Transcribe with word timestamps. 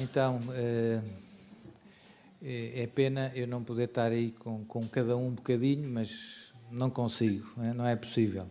Então, 0.00 0.40
eh, 0.54 0.98
é 2.42 2.86
pena 2.86 3.30
eu 3.34 3.46
não 3.46 3.62
poder 3.62 3.84
estar 3.84 4.10
aí 4.10 4.30
com, 4.32 4.64
com 4.64 4.88
cada 4.88 5.14
um 5.14 5.26
um 5.26 5.34
bocadinho, 5.34 5.86
mas 5.90 6.54
não 6.70 6.88
consigo, 6.88 7.46
não 7.76 7.86
é 7.86 7.94
possível. 7.94 8.46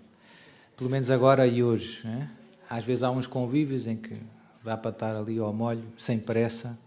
Pelo 0.78 0.92
menos 0.92 1.10
agora 1.10 1.48
e 1.48 1.64
hoje. 1.64 2.04
Às 2.70 2.86
vezes 2.86 3.02
há 3.02 3.10
uns 3.10 3.26
convívios 3.26 3.88
em 3.88 3.98
que 3.98 4.16
dá 4.64 4.78
para 4.78 4.92
estar 4.92 5.16
ali 5.16 5.40
ao 5.40 5.52
molho, 5.52 5.84
sem 5.98 6.20
pressa. 6.20 6.78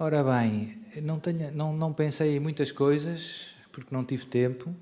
ora 0.00 0.24
bem, 0.24 0.78
não, 1.02 1.20
tenho, 1.20 1.52
não, 1.52 1.76
não 1.76 1.92
pensei 1.92 2.36
em 2.36 2.40
muitas 2.40 2.72
coisas, 2.72 3.54
porque 3.70 3.94
não 3.94 4.02
tive 4.02 4.24
tempo, 4.24 4.74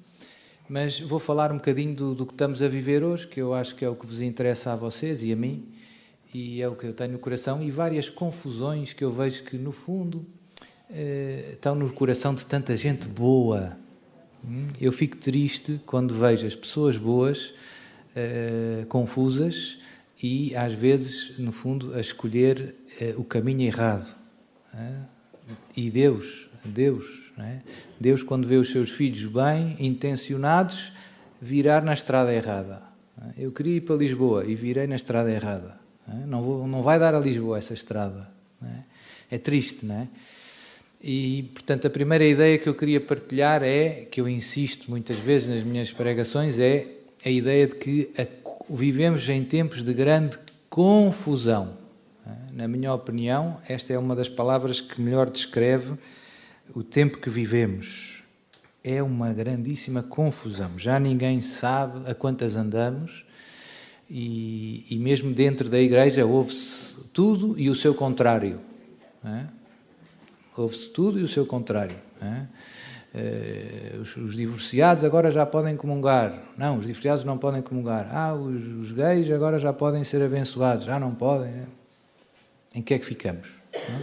mas 0.68 1.00
vou 1.00 1.18
falar 1.18 1.50
um 1.50 1.56
bocadinho 1.56 1.96
do, 1.96 2.14
do 2.14 2.24
que 2.24 2.34
estamos 2.34 2.62
a 2.62 2.68
viver 2.68 3.02
hoje, 3.02 3.26
que 3.26 3.42
eu 3.42 3.52
acho 3.52 3.74
que 3.74 3.84
é 3.84 3.88
o 3.88 3.96
que 3.96 4.06
vos 4.06 4.20
interessa 4.20 4.72
a 4.72 4.76
vocês 4.76 5.24
e 5.24 5.32
a 5.32 5.36
mim 5.36 5.72
e 6.34 6.62
é 6.62 6.68
o 6.68 6.74
que 6.74 6.86
eu 6.86 6.94
tenho 6.94 7.12
no 7.12 7.18
coração, 7.18 7.62
e 7.62 7.70
várias 7.70 8.08
confusões 8.08 8.92
que 8.92 9.04
eu 9.04 9.10
vejo 9.10 9.42
que, 9.44 9.58
no 9.58 9.72
fundo, 9.72 10.26
eh, 10.90 11.50
estão 11.52 11.74
no 11.74 11.92
coração 11.92 12.34
de 12.34 12.44
tanta 12.46 12.76
gente 12.76 13.06
boa. 13.06 13.76
Hum? 14.44 14.66
Eu 14.80 14.92
fico 14.92 15.16
triste 15.16 15.80
quando 15.86 16.14
vejo 16.14 16.46
as 16.46 16.54
pessoas 16.54 16.96
boas 16.96 17.52
eh, 18.16 18.84
confusas 18.88 19.78
e, 20.22 20.54
às 20.56 20.72
vezes, 20.72 21.38
no 21.38 21.52
fundo, 21.52 21.94
a 21.94 22.00
escolher 22.00 22.74
eh, 23.00 23.14
o 23.16 23.24
caminho 23.24 23.62
errado. 23.62 24.22
E 25.76 25.90
Deus, 25.90 26.48
Deus, 26.64 27.32
é? 27.38 27.58
Deus, 28.00 28.22
quando 28.22 28.46
vê 28.46 28.56
os 28.56 28.70
seus 28.70 28.90
filhos 28.90 29.24
bem 29.24 29.76
intencionados, 29.78 30.92
virar 31.40 31.82
na 31.82 31.92
estrada 31.92 32.32
errada. 32.32 32.82
Eu 33.36 33.52
queria 33.52 33.76
ir 33.76 33.82
para 33.82 33.96
Lisboa 33.96 34.44
e 34.46 34.54
virei 34.54 34.86
na 34.86 34.96
estrada 34.96 35.30
errada. 35.30 35.81
É? 36.08 36.26
Não, 36.26 36.42
vou, 36.42 36.66
não 36.66 36.82
vai 36.82 36.98
dar 36.98 37.14
a 37.14 37.20
Lisboa 37.20 37.58
essa 37.58 37.74
estrada. 37.74 38.28
É? 38.62 38.92
é 39.36 39.38
triste, 39.38 39.86
não 39.86 39.94
é? 39.96 40.08
E, 41.02 41.50
portanto, 41.54 41.86
a 41.86 41.90
primeira 41.90 42.24
ideia 42.24 42.58
que 42.58 42.68
eu 42.68 42.74
queria 42.74 43.00
partilhar 43.00 43.62
é, 43.62 44.06
que 44.08 44.20
eu 44.20 44.28
insisto 44.28 44.88
muitas 44.88 45.16
vezes 45.16 45.48
nas 45.48 45.64
minhas 45.64 45.90
pregações, 45.90 46.60
é 46.60 46.86
a 47.24 47.28
ideia 47.28 47.66
de 47.66 47.74
que 47.74 48.10
a, 48.16 48.26
vivemos 48.72 49.28
em 49.28 49.42
tempos 49.42 49.82
de 49.82 49.92
grande 49.92 50.38
confusão. 50.70 51.76
É? 52.24 52.52
Na 52.52 52.68
minha 52.68 52.92
opinião, 52.94 53.58
esta 53.68 53.92
é 53.92 53.98
uma 53.98 54.14
das 54.14 54.28
palavras 54.28 54.80
que 54.80 55.00
melhor 55.00 55.28
descreve 55.28 55.94
o 56.72 56.84
tempo 56.84 57.18
que 57.18 57.28
vivemos. 57.28 58.22
É 58.84 59.02
uma 59.02 59.32
grandíssima 59.32 60.02
confusão. 60.02 60.78
Já 60.78 61.00
ninguém 61.00 61.40
sabe 61.40 62.08
a 62.08 62.14
quantas 62.14 62.54
andamos 62.54 63.24
e, 64.08 64.86
e 64.90 64.98
mesmo 64.98 65.32
dentro 65.32 65.68
da 65.68 65.78
igreja 65.78 66.24
ouve-se 66.24 66.94
tudo 67.12 67.58
e 67.58 67.68
o 67.70 67.74
seu 67.74 67.94
contrário. 67.94 68.60
É? 69.24 69.44
Ouve-se 70.56 70.88
tudo 70.90 71.18
e 71.18 71.22
o 71.22 71.28
seu 71.28 71.46
contrário. 71.46 71.96
É? 72.20 72.46
os, 74.00 74.16
os, 74.16 74.34
divorciados 74.34 75.04
agora 75.04 75.30
já 75.30 75.44
podem 75.44 75.76
comungar. 75.76 76.42
Não, 76.56 76.78
os 76.78 76.86
divorciados 76.86 77.24
não 77.24 77.36
podem 77.36 77.60
comungar. 77.60 78.08
Ah, 78.10 78.32
os, 78.32 78.66
os 78.80 78.92
gays 78.92 79.30
agora 79.30 79.58
já 79.58 79.72
podem 79.72 80.02
ser 80.02 80.22
abençoados. 80.22 80.86
Já 80.86 80.98
não 80.98 81.14
podem. 81.14 81.50
É? 81.50 81.64
Em 82.74 82.82
que 82.82 82.94
é 82.94 82.98
que 82.98 83.04
ficamos? 83.04 83.48
É? 83.74 84.02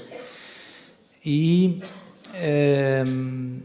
E. 1.25 1.81
Ehm, 2.35 3.59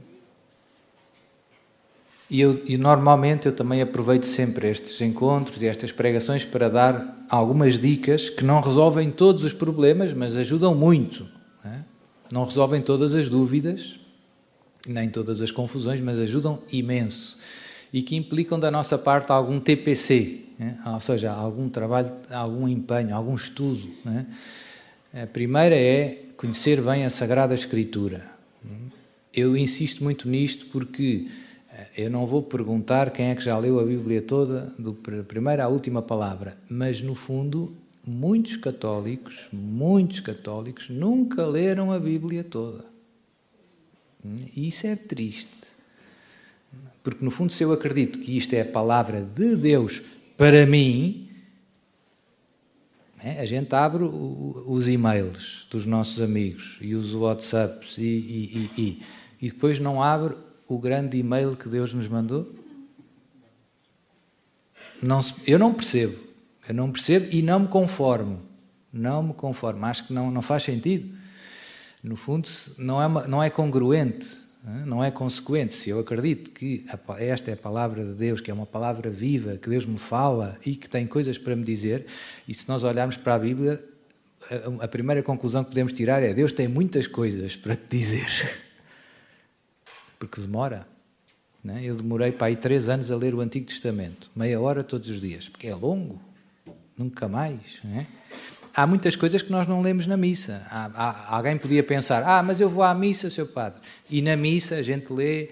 e, 2.35 2.41
eu, 2.41 2.61
e, 2.67 2.77
normalmente 2.77 3.47
eu 3.47 3.53
também 3.53 3.81
aproveito 3.81 4.25
sempre 4.25 4.69
estes 4.69 5.01
encontros 5.01 5.63
e 5.63 5.69
estas 5.69 5.93
pregações 5.93 6.45
para 6.45 6.69
dar 6.69 7.25
algumas 7.31 7.79
dicas 7.79 8.29
que 8.29 8.43
não 8.43 8.61
resolvem 8.61 9.09
todos 9.09 9.45
os 9.45 9.53
problemas, 9.53 10.13
mas 10.13 10.35
ajudam 10.35 10.75
muito. 10.75 11.29
Não, 11.65 11.71
é? 11.71 11.85
não 12.33 12.45
resolvem 12.45 12.83
todas 12.83 13.15
as 13.15 13.29
dúvidas, 13.29 14.01
nem 14.89 15.09
todas 15.09 15.41
as 15.41 15.53
confusões, 15.53 16.01
mas 16.01 16.19
ajudam 16.19 16.61
imenso. 16.73 17.39
E 17.93 18.03
que 18.03 18.17
implicam 18.17 18.59
da 18.59 18.69
nossa 18.69 18.99
parte 18.99 19.31
algum 19.31 19.61
TPC, 19.61 20.41
é? 20.59 20.91
ou 20.91 21.01
seja, 21.01 21.31
algum 21.31 21.69
trabalho, 21.69 22.13
algum 22.33 22.67
empenho, 22.67 23.15
algum 23.15 23.37
estudo. 23.37 23.89
É? 25.15 25.23
A 25.23 25.27
primeira 25.29 25.77
é 25.77 26.21
conhecer 26.37 26.83
bem 26.83 27.05
a 27.05 27.11
Sagrada 27.11 27.55
Escritura. 27.55 28.27
Eu 29.33 29.57
insisto 29.57 30.03
muito 30.03 30.29
nisto 30.29 30.67
porque 30.73 31.29
eu 31.97 32.11
não 32.11 32.27
vou 32.27 32.43
perguntar 32.43 33.11
quem 33.11 33.31
é 33.31 33.35
que 33.35 33.43
já 33.43 33.57
leu 33.59 33.81
a 33.81 33.85
Bíblia 33.85 34.23
toda, 34.23 34.73
do 34.79 34.95
primeira 34.95 35.65
à 35.65 35.69
última 35.69 36.03
palavra, 36.03 36.57
mas 36.69 37.01
no 37.03 37.15
fundo, 37.15 37.75
muitos 38.07 38.57
católicos, 38.57 39.49
muitos 39.53 40.21
católicos 40.21 40.89
nunca 40.89 41.47
leram 41.47 41.93
a 41.93 41.99
Bíblia 41.99 42.45
toda. 42.45 42.85
E 44.57 44.69
isso 44.69 44.87
é 44.87 44.97
triste. 44.97 45.49
Porque 47.03 47.25
no 47.25 47.31
fundo, 47.31 47.53
se 47.53 47.63
eu 47.63 47.73
acredito 47.73 48.19
que 48.19 48.37
isto 48.37 48.55
é 48.55 48.63
a 48.63 48.65
palavra 48.65 49.21
de 49.21 49.57
Deus 49.57 50.01
para 50.37 50.65
mim, 50.65 51.29
né, 53.23 53.41
a 53.41 53.47
gente 53.47 53.75
abre 53.75 54.05
os 54.05 54.89
e-mails 54.89 55.67
dos 55.71 55.87
nossos 55.87 56.21
amigos 56.21 56.79
e 56.81 56.95
os 56.95 57.15
WhatsApps 57.15 57.99
e, 57.99 58.03
e, 58.03 58.71
e, 58.79 59.03
e 59.43 59.49
depois 59.49 59.79
não 59.79 60.03
abre 60.03 60.35
o 60.69 60.79
grande 60.79 61.17
e-mail 61.17 61.57
que 61.57 61.69
Deus 61.69 61.93
nos 61.93 62.09
mandou? 62.09 62.53
Não, 65.03 65.21
eu 65.47 65.59
não 65.59 65.75
percebo. 65.75 66.17
Eu 66.69 66.75
não 66.75 66.91
percebo 66.91 67.27
e 67.31 67.43
não 67.43 67.61
me 67.61 67.69
conformo. 67.69 68.41
Não 68.93 69.23
me 69.23 69.35
conformo. 69.35 69.85
Acho 69.85 70.07
que 70.07 70.13
não, 70.13 70.31
não 70.31 70.41
faz 70.41 70.63
sentido. 70.63 71.15
No 72.03 72.17
fundo, 72.17 72.49
não 72.79 73.03
é, 73.03 73.29
não 73.29 73.43
é 73.43 73.51
congruente, 73.51 74.27
não 74.87 75.03
é 75.03 75.11
consequente. 75.11 75.75
Se 75.75 75.91
eu 75.91 76.01
acredito 76.01 76.51
que 76.51 76.85
esta 77.19 77.51
é 77.51 77.55
a 77.55 77.57
palavra 77.57 78.05
de 78.05 78.13
Deus, 78.13 78.41
que 78.41 78.51
é 78.51 78.55
uma 78.55 78.67
palavra 78.67 79.11
viva, 79.11 79.57
que 79.57 79.69
Deus 79.69 79.87
me 79.87 79.99
fala 79.99 80.59
e 80.65 80.77
que 80.77 80.89
tem 80.89 81.07
coisas 81.07 81.39
para 81.39 81.57
me 81.57 81.65
dizer, 81.65 82.07
e 82.47 82.55
se 82.55 82.69
nós 82.69 82.85
olharmos 82.85 83.17
para 83.17 83.35
a 83.35 83.39
Bíblia, 83.39 83.83
a 84.81 84.89
primeira 84.89 85.23
conclusão 85.23 85.65
que 85.65 85.71
podemos 85.71 85.93
tirar 85.93 86.23
é: 86.23 86.35
Deus 86.35 86.53
tem 86.53 86.69
muitas 86.69 87.07
coisas 87.07 87.57
para 87.57 87.75
te 87.75 87.97
dizer 87.97 88.27
porque 90.27 90.41
demora. 90.41 90.87
Né? 91.63 91.81
Eu 91.83 91.97
demorei 91.97 92.33
para 92.33 92.49
aí 92.49 92.57
três 92.57 92.89
anos 92.89 93.11
a 93.11 93.17
ler 93.17 93.35
o 93.35 93.41
Antigo 93.41 93.67
Testamento, 93.67 94.31
meia 94.35 94.61
hora 94.61 94.85
todos 94.85 95.09
os 95.09 95.21
dias, 95.21 95.49
porque 95.49 95.67
é 95.67 95.75
longo, 95.75 96.21
nunca 96.97 97.27
mais. 97.27 97.81
Né? 97.83 98.07
Há 98.75 98.87
muitas 98.87 99.17
coisas 99.17 99.41
que 99.41 99.51
nós 99.51 99.67
não 99.67 99.81
lemos 99.81 100.07
na 100.07 100.17
missa. 100.17 100.67
Há, 100.71 100.91
há, 100.95 101.37
alguém 101.37 101.57
podia 101.57 101.83
pensar, 101.83 102.23
ah, 102.25 102.43
mas 102.43 102.61
eu 102.61 102.69
vou 102.69 102.83
à 102.83 102.93
missa, 102.95 103.31
seu 103.31 103.47
padre. 103.47 103.81
E 104.11 104.21
na 104.21 104.37
missa 104.37 104.77
a 104.77 104.83
gente 104.83 105.13
lê, 105.13 105.51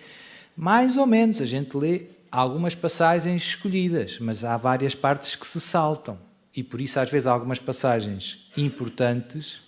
mais 0.57 0.97
ou 0.97 1.07
menos, 1.07 1.41
a 1.41 1.47
gente 1.47 1.77
lê 1.77 2.07
algumas 2.31 2.75
passagens 2.75 3.43
escolhidas, 3.43 4.19
mas 4.21 4.45
há 4.45 4.57
várias 4.57 4.95
partes 4.95 5.37
que 5.37 5.47
se 5.47 5.61
saltam. 5.61 6.19
E 6.55 6.63
por 6.63 6.81
isso, 6.81 7.01
às 7.01 7.09
vezes, 7.11 7.27
há 7.27 7.33
algumas 7.33 7.59
passagens 7.59 8.51
importantes 8.57 9.61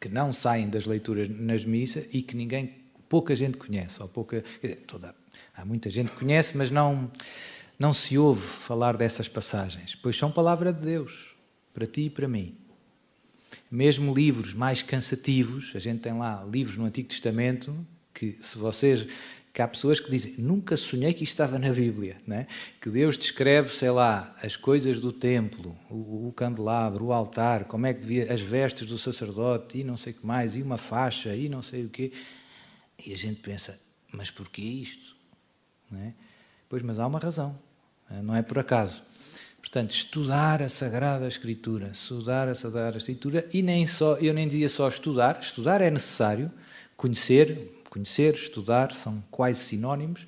que 0.00 0.08
não 0.08 0.32
saem 0.32 0.68
das 0.68 0.84
leituras 0.84 1.28
nas 1.28 1.64
missas 1.64 2.06
e 2.12 2.22
que 2.22 2.36
ninguém 2.36 2.85
pouca 3.08 3.34
gente 3.34 3.56
conhece, 3.56 4.02
ou 4.02 4.08
pouca, 4.08 4.44
dizer, 4.62 4.76
toda, 4.86 5.14
há 5.56 5.64
muita 5.64 5.90
gente 5.90 6.12
que 6.12 6.18
conhece, 6.18 6.56
mas 6.56 6.70
não, 6.70 7.10
não 7.78 7.92
se 7.92 8.18
ouve 8.18 8.46
falar 8.46 8.96
dessas 8.96 9.28
passagens, 9.28 9.94
pois 9.94 10.16
são 10.16 10.30
palavra 10.30 10.72
de 10.72 10.84
Deus, 10.84 11.34
para 11.72 11.86
ti 11.86 12.02
e 12.02 12.10
para 12.10 12.28
mim. 12.28 12.56
Mesmo 13.70 14.14
livros 14.14 14.54
mais 14.54 14.82
cansativos, 14.82 15.72
a 15.74 15.78
gente 15.78 16.00
tem 16.00 16.16
lá 16.16 16.44
livros 16.50 16.76
no 16.76 16.84
Antigo 16.84 17.08
Testamento, 17.08 17.74
que 18.12 18.38
se 18.40 18.56
vocês 18.58 19.06
que 19.56 19.62
há 19.62 19.66
pessoas 19.66 19.98
que 19.98 20.10
dizem, 20.10 20.34
nunca 20.36 20.76
sonhei 20.76 21.14
que 21.14 21.24
isto 21.24 21.32
estava 21.32 21.58
na 21.58 21.72
Bíblia, 21.72 22.18
né? 22.26 22.46
que 22.78 22.90
Deus 22.90 23.16
descreve, 23.16 23.72
sei 23.72 23.88
lá, 23.88 24.36
as 24.42 24.54
coisas 24.54 25.00
do 25.00 25.10
templo, 25.10 25.74
o, 25.88 26.28
o, 26.28 26.32
candelabro, 26.36 27.06
o 27.06 27.12
altar, 27.14 27.64
como 27.64 27.86
é 27.86 27.94
que 27.94 28.00
devia, 28.00 28.30
as 28.30 28.42
vestes 28.42 28.86
do 28.86 28.98
sacerdote, 28.98 29.78
e 29.78 29.82
não 29.82 29.96
sei 29.96 30.12
o 30.12 30.16
que 30.16 30.26
mais, 30.26 30.54
e 30.56 30.60
uma 30.60 30.76
faixa, 30.76 31.34
e 31.34 31.48
não 31.48 31.62
sei 31.62 31.86
o 31.86 31.88
quê. 31.88 32.12
E 33.06 33.14
a 33.14 33.16
gente 33.16 33.40
pensa, 33.40 33.78
mas 34.12 34.30
porquê 34.30 34.62
isto? 34.62 35.16
Não 35.90 36.00
é? 36.00 36.12
Pois, 36.68 36.82
mas 36.82 36.98
há 36.98 37.06
uma 37.06 37.20
razão, 37.20 37.56
é? 38.10 38.20
não 38.20 38.34
é 38.34 38.42
por 38.42 38.58
acaso. 38.58 39.02
Portanto, 39.60 39.92
estudar 39.92 40.60
a 40.60 40.68
Sagrada 40.68 41.26
Escritura, 41.28 41.90
estudar 41.92 42.48
a 42.48 42.54
Sagrada 42.54 42.96
Escritura, 42.96 43.48
e 43.52 43.62
nem 43.62 43.86
só, 43.86 44.16
eu 44.16 44.34
nem 44.34 44.48
dizia 44.48 44.68
só 44.68 44.88
estudar, 44.88 45.38
estudar 45.40 45.80
é 45.80 45.90
necessário, 45.90 46.50
conhecer, 46.96 47.82
conhecer, 47.88 48.34
estudar, 48.34 48.92
são 48.92 49.22
quase 49.30 49.60
sinónimos, 49.60 50.26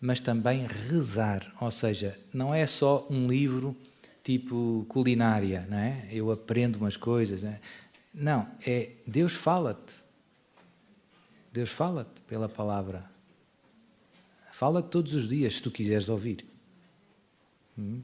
mas 0.00 0.20
também 0.20 0.66
rezar, 0.66 1.50
ou 1.60 1.70
seja, 1.70 2.18
não 2.32 2.54
é 2.54 2.66
só 2.66 3.06
um 3.10 3.26
livro 3.26 3.76
tipo 4.22 4.84
culinária, 4.88 5.66
não 5.68 5.78
é? 5.78 6.06
Eu 6.10 6.30
aprendo 6.30 6.76
umas 6.76 6.96
coisas, 6.96 7.42
não, 7.42 7.50
é? 7.50 7.60
não 8.14 8.48
é 8.66 8.90
Deus 9.06 9.34
fala-te, 9.34 9.94
Deus 11.52 11.70
fala-te 11.70 12.22
pela 12.22 12.48
palavra. 12.48 13.10
Fala-te 14.52 14.88
todos 14.88 15.14
os 15.14 15.28
dias, 15.28 15.54
se 15.54 15.62
tu 15.62 15.70
quiseres 15.70 16.08
ouvir. 16.08 16.44
Hum? 17.78 18.02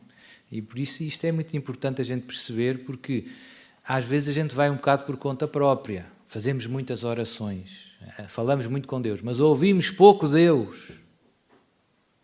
E 0.51 0.63
por 0.63 0.79
isso 0.79 1.03
isto 1.03 1.25
é 1.25 1.33
muito 1.33 1.57
importante 1.57 2.01
a 2.01 2.05
gente 2.05 2.25
perceber, 2.25 2.85
porque 2.85 3.29
às 3.85 4.05
vezes 4.05 4.29
a 4.29 4.33
gente 4.33 4.55
vai 4.55 4.71
um 4.71 4.77
bocado 4.77 5.05
por 5.05 5.17
conta 5.17 5.47
própria. 5.47 6.07
Fazemos 6.29 6.67
muitas 6.67 7.05
orações, 7.05 7.97
eh, 8.19 8.23
falamos 8.25 8.67
muito 8.67 8.89
com 8.89 9.01
Deus, 9.01 9.23
mas 9.23 9.39
ouvimos 9.39 9.91
pouco 9.91 10.29
Deus. 10.29 10.93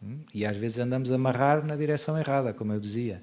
Hum? 0.03 0.21
E 0.35 0.45
às 0.45 0.57
vezes 0.57 0.79
andamos 0.79 1.13
a 1.13 1.15
amarrar 1.15 1.65
na 1.65 1.77
direção 1.77 2.19
errada, 2.19 2.53
como 2.53 2.73
eu 2.73 2.81
dizia. 2.81 3.23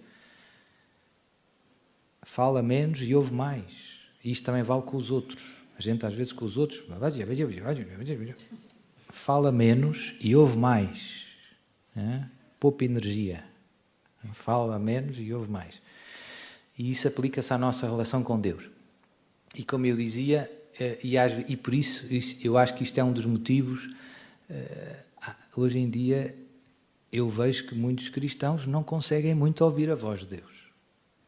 Fala 2.23 2.61
menos 2.61 3.01
e 3.01 3.13
ouve 3.13 3.33
mais. 3.33 3.99
E 4.23 4.31
isto 4.31 4.45
também 4.45 4.63
vale 4.63 4.83
com 4.83 4.95
os 4.95 5.11
outros. 5.11 5.58
A 5.79 5.81
gente 5.81 6.05
às 6.05 6.13
vezes 6.13 6.33
com 6.33 6.43
os 6.43 6.57
outros 6.57 6.85
fala 9.07 9.49
menos 9.49 10.13
e 10.19 10.35
ouve 10.35 10.57
mais. 10.57 11.23
É? 11.95 12.25
Poupa 12.59 12.83
energia. 12.83 13.45
Fala 14.33 14.77
menos 14.77 15.17
e 15.17 15.33
ouve 15.33 15.49
mais. 15.49 15.81
E 16.77 16.91
isso 16.91 17.07
aplica-se 17.07 17.53
à 17.53 17.57
nossa 17.57 17.87
relação 17.87 18.21
com 18.21 18.37
Deus. 18.37 18.69
E 19.55 19.63
como 19.63 19.85
eu 19.85 19.95
dizia, 19.95 20.51
eh, 20.77 20.99
e, 21.47 21.55
por 21.55 21.73
isso 21.73 22.09
eu 22.43 22.57
acho 22.57 22.75
que 22.75 22.83
isto 22.83 22.97
é 22.99 23.03
um 23.03 23.13
dos 23.13 23.25
motivos, 23.25 23.89
eh, 24.49 24.99
hoje 25.55 25.79
em 25.79 25.89
dia 25.89 26.35
eu 27.09 27.29
vejo 27.29 27.67
que 27.67 27.73
muitos 27.73 28.09
cristãos 28.09 28.67
não 28.67 28.83
conseguem 28.83 29.33
muito 29.33 29.63
ouvir 29.63 29.89
a 29.89 29.95
voz 29.95 30.19
de 30.19 30.25
Deus. 30.25 30.58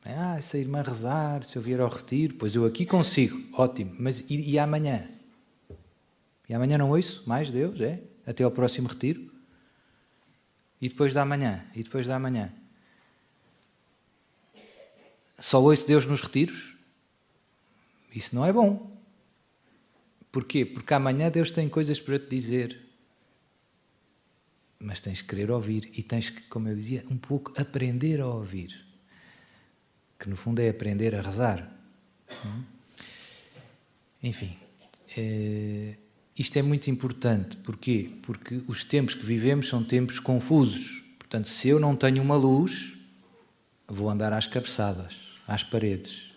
Ah, 0.03 0.41
se 0.41 0.57
a 0.57 0.59
irmã 0.59 0.81
rezar, 0.81 1.43
se 1.43 1.55
eu 1.55 1.61
vier 1.61 1.79
ao 1.79 1.89
retiro, 1.89 2.33
pois 2.35 2.55
eu 2.55 2.65
aqui 2.65 2.85
consigo, 2.85 3.39
ótimo. 3.53 3.95
Mas 3.99 4.19
e, 4.29 4.51
e 4.51 4.59
amanhã? 4.59 5.07
E 6.49 6.53
amanhã 6.53 6.77
não 6.77 6.89
ouço 6.89 7.23
mais 7.27 7.51
Deus, 7.51 7.79
é? 7.79 8.01
Até 8.25 8.43
ao 8.43 8.51
próximo 8.51 8.87
retiro? 8.87 9.31
E 10.81 10.89
depois 10.89 11.13
da 11.13 11.23
manhã? 11.23 11.63
E 11.75 11.83
depois 11.83 12.07
da 12.07 12.17
manhã? 12.17 12.51
Só 15.39 15.61
ouço 15.61 15.85
Deus 15.85 16.05
nos 16.05 16.21
retiros? 16.21 16.75
Isso 18.13 18.35
não 18.35 18.45
é 18.45 18.51
bom. 18.51 18.91
Porquê? 20.31 20.65
Porque 20.65 20.93
amanhã 20.93 21.29
Deus 21.29 21.51
tem 21.51 21.69
coisas 21.69 21.99
para 21.99 22.17
te 22.17 22.27
dizer. 22.27 22.89
Mas 24.79 24.99
tens 24.99 25.21
que 25.21 25.27
querer 25.27 25.51
ouvir 25.51 25.91
e 25.93 26.01
tens 26.01 26.31
que, 26.31 26.41
como 26.43 26.67
eu 26.67 26.75
dizia, 26.75 27.05
um 27.09 27.17
pouco 27.17 27.53
aprender 27.55 28.19
a 28.19 28.25
ouvir 28.25 28.90
que 30.21 30.29
no 30.29 30.35
fundo 30.35 30.59
é 30.59 30.69
aprender 30.69 31.15
a 31.15 31.21
rezar. 31.21 31.67
Enfim, 34.21 34.55
é, 35.17 35.97
isto 36.37 36.57
é 36.57 36.61
muito 36.61 36.91
importante. 36.91 37.57
Porquê? 37.57 38.11
Porque 38.21 38.61
os 38.67 38.83
tempos 38.83 39.15
que 39.15 39.25
vivemos 39.25 39.67
são 39.67 39.83
tempos 39.83 40.19
confusos. 40.19 41.03
Portanto, 41.17 41.49
se 41.49 41.69
eu 41.69 41.79
não 41.79 41.95
tenho 41.95 42.21
uma 42.21 42.35
luz, 42.35 42.95
vou 43.87 44.11
andar 44.11 44.31
às 44.31 44.45
cabeçadas, 44.45 45.17
às 45.47 45.63
paredes. 45.63 46.31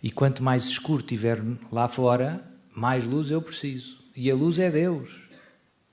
E 0.00 0.12
quanto 0.12 0.44
mais 0.44 0.66
escuro 0.66 1.02
tiver 1.02 1.42
lá 1.72 1.88
fora, 1.88 2.40
mais 2.72 3.04
luz 3.04 3.32
eu 3.32 3.42
preciso. 3.42 3.98
E 4.14 4.30
a 4.30 4.34
luz 4.34 4.60
é 4.60 4.70
Deus. 4.70 5.28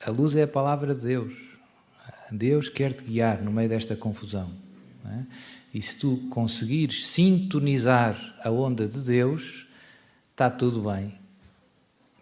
A 0.05 0.11
luz 0.11 0.35
é 0.35 0.43
a 0.43 0.47
palavra 0.47 0.93
de 0.93 1.01
Deus. 1.01 1.33
Deus 2.31 2.69
quer 2.69 2.93
te 2.93 3.03
guiar 3.03 3.41
no 3.41 3.51
meio 3.51 3.67
desta 3.67 3.95
confusão. 3.95 4.68
É? 5.09 5.25
E 5.73 5.81
se 5.81 5.99
tu 5.99 6.17
conseguires 6.29 7.07
sintonizar 7.07 8.37
a 8.43 8.51
onda 8.51 8.87
de 8.87 8.99
Deus, 8.99 9.67
está 10.31 10.49
tudo 10.49 10.81
bem, 10.89 11.17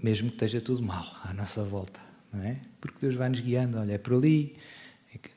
mesmo 0.01 0.29
que 0.29 0.35
esteja 0.35 0.61
tudo 0.61 0.83
mal 0.83 1.05
à 1.23 1.33
nossa 1.33 1.63
volta. 1.63 1.99
Não 2.31 2.43
é? 2.43 2.57
Porque 2.79 2.97
Deus 2.99 3.15
vai 3.15 3.29
nos 3.29 3.39
guiando, 3.39 3.77
olha, 3.77 3.93
é 3.93 3.97
por 3.97 4.13
ali, 4.13 4.57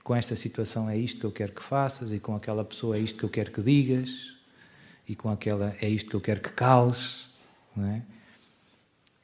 com 0.02 0.14
esta 0.14 0.37
situação 0.37 0.88
é 0.88 0.97
isto 0.97 1.20
que 1.20 1.26
eu 1.26 1.32
quero 1.32 1.52
que 1.52 1.62
faças, 1.62 2.12
e 2.12 2.19
com 2.19 2.35
aquela 2.35 2.64
pessoa 2.64 2.97
é 2.97 3.00
isto 3.00 3.19
que 3.19 3.25
eu 3.25 3.31
quero 3.31 3.50
que 3.50 3.62
digas, 3.62 4.35
e 5.08 5.17
com 5.17 5.29
aquela 5.29 5.75
é 5.81 5.88
isto 5.88 6.08
que 6.11 6.17
eu 6.17 6.20
quero 6.20 6.41
que 6.41 6.50
cales. 6.50 7.26
Não 7.75 7.87
é? 7.87 8.02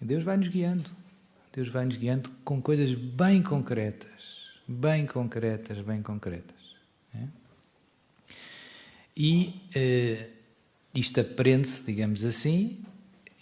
E 0.01 0.05
Deus 0.05 0.25
vai 0.25 0.37
nos 0.37 0.49
guiando. 0.49 0.91
Deus 1.53 1.69
vai 1.69 1.85
nos 1.85 1.97
guiando 1.97 2.31
com 2.45 2.61
coisas 2.61 2.93
bem 2.93 3.43
concretas, 3.43 4.51
bem 4.69 5.07
concretas, 5.07 5.81
bem 5.81 6.03
concretas. 6.03 6.56
E 9.17 9.55
uh, 9.75 10.37
isto 10.95 11.21
aprende-se, 11.21 11.85
digamos 11.87 12.25
assim, 12.25 12.79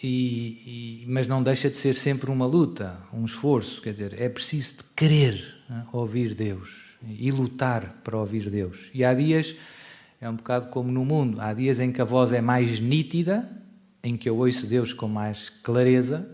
e, 0.03 1.03
e, 1.03 1.07
mas 1.09 1.27
não 1.27 1.43
deixa 1.43 1.71
de 1.71 1.77
ser 1.77 1.95
sempre 1.95 2.31
uma 2.31 2.47
luta, 2.47 2.99
um 3.13 3.25
esforço. 3.25 3.81
Quer 3.81 3.91
dizer, 3.91 4.21
é 4.21 4.29
preciso 4.29 4.79
de 4.79 4.85
querer 4.97 5.43
né, 5.69 5.85
ouvir 5.93 6.35
Deus 6.35 6.97
e 7.07 7.31
lutar 7.31 8.01
para 8.05 8.17
ouvir 8.19 8.51
Deus. 8.51 8.91
E 8.93 9.05
há 9.05 9.15
dias, 9.15 9.57
é 10.21 10.29
um 10.29 10.37
bocado 10.37 10.69
como 10.69 10.91
no 10.91 11.05
mundo, 11.05 11.41
há 11.41 11.53
dias 11.53 11.81
em 11.81 11.91
que 11.91 12.01
a 12.01 12.05
voz 12.05 12.33
é 12.33 12.41
mais 12.41 12.81
nítida, 12.81 13.49
em 14.03 14.17
que 14.17 14.29
eu 14.29 14.37
ouço 14.37 14.67
Deus 14.67 14.93
com 14.93 15.09
mais 15.09 15.49
clareza, 15.49 16.29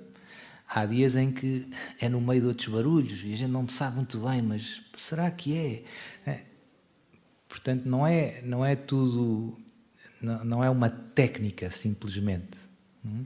há 0.68 0.84
dias 0.84 1.16
em 1.16 1.32
que 1.32 1.68
é 2.00 2.08
no 2.08 2.20
meio 2.20 2.40
de 2.40 2.46
outros 2.48 2.68
barulhos 2.68 3.20
e 3.24 3.32
a 3.32 3.36
gente 3.36 3.50
não 3.50 3.68
sabe 3.68 3.96
muito 3.96 4.18
bem, 4.18 4.42
mas 4.42 4.80
será 4.96 5.30
que 5.30 5.56
é? 5.56 5.82
Portanto, 7.50 7.84
não 7.84 8.06
é, 8.06 8.40
não 8.42 8.64
é 8.64 8.76
tudo, 8.76 9.58
não, 10.22 10.44
não 10.44 10.64
é 10.64 10.70
uma 10.70 10.88
técnica 10.88 11.68
simplesmente. 11.68 12.56
Hum? 13.04 13.24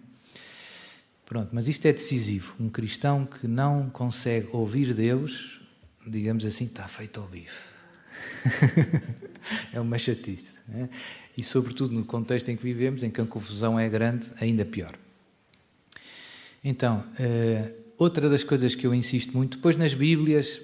Pronto, 1.26 1.50
mas 1.52 1.68
isto 1.68 1.86
é 1.86 1.92
decisivo. 1.92 2.56
Um 2.58 2.70
cristão 2.70 3.26
que 3.26 3.46
não 3.46 3.90
consegue 3.90 4.48
ouvir 4.50 4.94
Deus, 4.94 5.60
digamos 6.06 6.44
assim, 6.44 6.64
está 6.64 6.88
feito 6.88 7.20
ao 7.20 7.28
bife. 7.28 7.68
é 9.72 9.78
uma 9.78 9.98
chatice. 9.98 10.54
Né? 10.66 10.88
E, 11.36 11.42
sobretudo, 11.42 11.94
no 11.94 12.04
contexto 12.04 12.48
em 12.48 12.56
que 12.56 12.62
vivemos, 12.62 13.02
em 13.02 13.10
que 13.10 13.20
a 13.20 13.26
confusão 13.26 13.78
é 13.78 13.88
grande, 13.90 14.32
ainda 14.40 14.64
pior. 14.64 14.94
Então, 16.62 17.04
uh, 17.20 17.74
outra 17.98 18.30
das 18.30 18.42
coisas 18.42 18.74
que 18.74 18.86
eu 18.86 18.94
insisto 18.94 19.36
muito, 19.36 19.58
depois 19.58 19.76
nas 19.76 19.92
Bíblias, 19.92 20.60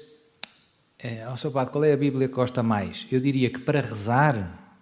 é, 1.02 1.26
oh, 1.32 1.36
seu 1.36 1.50
padre, 1.50 1.72
qual 1.72 1.82
é 1.82 1.92
a 1.92 1.96
Bíblia 1.96 2.28
que 2.28 2.34
gosta 2.34 2.62
mais? 2.62 3.06
Eu 3.10 3.20
diria 3.20 3.48
que 3.48 3.58
para 3.58 3.80
rezar, 3.80 4.76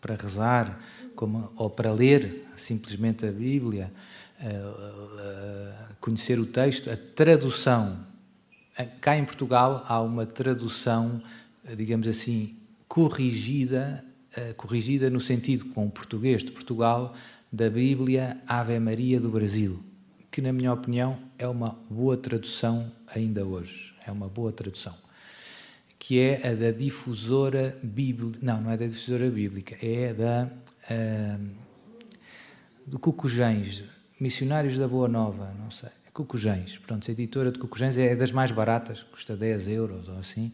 para 0.00 0.14
rezar, 0.14 0.80
como, 1.14 1.52
ou 1.56 1.68
para 1.68 1.92
ler 1.92 2.46
simplesmente 2.56 3.26
a 3.26 3.30
Bíblia, 3.30 3.92
uh, 4.40 4.46
uh, 4.46 5.96
conhecer 6.00 6.38
o 6.38 6.46
texto, 6.46 6.90
a 6.90 6.96
tradução. 6.96 8.06
Cá 9.00 9.18
em 9.18 9.24
Portugal 9.24 9.84
há 9.86 10.00
uma 10.00 10.24
tradução, 10.24 11.20
digamos 11.76 12.06
assim, 12.06 12.56
corrigida, 12.86 14.04
corrigida 14.56 15.10
no 15.10 15.18
sentido 15.18 15.66
com 15.66 15.84
o 15.84 15.90
português 15.90 16.44
de 16.44 16.52
Portugal, 16.52 17.12
da 17.52 17.68
Bíblia 17.68 18.40
Ave 18.46 18.78
Maria 18.78 19.18
do 19.18 19.28
Brasil, 19.28 19.82
que, 20.30 20.40
na 20.40 20.52
minha 20.52 20.72
opinião, 20.72 21.18
é 21.36 21.48
uma 21.48 21.76
boa 21.90 22.16
tradução 22.16 22.92
ainda 23.12 23.44
hoje. 23.44 23.96
É 24.06 24.12
uma 24.12 24.28
boa 24.28 24.52
tradução 24.52 24.94
que 25.98 26.20
é 26.20 26.48
a 26.48 26.54
da 26.54 26.70
difusora 26.70 27.78
bíblica. 27.82 28.38
Não, 28.40 28.60
não 28.60 28.70
é 28.70 28.76
da 28.76 28.86
difusora 28.86 29.28
bíblica, 29.30 29.76
é 29.84 30.14
da. 30.14 30.48
Uh, 30.90 31.68
do 32.88 32.98
Cucujens, 32.98 33.84
Missionários 34.18 34.78
da 34.78 34.88
Boa 34.88 35.08
Nova, 35.08 35.52
não 35.58 35.70
sei. 35.70 35.90
É 36.06 36.10
Cucujens, 36.10 36.78
pronto, 36.78 37.08
a 37.08 37.12
editora 37.12 37.52
de 37.52 37.58
Cucujens 37.58 37.98
é 37.98 38.16
das 38.16 38.32
mais 38.32 38.50
baratas, 38.50 39.02
custa 39.02 39.36
10 39.36 39.68
euros 39.68 40.08
ou 40.08 40.18
assim. 40.18 40.52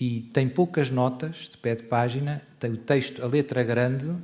E 0.00 0.20
tem 0.32 0.48
poucas 0.48 0.90
notas 0.90 1.48
de 1.50 1.58
pé 1.58 1.74
de 1.74 1.82
página, 1.84 2.42
tem 2.60 2.72
o 2.72 2.76
texto, 2.76 3.22
a 3.22 3.26
letra 3.26 3.62
grande 3.64 4.14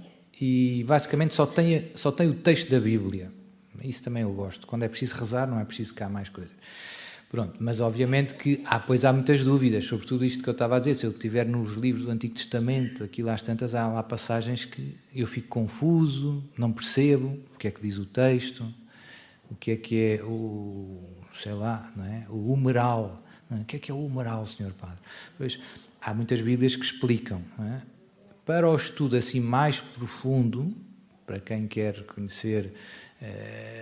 e 0.40 0.84
basicamente 0.84 1.34
só 1.34 1.46
tem, 1.46 1.90
só 1.94 2.12
tem 2.12 2.28
o 2.28 2.34
texto 2.34 2.70
da 2.70 2.78
Bíblia. 2.78 3.32
Isso 3.82 4.02
também 4.02 4.22
eu 4.22 4.32
gosto. 4.32 4.66
Quando 4.66 4.84
é 4.84 4.88
preciso 4.88 5.16
rezar, 5.16 5.46
não 5.46 5.58
é 5.58 5.64
preciso 5.64 5.94
cá 5.94 6.08
mais 6.08 6.28
coisas. 6.28 6.52
Pronto, 7.32 7.54
mas 7.60 7.80
obviamente 7.80 8.34
que 8.34 8.62
há, 8.66 8.78
pois 8.78 9.06
há 9.06 9.12
muitas 9.12 9.42
dúvidas 9.42 9.86
sobre 9.86 10.06
tudo 10.06 10.22
isto 10.22 10.42
que 10.42 10.48
eu 10.50 10.52
estava 10.52 10.76
a 10.76 10.78
dizer. 10.78 10.94
Se 10.94 11.06
eu 11.06 11.10
estiver 11.10 11.46
nos 11.46 11.76
livros 11.76 12.04
do 12.04 12.10
Antigo 12.10 12.34
Testamento, 12.34 13.02
aquilo 13.02 13.30
às 13.30 13.40
tantas, 13.40 13.74
há 13.74 13.88
lá 13.88 14.02
passagens 14.02 14.66
que 14.66 14.94
eu 15.14 15.26
fico 15.26 15.48
confuso, 15.48 16.44
não 16.58 16.70
percebo 16.70 17.38
o 17.54 17.58
que 17.58 17.68
é 17.68 17.70
que 17.70 17.80
diz 17.80 17.96
o 17.96 18.04
texto, 18.04 18.62
o 19.50 19.54
que 19.54 19.70
é 19.70 19.76
que 19.76 19.96
é 19.96 20.22
o, 20.22 21.02
sei 21.42 21.54
lá, 21.54 21.90
não 21.96 22.04
é? 22.04 22.26
o 22.28 22.52
humeral. 22.52 23.24
É? 23.50 23.54
O 23.54 23.64
que 23.64 23.76
é 23.76 23.78
que 23.78 23.90
é 23.90 23.94
o 23.94 24.04
humeral, 24.04 24.44
Senhor 24.44 24.72
Padre? 24.74 25.00
Pois, 25.38 25.58
há 26.02 26.12
muitas 26.12 26.42
Bíblias 26.42 26.76
que 26.76 26.84
explicam. 26.84 27.40
É? 27.60 27.80
Para 28.44 28.68
o 28.68 28.76
estudo 28.76 29.16
assim 29.16 29.40
mais 29.40 29.80
profundo, 29.80 30.70
para 31.26 31.40
quem 31.40 31.66
quer 31.66 32.04
conhecer 32.04 32.74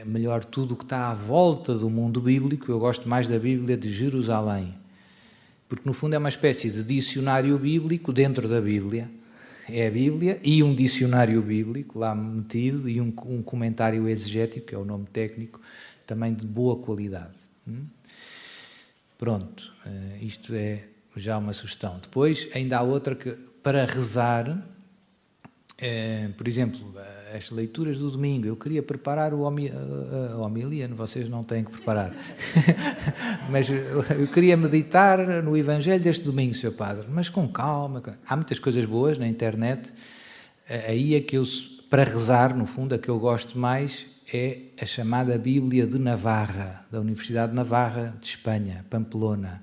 melhor 0.06 0.44
tudo 0.44 0.74
o 0.74 0.76
que 0.76 0.84
está 0.84 1.10
à 1.10 1.14
volta 1.14 1.74
do 1.74 1.88
mundo 1.88 2.20
bíblico. 2.20 2.70
Eu 2.70 2.78
gosto 2.78 3.08
mais 3.08 3.28
da 3.28 3.38
Bíblia 3.38 3.76
de 3.76 3.90
Jerusalém, 3.90 4.74
porque 5.68 5.88
no 5.88 5.92
fundo 5.92 6.14
é 6.14 6.18
uma 6.18 6.28
espécie 6.28 6.70
de 6.70 6.82
dicionário 6.82 7.58
bíblico 7.58 8.12
dentro 8.12 8.48
da 8.48 8.60
Bíblia. 8.60 9.10
É 9.68 9.86
a 9.86 9.90
Bíblia 9.90 10.40
e 10.42 10.62
um 10.62 10.74
dicionário 10.74 11.40
bíblico 11.40 11.98
lá 11.98 12.14
metido 12.14 12.88
e 12.88 13.00
um, 13.00 13.12
um 13.26 13.42
comentário 13.42 14.08
exegético, 14.08 14.66
que 14.66 14.74
é 14.74 14.78
o 14.78 14.84
nome 14.84 15.06
técnico, 15.12 15.60
também 16.06 16.34
de 16.34 16.44
boa 16.44 16.76
qualidade. 16.76 17.34
Hum? 17.68 17.84
Pronto, 19.16 19.72
eh, 19.86 20.18
isto 20.22 20.54
é 20.54 20.84
já 21.14 21.38
uma 21.38 21.52
sugestão. 21.52 21.98
Depois, 22.02 22.48
ainda 22.54 22.78
há 22.78 22.82
outra 22.82 23.14
que, 23.14 23.30
para 23.62 23.84
rezar, 23.84 24.60
por 26.36 26.46
exemplo, 26.46 26.80
as 27.34 27.50
leituras 27.50 27.96
do 27.96 28.10
domingo, 28.10 28.46
eu 28.46 28.56
queria 28.56 28.82
preparar 28.82 29.32
o 29.32 29.40
homi, 29.40 29.70
a 29.70 30.36
homilia, 30.36 30.88
vocês 30.88 31.28
não 31.28 31.42
têm 31.42 31.64
que 31.64 31.70
preparar, 31.70 32.12
mas 33.50 33.68
eu 33.70 34.26
queria 34.32 34.56
meditar 34.56 35.18
no 35.42 35.56
Evangelho 35.56 36.02
deste 36.02 36.24
domingo, 36.24 36.54
Sr. 36.54 36.72
Padre, 36.72 37.06
mas 37.08 37.28
com 37.28 37.48
calma. 37.48 38.02
Há 38.26 38.36
muitas 38.36 38.58
coisas 38.58 38.84
boas 38.84 39.16
na 39.16 39.26
internet, 39.26 39.90
aí 40.86 41.14
é 41.14 41.20
que 41.20 41.36
eu, 41.36 41.44
para 41.88 42.04
rezar, 42.04 42.54
no 42.54 42.66
fundo, 42.66 42.94
a 42.94 42.98
que 42.98 43.08
eu 43.08 43.18
gosto 43.18 43.58
mais 43.58 44.06
é 44.32 44.58
a 44.80 44.86
chamada 44.86 45.36
Bíblia 45.36 45.86
de 45.86 45.98
Navarra, 45.98 46.86
da 46.90 47.00
Universidade 47.00 47.50
de 47.50 47.56
Navarra 47.56 48.16
de 48.20 48.26
Espanha, 48.26 48.84
Pamplona, 48.88 49.62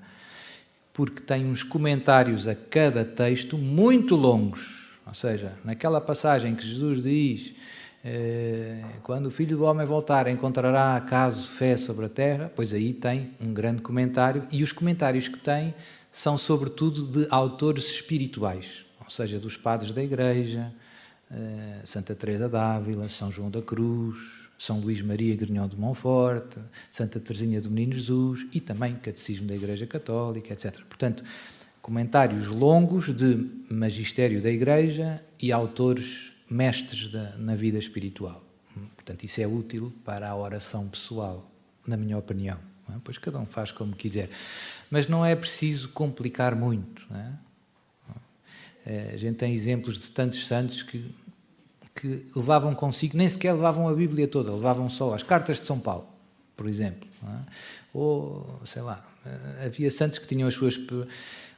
porque 0.92 1.22
tem 1.22 1.46
uns 1.46 1.62
comentários 1.62 2.46
a 2.46 2.54
cada 2.54 3.04
texto 3.04 3.56
muito 3.56 4.14
longos 4.14 4.87
ou 5.08 5.14
seja, 5.14 5.54
naquela 5.64 6.00
passagem 6.00 6.54
que 6.54 6.66
Jesus 6.66 7.02
diz: 7.02 7.54
eh, 8.04 8.84
quando 9.02 9.26
o 9.26 9.30
filho 9.30 9.56
do 9.56 9.64
homem 9.64 9.86
voltar, 9.86 10.28
encontrará 10.28 10.96
acaso 10.96 11.48
fé 11.48 11.76
sobre 11.76 12.06
a 12.06 12.08
terra, 12.08 12.52
pois 12.54 12.74
aí 12.74 12.92
tem 12.92 13.32
um 13.40 13.52
grande 13.52 13.82
comentário, 13.82 14.46
e 14.52 14.62
os 14.62 14.70
comentários 14.70 15.26
que 15.26 15.38
tem 15.38 15.74
são 16.12 16.36
sobretudo 16.36 17.06
de 17.06 17.26
autores 17.30 17.84
espirituais, 17.84 18.84
ou 19.02 19.10
seja, 19.10 19.38
dos 19.38 19.56
padres 19.56 19.92
da 19.92 20.02
Igreja, 20.02 20.72
eh, 21.30 21.80
Santa 21.84 22.14
Teresa 22.14 22.48
d'Ávila, 22.48 23.08
São 23.08 23.32
João 23.32 23.50
da 23.50 23.62
Cruz, 23.62 24.16
São 24.58 24.78
Luís 24.80 25.00
Maria 25.00 25.34
Grignon 25.34 25.68
de 25.68 25.76
Montfort, 25.76 26.56
Santa 26.90 27.18
Teresinha 27.18 27.60
do 27.60 27.70
Menino 27.70 27.94
Jesus 27.94 28.46
e 28.52 28.60
também 28.60 28.94
Catecismo 28.96 29.48
da 29.48 29.54
Igreja 29.54 29.86
Católica, 29.86 30.52
etc. 30.52 30.80
Portanto, 30.88 31.24
comentários 31.88 32.48
longos 32.48 33.16
de 33.16 33.48
magistério 33.70 34.42
da 34.42 34.50
Igreja 34.50 35.24
e 35.40 35.50
autores 35.50 36.34
mestres 36.50 37.08
da, 37.08 37.34
na 37.38 37.54
vida 37.54 37.78
espiritual. 37.78 38.44
Portanto, 38.94 39.24
isso 39.24 39.40
é 39.40 39.46
útil 39.46 39.90
para 40.04 40.28
a 40.28 40.36
oração 40.36 40.86
pessoal, 40.86 41.50
na 41.86 41.96
minha 41.96 42.18
opinião. 42.18 42.58
É? 42.90 42.92
Pois 43.02 43.16
cada 43.16 43.38
um 43.38 43.46
faz 43.46 43.72
como 43.72 43.96
quiser. 43.96 44.28
Mas 44.90 45.08
não 45.08 45.24
é 45.24 45.34
preciso 45.34 45.88
complicar 45.88 46.54
muito. 46.54 47.06
É? 47.14 47.32
É, 48.84 49.10
a 49.14 49.16
gente 49.16 49.36
tem 49.36 49.54
exemplos 49.54 49.98
de 49.98 50.10
tantos 50.10 50.46
santos 50.46 50.82
que, 50.82 51.10
que 51.94 52.26
levavam 52.36 52.74
consigo, 52.74 53.16
nem 53.16 53.30
sequer 53.30 53.54
levavam 53.54 53.88
a 53.88 53.94
Bíblia 53.94 54.28
toda, 54.28 54.52
levavam 54.52 54.90
só 54.90 55.14
as 55.14 55.22
cartas 55.22 55.58
de 55.58 55.64
São 55.64 55.80
Paulo, 55.80 56.06
por 56.54 56.68
exemplo. 56.68 57.08
É? 57.22 57.52
Ou, 57.94 58.60
sei 58.66 58.82
lá, 58.82 59.08
eh, 59.24 59.66
havia 59.66 59.90
santos 59.90 60.18
que 60.18 60.26
tinham 60.26 60.46
as 60.46 60.52
suas 60.52 60.76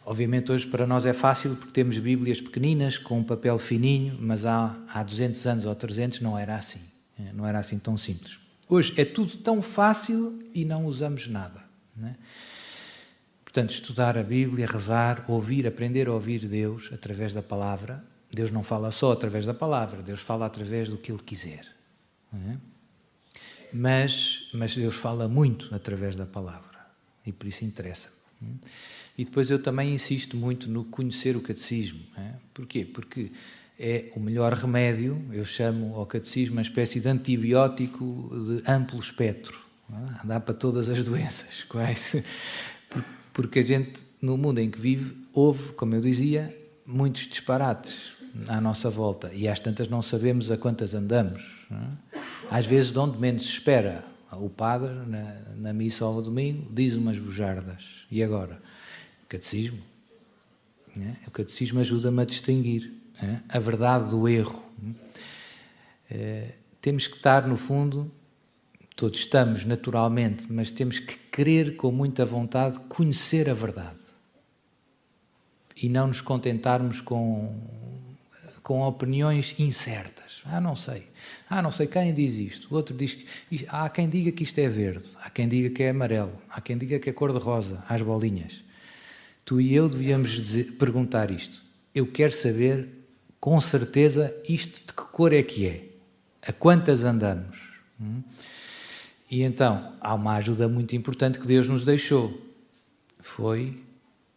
Obviamente 0.05 0.51
hoje 0.51 0.67
para 0.67 0.87
nós 0.87 1.05
é 1.07 1.13
fácil 1.13 1.55
porque 1.57 1.73
temos 1.73 1.99
Bíblias 1.99 2.41
pequeninas 2.41 2.97
com 2.99 3.19
um 3.19 3.25
papel 3.25 3.59
fininho, 3.59 4.17
mas 4.21 4.45
há, 4.45 4.77
há 4.93 5.03
200 5.03 5.47
anos 5.47 5.65
ou 5.67 5.75
300 5.75 6.21
não 6.21 6.39
era 6.39 6.57
assim, 6.57 6.81
eh, 7.19 7.33
não 7.35 7.47
era 7.47 7.59
assim 7.59 7.79
tão 7.79 7.97
simples. 7.99 8.39
Hoje 8.69 8.95
é 8.97 9.05
tudo 9.05 9.37
tão 9.39 9.61
fácil 9.61 10.49
e 10.55 10.65
não 10.65 10.87
usamos 10.87 11.27
nada. 11.27 11.63
É? 12.03 12.15
Portanto, 13.45 13.71
estudar 13.71 14.17
a 14.17 14.23
Bíblia, 14.23 14.67
rezar, 14.67 15.25
ouvir, 15.29 15.67
aprender 15.67 16.07
a 16.09 16.13
ouvir 16.13 16.47
Deus 16.47 16.89
através 16.93 17.33
da 17.33 17.43
palavra. 17.43 18.03
Deus 18.33 18.51
não 18.53 18.63
fala 18.63 18.93
só 18.93 19.11
através 19.13 19.45
da 19.45 19.53
palavra, 19.53 20.03
Deus 20.03 20.21
fala 20.21 20.47
através 20.47 20.89
do 20.89 20.97
que 20.97 21.11
Ele 21.11 21.21
quiser. 21.21 21.67
É? 22.33 22.57
Mas, 23.73 24.49
mas 24.55 24.77
Deus 24.77 24.95
fala 24.95 25.29
muito 25.29 25.75
através 25.75 26.15
da 26.15 26.25
palavra 26.25 26.79
e 27.27 27.33
por 27.33 27.49
isso 27.49 27.65
interessa-me. 27.65 28.61
E 29.21 29.25
depois 29.25 29.51
eu 29.51 29.63
também 29.63 29.93
insisto 29.93 30.35
muito 30.35 30.71
no 30.71 30.83
conhecer 30.83 31.37
o 31.37 31.43
catecismo. 31.43 32.01
É? 32.17 32.33
Porquê? 32.55 32.87
Porque 32.87 33.31
é 33.79 34.11
o 34.17 34.19
melhor 34.19 34.55
remédio, 34.55 35.23
eu 35.31 35.45
chamo 35.45 35.95
ao 35.95 36.07
catecismo 36.07 36.55
uma 36.55 36.63
espécie 36.63 37.01
de 37.01 37.07
antibiótico 37.07 38.31
de 38.47 38.63
amplo 38.67 38.99
espectro. 38.99 39.61
É? 39.93 40.27
Dá 40.27 40.41
para 40.41 40.55
todas 40.55 40.89
as 40.89 41.05
doenças, 41.05 41.65
quase. 41.69 42.25
Porque 43.35 43.59
a 43.59 43.63
gente, 43.63 44.03
no 44.23 44.39
mundo 44.39 44.59
em 44.59 44.71
que 44.71 44.81
vive, 44.81 45.15
ouve, 45.35 45.75
como 45.75 45.95
eu 45.95 46.01
dizia, 46.01 46.57
muitos 46.87 47.29
disparates 47.29 48.13
à 48.49 48.59
nossa 48.59 48.89
volta 48.89 49.31
e 49.35 49.47
às 49.47 49.61
tantas 49.61 49.87
não 49.87 50.01
sabemos 50.01 50.51
a 50.51 50.57
quantas 50.57 50.95
andamos. 50.95 51.67
É? 51.71 52.19
Às 52.51 52.65
vezes, 52.65 52.91
de 52.91 52.99
onde 52.99 53.19
menos 53.19 53.43
se 53.43 53.53
espera. 53.53 54.03
O 54.33 54.49
padre, 54.49 54.95
na, 55.07 55.35
na 55.57 55.73
missa 55.75 56.07
ao 56.07 56.23
domingo, 56.23 56.73
diz 56.73 56.95
umas 56.95 57.19
bujardas. 57.19 58.07
E 58.11 58.23
agora? 58.23 58.63
Catecismo. 59.31 59.79
É? 60.97 61.29
O 61.29 61.31
catecismo 61.31 61.79
ajuda-me 61.81 62.21
a 62.21 62.25
distinguir 62.25 62.93
é? 63.23 63.39
a 63.49 63.59
verdade 63.59 64.11
do 64.11 64.29
erro. 64.29 64.63
É, 66.11 66.55
temos 66.81 67.07
que 67.07 67.17
estar, 67.17 67.47
no 67.47 67.57
fundo, 67.57 68.11
todos 68.97 69.21
estamos 69.21 69.65
naturalmente, 69.65 70.47
mas 70.51 70.71
temos 70.71 70.99
que 70.99 71.17
querer 71.31 71.77
com 71.77 71.93
muita 71.93 72.27
vontade 72.27 72.81
conhecer 72.89 73.49
a 73.49 73.55
verdade 73.55 74.01
e 75.81 75.89
não 75.89 76.09
nos 76.09 76.21
contentarmos 76.21 77.01
com, 77.01 77.57
com 78.65 78.83
opiniões 78.83 79.55
incertas. 79.61 80.43
Ah, 80.45 80.61
não 80.61 80.75
sei. 80.75 81.07
Ah, 81.49 81.63
não 81.63 81.71
sei 81.71 81.87
quem 81.87 82.13
diz 82.13 82.35
isto. 82.35 82.69
O 82.73 82.77
outro 82.77 82.97
diz 82.97 83.15
que. 83.15 83.67
Há 83.69 83.89
quem 83.89 84.09
diga 84.09 84.33
que 84.33 84.43
isto 84.43 84.59
é 84.59 84.69
verde, 84.69 85.05
há 85.23 85.31
quem 85.31 85.47
diga 85.47 85.71
que 85.71 85.83
é 85.85 85.91
amarelo, 85.91 86.33
há 86.49 86.61
quem 86.61 86.77
diga 86.77 86.99
que 86.99 87.09
é 87.09 87.13
cor-de-rosa, 87.13 87.85
às 87.89 88.03
bolinhas 88.03 88.65
tu 89.45 89.61
e 89.61 89.75
eu 89.75 89.89
devíamos 89.89 90.31
dizer, 90.31 90.73
perguntar 90.73 91.31
isto. 91.31 91.63
Eu 91.95 92.07
quero 92.07 92.33
saber 92.33 92.89
com 93.41 93.61
certeza 93.61 94.35
isto 94.49 94.87
de 94.87 94.93
que 94.93 95.03
cor 95.13 95.33
é 95.33 95.43
que 95.43 95.67
é, 95.67 95.89
a 96.43 96.53
quantas 96.53 97.05
andamos. 97.05 97.59
Hum? 98.01 98.23
E 99.31 99.43
então 99.43 99.97
há 100.01 100.15
uma 100.15 100.35
ajuda 100.37 100.69
muito 100.69 100.95
importante 100.97 101.39
que 101.39 101.47
Deus 101.47 101.69
nos 101.69 101.85
deixou. 101.85 102.49
Foi 103.21 103.83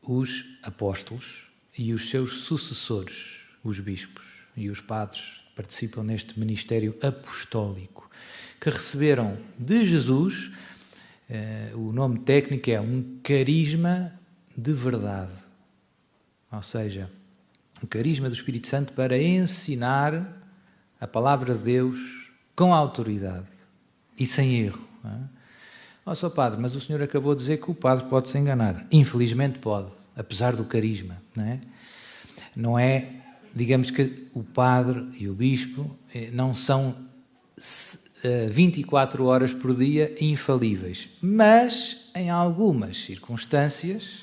os 0.01 0.59
apóstolos 0.63 1.47
e 1.77 1.93
os 1.93 2.09
seus 2.09 2.41
sucessores, 2.41 3.41
os 3.63 3.79
bispos 3.79 4.25
e 4.55 4.69
os 4.69 4.81
padres, 4.81 5.23
participam 5.55 6.03
neste 6.03 6.39
ministério 6.39 6.95
apostólico, 7.01 8.09
que 8.59 8.69
receberam 8.69 9.37
de 9.57 9.85
Jesus, 9.85 10.51
eh, 11.29 11.71
o 11.73 11.91
nome 11.91 12.19
técnico 12.19 12.69
é 12.69 12.79
um 12.79 13.19
carisma 13.23 14.13
de 14.55 14.73
verdade. 14.73 15.31
Ou 16.51 16.61
seja, 16.61 17.09
o 17.81 17.87
carisma 17.87 18.29
do 18.29 18.35
Espírito 18.35 18.67
Santo 18.67 18.93
para 18.93 19.21
ensinar 19.21 20.41
a 20.99 21.07
palavra 21.07 21.55
de 21.55 21.63
Deus 21.63 22.31
com 22.55 22.73
autoridade 22.73 23.47
e 24.17 24.25
sem 24.25 24.61
erro. 24.61 24.87
É? 25.03 25.43
Oh, 26.05 26.15
Sr. 26.15 26.29
Padre, 26.31 26.61
mas 26.61 26.75
o 26.75 26.81
senhor 26.81 27.01
acabou 27.01 27.33
de 27.33 27.41
dizer 27.41 27.57
que 27.57 27.71
o 27.71 27.73
padre 27.73 28.05
pode 28.05 28.29
se 28.29 28.37
enganar. 28.37 28.85
Infelizmente 28.91 29.59
pode, 29.59 29.89
apesar 30.15 30.55
do 30.55 30.65
carisma. 30.65 31.21
Não 31.35 31.43
é, 31.43 31.59
não 32.55 32.79
é 32.79 33.09
digamos 33.55 33.91
que 33.91 34.27
o 34.33 34.43
padre 34.43 35.05
e 35.17 35.29
o 35.29 35.33
bispo 35.33 35.95
eh, 36.13 36.29
não 36.31 36.53
são 36.53 36.95
24 38.51 39.23
eh, 39.23 39.27
horas 39.27 39.53
por 39.53 39.75
dia 39.75 40.13
infalíveis, 40.19 41.09
mas 41.21 42.09
em 42.15 42.29
algumas 42.29 42.97
circunstâncias 42.97 44.22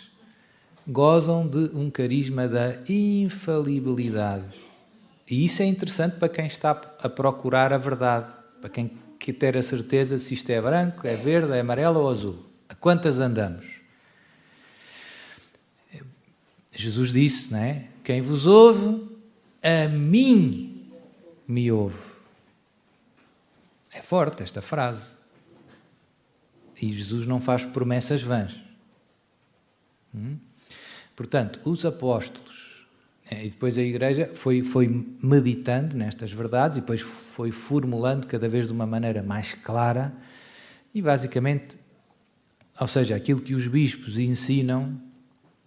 gozam 0.87 1.47
de 1.47 1.77
um 1.77 1.91
carisma 1.91 2.49
da 2.49 2.75
infalibilidade. 2.89 4.59
E 5.29 5.45
isso 5.45 5.63
é 5.63 5.67
interessante 5.67 6.17
para 6.17 6.29
quem 6.29 6.47
está 6.47 6.71
a 6.71 7.09
procurar 7.09 7.73
a 7.73 7.79
verdade, 7.79 8.33
para 8.61 8.69
quem 8.69 8.91
quer 9.19 9.35
ter 9.35 9.57
a 9.57 9.63
certeza 9.63 10.19
se 10.19 10.35
isto 10.35 10.51
é 10.51 10.61
branco, 10.61 11.07
é 11.07 11.15
verde, 11.15 11.53
é 11.53 11.61
amarelo 11.61 12.01
ou 12.01 12.11
azul. 12.11 12.45
A 12.69 12.75
quantas 12.75 13.21
andamos? 13.21 13.81
Jesus 16.73 17.13
disse, 17.13 17.53
não 17.53 17.59
é? 17.59 17.89
Quem 18.03 18.21
vos 18.21 18.47
ouve, 18.47 19.07
a 19.63 19.89
mim 19.89 20.91
me 21.47 21.71
ouve. 21.71 22.11
É 23.93 24.01
forte 24.01 24.43
esta 24.43 24.63
frase. 24.63 25.11
E 26.81 26.93
Jesus 26.93 27.27
não 27.27 27.41
faz 27.41 27.65
promessas 27.65 28.23
vãs. 28.23 28.57
Hum? 30.15 30.39
Portanto, 31.21 31.61
os 31.67 31.85
apóstolos 31.85 32.87
eh, 33.31 33.45
e 33.45 33.51
depois 33.51 33.77
a 33.77 33.83
Igreja 33.83 34.31
foi, 34.33 34.63
foi 34.63 34.89
meditando 35.23 35.95
nestas 35.95 36.33
verdades 36.33 36.79
e 36.79 36.81
depois 36.81 37.03
foi 37.03 37.53
formulando 37.53 38.27
cada 38.27 38.49
vez 38.49 38.67
de 38.67 38.73
uma 38.73 38.87
maneira 38.87 39.23
mais 39.23 39.53
clara 39.53 40.15
e 40.95 41.03
basicamente, 41.03 41.77
ou 42.81 42.87
seja, 42.87 43.17
aquilo 43.17 43.43
que 43.43 43.55
os 43.55 43.67
bispos 43.67 44.17
ensinam 44.17 44.99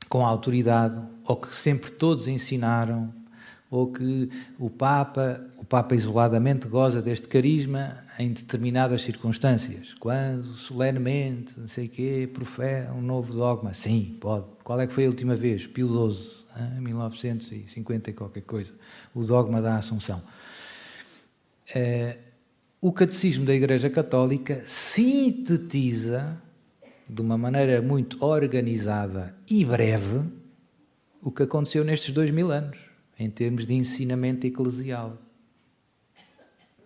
com 0.09 0.25
autoridade, 0.25 0.99
ou 1.23 1.35
que 1.35 1.55
sempre 1.55 1.91
todos 1.91 2.27
ensinaram, 2.27 3.13
ou 3.75 3.91
que 3.91 4.29
o 4.59 4.69
Papa, 4.69 5.43
o 5.57 5.65
Papa 5.65 5.95
isoladamente 5.95 6.67
goza 6.67 7.01
deste 7.01 7.27
carisma 7.27 7.97
em 8.19 8.31
determinadas 8.31 9.01
circunstâncias. 9.01 9.95
Quando 9.95 10.43
solenemente, 10.43 11.59
não 11.59 11.67
sei 11.67 11.87
quê, 11.87 12.29
profeta 12.31 12.93
um 12.93 13.01
novo 13.01 13.33
dogma. 13.33 13.73
Sim, 13.73 14.15
pode. 14.21 14.45
Qual 14.63 14.79
é 14.79 14.85
que 14.85 14.93
foi 14.93 15.05
a 15.05 15.07
última 15.07 15.35
vez? 15.35 15.65
Pio 15.65 15.87
XII. 15.87 16.43
em 16.77 16.81
1950 16.81 18.11
e 18.11 18.13
qualquer 18.13 18.41
coisa, 18.43 18.71
o 19.13 19.23
dogma 19.23 19.59
da 19.59 19.75
Assunção. 19.77 20.21
O 22.79 22.93
Catecismo 22.93 23.43
da 23.43 23.55
Igreja 23.55 23.89
Católica 23.89 24.61
sintetiza, 24.67 26.39
de 27.09 27.21
uma 27.21 27.39
maneira 27.39 27.81
muito 27.81 28.23
organizada 28.23 29.35
e 29.49 29.65
breve, 29.65 30.21
o 31.23 31.31
que 31.31 31.41
aconteceu 31.41 31.83
nestes 31.83 32.13
dois 32.13 32.29
mil 32.29 32.51
anos, 32.51 32.92
em 33.23 33.29
termos 33.29 33.65
de 33.65 33.73
ensinamento 33.73 34.45
eclesial. 34.45 35.17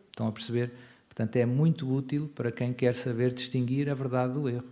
Estão 0.10 0.28
a 0.28 0.32
perceber? 0.32 0.72
Portanto, 1.08 1.36
é 1.36 1.46
muito 1.46 1.92
útil 1.92 2.32
para 2.36 2.52
quem 2.52 2.72
quer 2.74 2.96
saber 2.96 3.34
distinguir 3.34 3.90
a 3.90 3.94
verdade 3.94 4.34
do 4.34 4.48
erro. 4.48 4.68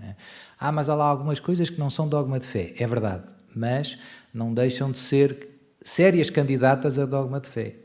É. 0.00 0.14
Ah, 0.58 0.72
mas 0.72 0.88
há 0.88 0.94
lá 0.94 1.04
algumas 1.06 1.40
coisas 1.40 1.70
que 1.70 1.78
não 1.78 1.90
são 1.90 2.08
dogma 2.08 2.38
de 2.38 2.46
fé. 2.46 2.74
É 2.78 2.86
verdade, 2.86 3.32
mas 3.54 3.98
não 4.32 4.52
deixam 4.52 4.90
de 4.90 4.98
ser 4.98 5.48
sérias 5.82 6.30
candidatas 6.30 6.98
a 6.98 7.06
dogma 7.06 7.40
de 7.40 7.48
fé. 7.48 7.76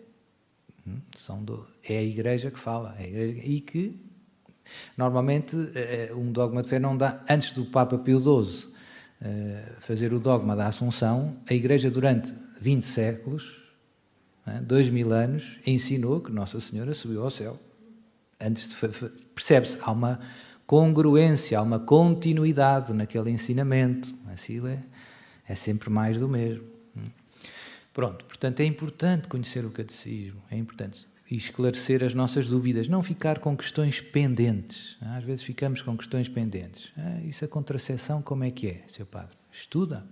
Hum? 0.88 0.98
São 1.18 1.44
do, 1.44 1.66
é 1.88 1.98
a 1.98 2.04
Igreja 2.04 2.50
que 2.50 2.60
fala. 2.60 2.96
É 3.00 3.08
igreja, 3.08 3.42
e 3.44 3.62
que, 3.62 4.00
normalmente, 4.98 5.56
eh, 5.76 6.12
um 6.14 6.32
dogma 6.32 6.64
de 6.64 6.70
fé 6.70 6.80
não 6.80 6.98
dá. 6.98 7.24
Antes 7.30 7.52
do 7.52 7.66
Papa 7.66 7.98
Pio 7.98 8.20
XII 8.20 8.70
eh, 9.22 9.76
fazer 9.80 10.14
o 10.14 10.20
dogma 10.20 10.56
da 10.56 10.68
Assunção, 10.68 11.38
a 11.50 11.54
Igreja, 11.54 11.90
durante 11.90 12.34
20 12.62 12.84
séculos, 12.84 13.62
né, 14.46 14.62
dois 14.66 14.90
mil 14.90 15.12
anos, 15.12 15.60
ensinou 15.66 16.22
que 16.22 16.32
Nossa 16.32 16.62
Senhora 16.62 16.94
subiu 16.94 17.24
ao 17.24 17.30
céu 17.30 17.60
antes 18.42 18.76
percebe-se, 19.36 19.78
há 19.82 19.92
uma 19.92 20.20
congruência, 20.66 21.60
há 21.60 21.62
uma 21.62 21.80
continuidade 21.80 22.94
naquele 22.94 23.30
ensinamento. 23.30 24.14
Assim 24.34 24.66
é, 24.68 24.80
é 25.48 25.56
sempre 25.56 25.90
mais 25.90 26.18
do 26.18 26.28
mesmo. 26.28 26.66
Pronto, 27.94 28.24
portanto 28.26 28.62
é 28.62 28.66
importante 28.66 29.28
conhecer 29.28 29.66
o 29.66 29.70
catecismo, 29.70 30.42
é 30.50 30.58
importante 30.58 31.06
esclarecer 31.30 32.04
as 32.04 32.14
nossas 32.14 32.48
dúvidas, 32.48 32.88
não 32.88 33.04
ficar 33.04 33.40
com 33.40 33.56
questões 33.56 34.02
pendentes. 34.02 34.98
Às 35.02 35.24
vezes 35.24 35.44
ficamos 35.44 35.82
com 35.82 35.96
questões 35.96 36.28
pendentes. 36.28 36.92
Ah, 36.98 37.22
isso 37.22 37.44
a 37.46 37.48
contracepção 37.48 38.22
como 38.22 38.44
é 38.44 38.52
que 38.52 38.68
é, 38.68 38.84
seu 38.88 39.06
padre? 39.06 39.38
Estuda. 39.52 40.06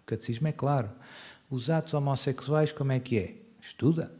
O 0.00 0.04
catecismo 0.04 0.46
é 0.48 0.52
claro. 0.52 0.90
Os 1.50 1.70
atos 1.70 1.94
homossexuais 1.94 2.72
como 2.72 2.92
é 2.92 3.00
que 3.00 3.18
é? 3.18 3.34
Estuda. 3.60 4.12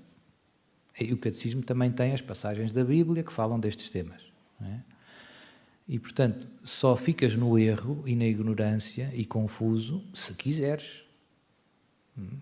E 0.98 1.12
o 1.12 1.18
catecismo 1.18 1.62
também 1.62 1.90
tem 1.90 2.12
as 2.12 2.20
passagens 2.20 2.72
da 2.72 2.84
Bíblia 2.84 3.22
que 3.22 3.32
falam 3.32 3.60
destes 3.60 3.90
temas. 3.90 4.22
É? 4.62 4.80
E, 5.88 5.98
portanto, 5.98 6.48
só 6.64 6.96
ficas 6.96 7.36
no 7.36 7.58
erro 7.58 8.02
e 8.06 8.16
na 8.16 8.24
ignorância 8.24 9.10
e 9.14 9.24
confuso 9.24 10.02
se 10.14 10.32
quiseres. 10.34 11.04
Hum? 12.18 12.38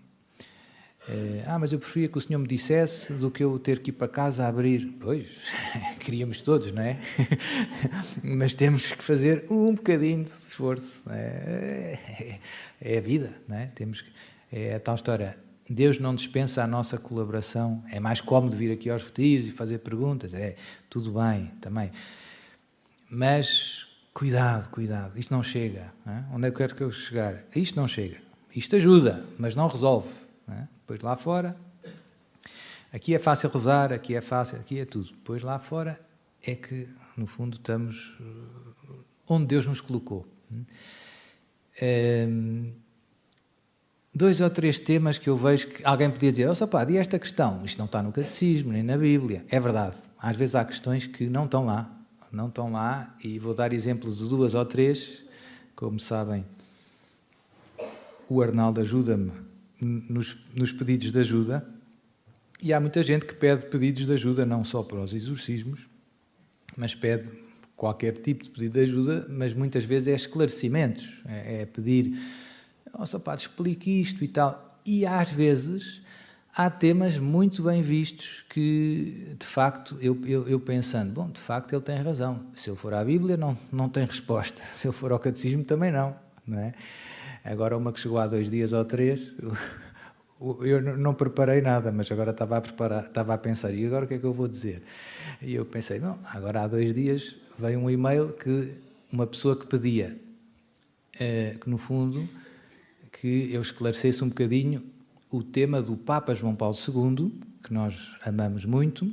É, 1.07 1.43
ah, 1.45 1.59
mas 1.59 1.71
eu 1.71 1.77
preferia 1.77 2.09
que 2.09 2.17
o 2.17 2.21
senhor 2.21 2.39
me 2.39 2.47
dissesse 2.47 3.13
do 3.13 3.29
que 3.29 3.43
eu 3.43 3.59
ter 3.59 3.79
que 3.79 3.91
ir 3.91 3.93
para 3.93 4.07
casa 4.07 4.45
a 4.45 4.47
abrir. 4.47 4.95
Pois, 4.99 5.27
queríamos 5.99 6.41
todos, 6.41 6.71
não 6.71 6.81
é? 6.81 6.99
mas 8.23 8.55
temos 8.55 8.91
que 8.91 9.03
fazer 9.03 9.45
um 9.51 9.75
bocadinho 9.75 10.23
de 10.23 10.29
esforço. 10.29 11.07
É? 11.11 11.99
é, 12.19 12.39
é 12.81 12.97
a 12.97 13.01
vida, 13.01 13.35
não 13.47 13.57
é? 13.57 13.67
Temos 13.67 14.01
que, 14.01 14.09
é 14.51 14.75
a 14.75 14.79
tal 14.79 14.95
história. 14.95 15.37
Deus 15.69 15.97
não 15.97 16.13
dispensa 16.13 16.63
a 16.63 16.67
nossa 16.67 16.97
colaboração. 16.97 17.83
É 17.91 17.99
mais 17.99 18.21
cómodo 18.21 18.55
vir 18.55 18.71
aqui 18.71 18.89
aos 18.89 19.03
retiros 19.03 19.47
e 19.47 19.51
fazer 19.51 19.79
perguntas. 19.79 20.33
É, 20.33 20.55
tudo 20.89 21.11
bem, 21.11 21.51
também. 21.59 21.91
Mas 23.09 23.87
cuidado, 24.13 24.69
cuidado. 24.69 25.17
Isto 25.17 25.33
não 25.33 25.41
chega. 25.41 25.91
Não 26.05 26.13
é? 26.13 26.25
Onde 26.33 26.47
é 26.47 26.51
que 26.51 26.55
eu 26.55 26.57
quero 26.57 26.75
que 26.75 26.83
eu 26.83 26.91
chegar? 26.91 27.43
Isto 27.55 27.75
não 27.75 27.87
chega. 27.87 28.17
Isto 28.55 28.75
ajuda, 28.75 29.25
mas 29.37 29.55
não 29.55 29.67
resolve. 29.67 30.09
Não 30.47 30.55
é? 30.55 30.67
Depois 30.81 31.01
lá 31.01 31.17
fora, 31.17 31.57
aqui 32.93 33.15
é 33.15 33.19
fácil 33.19 33.49
rezar, 33.49 33.91
aqui 33.91 34.15
é 34.15 34.21
fácil, 34.21 34.57
aqui 34.57 34.79
é 34.79 34.85
tudo. 34.85 35.07
Depois 35.07 35.41
lá 35.41 35.57
fora 35.57 35.99
é 36.43 36.53
que, 36.53 36.87
no 37.17 37.25
fundo, 37.25 37.57
estamos 37.57 38.15
eh, 38.21 38.93
onde 39.27 39.47
Deus 39.47 39.65
nos 39.65 39.81
colocou. 39.81 40.27
É, 41.81 42.27
dois 44.15 44.39
ou 44.39 44.49
três 44.49 44.79
temas 44.79 45.17
que 45.17 45.29
eu 45.29 45.35
vejo 45.35 45.67
que 45.67 45.85
alguém 45.85 46.09
podia 46.09 46.31
dizer, 46.31 46.49
oh, 46.49 46.67
pá, 46.67 46.89
e 46.89 46.95
esta 46.95 47.19
questão? 47.19 47.61
Isto 47.65 47.77
não 47.77 47.85
está 47.85 48.01
no 48.01 48.13
catecismo, 48.13 48.71
nem 48.71 48.81
na 48.81 48.97
Bíblia. 48.97 49.43
É 49.49 49.59
verdade. 49.59 49.97
Às 50.17 50.37
vezes 50.37 50.55
há 50.55 50.63
questões 50.63 51.05
que 51.05 51.27
não 51.27 51.45
estão 51.45 51.65
lá. 51.65 51.91
Não 52.31 52.47
estão 52.47 52.71
lá 52.71 53.15
e 53.23 53.37
vou 53.37 53.53
dar 53.53 53.73
exemplos 53.73 54.17
de 54.17 54.29
duas 54.29 54.55
ou 54.55 54.65
três. 54.65 55.25
Como 55.75 55.99
sabem, 55.99 56.45
o 58.29 58.41
Arnaldo 58.41 58.79
ajuda-me 58.79 59.31
nos, 59.81 60.37
nos 60.55 60.71
pedidos 60.71 61.11
de 61.11 61.19
ajuda. 61.19 61.67
E 62.61 62.73
há 62.73 62.79
muita 62.79 63.03
gente 63.03 63.25
que 63.25 63.33
pede 63.33 63.65
pedidos 63.65 64.05
de 64.05 64.13
ajuda, 64.13 64.45
não 64.45 64.63
só 64.63 64.81
para 64.81 64.99
os 64.99 65.13
exorcismos, 65.13 65.87
mas 66.77 66.95
pede 66.95 67.29
qualquer 67.75 68.13
tipo 68.17 68.45
de 68.45 68.49
pedido 68.49 68.73
de 68.73 68.79
ajuda, 68.79 69.27
mas 69.29 69.53
muitas 69.53 69.83
vezes 69.83 70.07
é 70.07 70.15
esclarecimentos, 70.15 71.21
é, 71.25 71.61
é 71.61 71.65
pedir 71.65 72.17
nossa 72.99 73.19
padre, 73.19 73.41
explique 73.41 74.01
isto 74.01 74.23
e 74.23 74.27
tal. 74.27 74.79
E 74.85 75.05
às 75.05 75.31
vezes 75.31 76.01
há 76.55 76.69
temas 76.69 77.17
muito 77.17 77.63
bem 77.63 77.81
vistos 77.81 78.45
que, 78.49 79.35
de 79.37 79.45
facto, 79.45 79.97
eu, 79.99 80.17
eu, 80.25 80.47
eu, 80.47 80.59
pensando, 80.59 81.11
bom, 81.11 81.29
de 81.29 81.39
facto 81.39 81.73
ele 81.73 81.81
tem 81.81 81.97
razão. 81.97 82.39
Se 82.55 82.69
ele 82.69 82.77
for 82.77 82.93
à 82.93 83.03
Bíblia, 83.03 83.35
não, 83.35 83.57
não 83.71 83.89
tem 83.89 84.05
resposta. 84.05 84.61
Se 84.71 84.87
ele 84.87 84.95
for 84.95 85.11
ao 85.11 85.19
Catecismo, 85.19 85.63
também 85.63 85.91
não. 85.91 86.15
não 86.47 86.59
é? 86.59 86.73
Agora, 87.43 87.77
uma 87.77 87.91
que 87.91 87.99
chegou 87.99 88.17
há 88.17 88.25
dois 88.25 88.49
dias 88.49 88.73
ou 88.73 88.83
três, 88.85 89.31
eu 90.61 90.81
não 90.97 91.13
preparei 91.13 91.61
nada, 91.61 91.91
mas 91.91 92.11
agora 92.11 92.31
estava 92.31 92.57
a, 92.57 92.61
preparar, 92.61 93.05
estava 93.05 93.33
a 93.33 93.37
pensar, 93.37 93.71
e 93.71 93.85
agora 93.85 94.05
o 94.05 94.07
que 94.07 94.15
é 94.15 94.17
que 94.17 94.23
eu 94.23 94.33
vou 94.33 94.47
dizer? 94.47 94.81
E 95.41 95.53
eu 95.53 95.65
pensei, 95.65 95.99
não, 95.99 96.17
agora 96.25 96.63
há 96.63 96.67
dois 96.67 96.93
dias 96.93 97.35
veio 97.57 97.79
um 97.79 97.89
e-mail 97.89 98.33
que 98.33 98.77
uma 99.11 99.27
pessoa 99.27 99.55
que 99.55 99.67
pedia, 99.67 100.17
eh, 101.19 101.55
que 101.61 101.69
no 101.69 101.77
fundo 101.77 102.27
que 103.19 103.49
eu 103.51 103.61
esclarecesse 103.61 104.23
um 104.23 104.29
bocadinho 104.29 104.83
o 105.31 105.43
tema 105.43 105.81
do 105.81 105.95
Papa 105.97 106.33
João 106.33 106.55
Paulo 106.55 106.75
II, 106.75 107.31
que 107.63 107.73
nós 107.73 108.15
amamos 108.25 108.65
muito, 108.65 109.11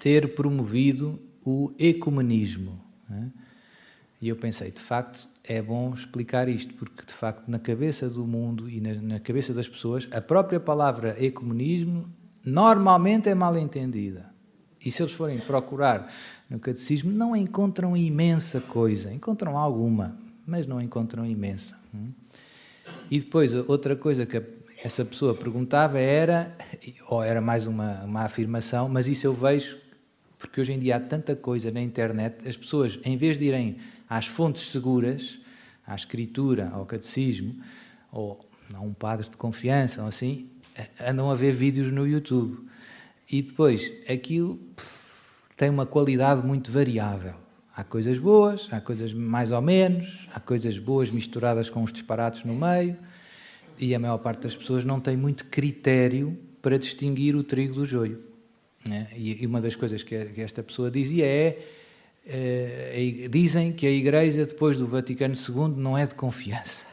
ter 0.00 0.34
promovido 0.34 1.18
o 1.44 1.72
ecumenismo. 1.78 2.80
É? 3.10 3.24
E 4.20 4.28
eu 4.28 4.36
pensei, 4.36 4.70
de 4.70 4.80
facto, 4.80 5.28
é 5.44 5.60
bom 5.60 5.92
explicar 5.92 6.48
isto, 6.48 6.74
porque 6.74 7.04
de 7.04 7.12
facto 7.12 7.48
na 7.48 7.58
cabeça 7.58 8.08
do 8.08 8.24
mundo 8.24 8.70
e 8.70 8.80
na, 8.80 8.94
na 8.94 9.20
cabeça 9.20 9.52
das 9.52 9.68
pessoas, 9.68 10.08
a 10.12 10.20
própria 10.20 10.60
palavra 10.60 11.16
ecumenismo 11.22 12.08
normalmente 12.44 13.28
é 13.28 13.34
mal 13.34 13.56
entendida. 13.58 14.30
E 14.84 14.90
se 14.90 15.02
eles 15.02 15.12
forem 15.12 15.38
procurar 15.38 16.12
no 16.48 16.58
catecismo, 16.58 17.12
não 17.12 17.36
encontram 17.36 17.96
imensa 17.96 18.60
coisa, 18.60 19.12
encontram 19.12 19.56
alguma, 19.56 20.16
mas 20.46 20.66
não 20.66 20.80
encontram 20.80 21.24
imensa. 21.26 21.76
E 23.10 23.18
depois, 23.18 23.54
outra 23.54 23.94
coisa 23.94 24.26
que 24.26 24.42
essa 24.82 25.04
pessoa 25.04 25.34
perguntava 25.34 25.98
era, 25.98 26.56
ou 27.08 27.22
era 27.22 27.40
mais 27.40 27.66
uma, 27.66 28.02
uma 28.04 28.22
afirmação, 28.22 28.88
mas 28.88 29.06
isso 29.06 29.26
eu 29.26 29.32
vejo 29.32 29.82
porque 30.42 30.60
hoje 30.60 30.72
em 30.72 30.78
dia 30.80 30.96
há 30.96 31.00
tanta 31.00 31.36
coisa 31.36 31.70
na 31.70 31.80
internet, 31.80 32.48
as 32.48 32.56
pessoas, 32.56 32.98
em 33.04 33.16
vez 33.16 33.38
de 33.38 33.44
irem 33.44 33.76
às 34.10 34.26
fontes 34.26 34.70
seguras, 34.72 35.38
à 35.86 35.94
escritura, 35.94 36.68
ao 36.70 36.84
catecismo, 36.84 37.54
ou 38.10 38.44
a 38.74 38.80
um 38.80 38.92
padre 38.92 39.30
de 39.30 39.36
confiança, 39.36 40.02
ou 40.02 40.08
assim, 40.08 40.50
andam 41.00 41.30
a 41.30 41.36
ver 41.36 41.52
vídeos 41.52 41.92
no 41.92 42.04
YouTube. 42.04 42.58
E 43.30 43.40
depois, 43.40 43.92
aquilo 44.10 44.58
tem 45.56 45.70
uma 45.70 45.86
qualidade 45.86 46.44
muito 46.44 46.72
variável. 46.72 47.34
Há 47.74 47.82
coisas 47.82 48.18
boas, 48.18 48.68
há 48.70 48.80
coisas 48.80 49.12
mais 49.12 49.50
ou 49.50 49.62
menos, 49.62 50.28
há 50.34 50.38
coisas 50.38 50.78
boas 50.78 51.10
misturadas 51.10 51.70
com 51.70 51.82
os 51.82 51.92
disparates 51.92 52.44
no 52.44 52.54
meio, 52.54 52.96
e 53.78 53.94
a 53.94 53.98
maior 53.98 54.18
parte 54.18 54.42
das 54.42 54.54
pessoas 54.54 54.84
não 54.84 55.00
tem 55.00 55.16
muito 55.16 55.46
critério 55.46 56.38
para 56.60 56.78
distinguir 56.78 57.34
o 57.34 57.42
trigo 57.42 57.74
do 57.74 57.86
joio. 57.86 58.22
Né? 58.84 59.08
E 59.16 59.46
uma 59.46 59.60
das 59.60 59.74
coisas 59.74 60.02
que 60.02 60.14
esta 60.36 60.62
pessoa 60.62 60.90
dizia 60.90 61.24
é, 61.26 61.58
é 62.26 63.28
dizem 63.28 63.72
que 63.72 63.86
a 63.86 63.90
Igreja 63.90 64.44
depois 64.44 64.76
do 64.76 64.86
Vaticano 64.86 65.34
II 65.34 65.74
não 65.76 65.96
é 65.96 66.06
de 66.06 66.14
confiança. 66.14 66.84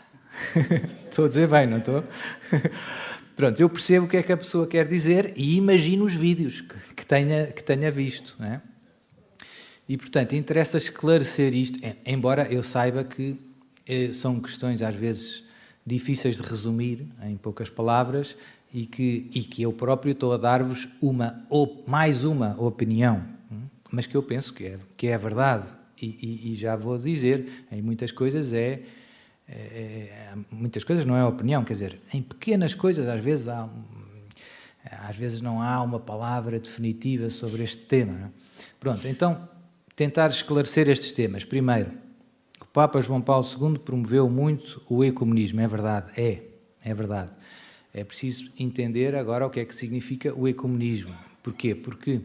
estou 1.10 1.26
a 1.26 1.28
dizer 1.28 1.48
bem, 1.48 1.68
não 1.68 1.80
estou? 1.80 2.04
Pronto, 3.36 3.60
eu 3.60 3.70
percebo 3.70 4.06
o 4.06 4.10
que 4.10 4.18
é 4.18 4.24
que 4.24 4.32
a 4.32 4.38
pessoa 4.38 4.68
quer 4.68 4.88
dizer 4.88 5.34
e 5.36 5.56
imagino 5.56 6.06
os 6.06 6.14
vídeos 6.14 6.62
que, 6.62 6.94
que 6.96 7.06
tenha, 7.06 7.48
que 7.48 7.64
tenha 7.64 7.90
visto. 7.90 8.36
Né? 8.40 8.62
E, 9.90 9.98
portanto, 9.98 10.36
interessa 10.36 10.78
esclarecer 10.78 11.52
isto, 11.56 11.80
embora 12.06 12.44
eu 12.54 12.62
saiba 12.62 13.04
que 13.04 13.36
eh, 13.88 14.14
são 14.14 14.40
questões 14.40 14.84
às 14.84 14.94
vezes 14.94 15.44
difíceis 15.84 16.38
de 16.38 16.44
resumir 16.44 17.08
em 17.24 17.36
poucas 17.36 17.72
palavras 17.72 18.38
e 18.72 18.86
que, 18.86 19.32
e 19.34 19.42
que 19.42 19.64
eu 19.64 19.74
próprio 19.74 20.12
estou 20.12 20.32
a 20.32 20.38
dar-vos 20.38 20.88
uma 21.02 21.44
mais 21.88 22.24
uma 22.24 22.56
opinião, 22.62 23.26
hum, 23.52 23.64
mas 23.92 24.06
que 24.06 24.16
eu 24.16 24.22
penso 24.22 24.54
que 24.54 24.66
é, 24.66 24.80
que 24.96 25.08
é 25.08 25.18
verdade. 25.18 25.66
E, 26.00 26.06
e, 26.06 26.52
e 26.52 26.56
já 26.56 26.76
vou 26.76 26.96
dizer, 26.96 27.66
em 27.72 27.82
muitas 27.82 28.12
coisas 28.12 28.54
é, 28.54 28.84
é, 29.50 30.34
muitas 30.52 30.84
coisas 30.84 31.04
não 31.04 31.18
é 31.18 31.26
opinião, 31.26 31.64
quer 31.64 31.74
dizer, 31.74 32.00
em 32.14 32.22
pequenas 32.22 32.76
coisas 32.76 33.08
às 33.08 33.24
vezes 33.24 33.48
há, 33.48 33.68
às 35.08 35.18
vezes 35.18 35.42
não 35.42 35.64
há 35.64 35.82
uma 35.82 36.00
palavra 36.00 36.60
definitiva 36.60 37.32
sobre 37.32 37.64
este 37.64 37.86
tema. 37.86 38.28
É? 38.28 38.30
Pronto, 38.80 39.08
então 39.08 39.50
tentar 40.00 40.30
esclarecer 40.30 40.88
estes 40.88 41.12
temas. 41.12 41.44
Primeiro, 41.44 41.92
o 42.62 42.66
Papa 42.66 43.02
João 43.02 43.20
Paulo 43.20 43.46
II 43.46 43.78
promoveu 43.80 44.30
muito 44.30 44.82
o 44.90 45.04
ecumenismo, 45.04 45.60
é 45.60 45.68
verdade, 45.68 46.12
é, 46.16 46.42
é 46.82 46.94
verdade. 46.94 47.32
É 47.94 48.06
preciso 48.06 48.50
entender 48.58 49.14
agora 49.14 49.46
o 49.46 49.50
que 49.50 49.60
é 49.60 49.66
que 49.66 49.76
significa 49.76 50.34
o 50.34 50.48
ecumenismo. 50.48 51.14
Porquê? 51.44 51.76
Porque 51.76 52.22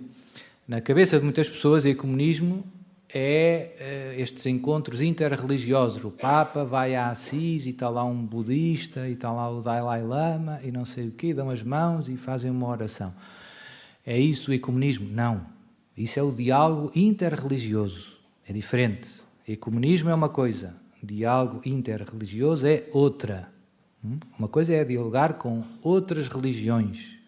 na 0.68 0.80
cabeça 0.80 1.18
de 1.18 1.24
muitas 1.24 1.48
pessoas, 1.48 1.84
o 1.84 1.88
ecumenismo 1.88 2.64
é 3.12 4.12
uh, 4.14 4.20
estes 4.20 4.46
encontros 4.46 5.02
interreligiosos. 5.02 6.04
O 6.04 6.12
Papa 6.12 6.64
vai 6.64 6.94
a 6.94 7.10
Assis 7.10 7.66
e 7.66 7.70
está 7.70 7.88
lá 7.88 8.04
um 8.04 8.24
budista 8.24 9.08
e 9.08 9.14
está 9.14 9.32
lá 9.32 9.50
o 9.50 9.60
Dalai 9.60 10.04
Lama 10.04 10.60
e 10.62 10.70
não 10.70 10.84
sei 10.84 11.08
o 11.08 11.10
quê, 11.10 11.34
dão 11.34 11.50
as 11.50 11.64
mãos 11.64 12.08
e 12.08 12.16
fazem 12.16 12.52
uma 12.52 12.68
oração. 12.68 13.12
É 14.06 14.16
isso 14.16 14.52
o 14.52 14.54
ecumenismo? 14.54 15.08
Não. 15.10 15.53
Isso 15.96 16.18
é 16.18 16.22
o 16.22 16.32
diálogo 16.32 16.90
interreligioso. 16.94 18.14
É 18.46 18.52
diferente. 18.52 19.22
Ecumenismo 19.46 20.10
é 20.10 20.14
uma 20.14 20.28
coisa, 20.28 20.74
diálogo 21.02 21.60
interreligioso 21.64 22.66
é 22.66 22.88
outra. 22.92 23.52
Hum? 24.04 24.18
Uma 24.38 24.48
coisa 24.48 24.72
é 24.72 24.84
dialogar 24.84 25.34
com 25.34 25.62
outras 25.82 26.28
religiões, 26.28 27.18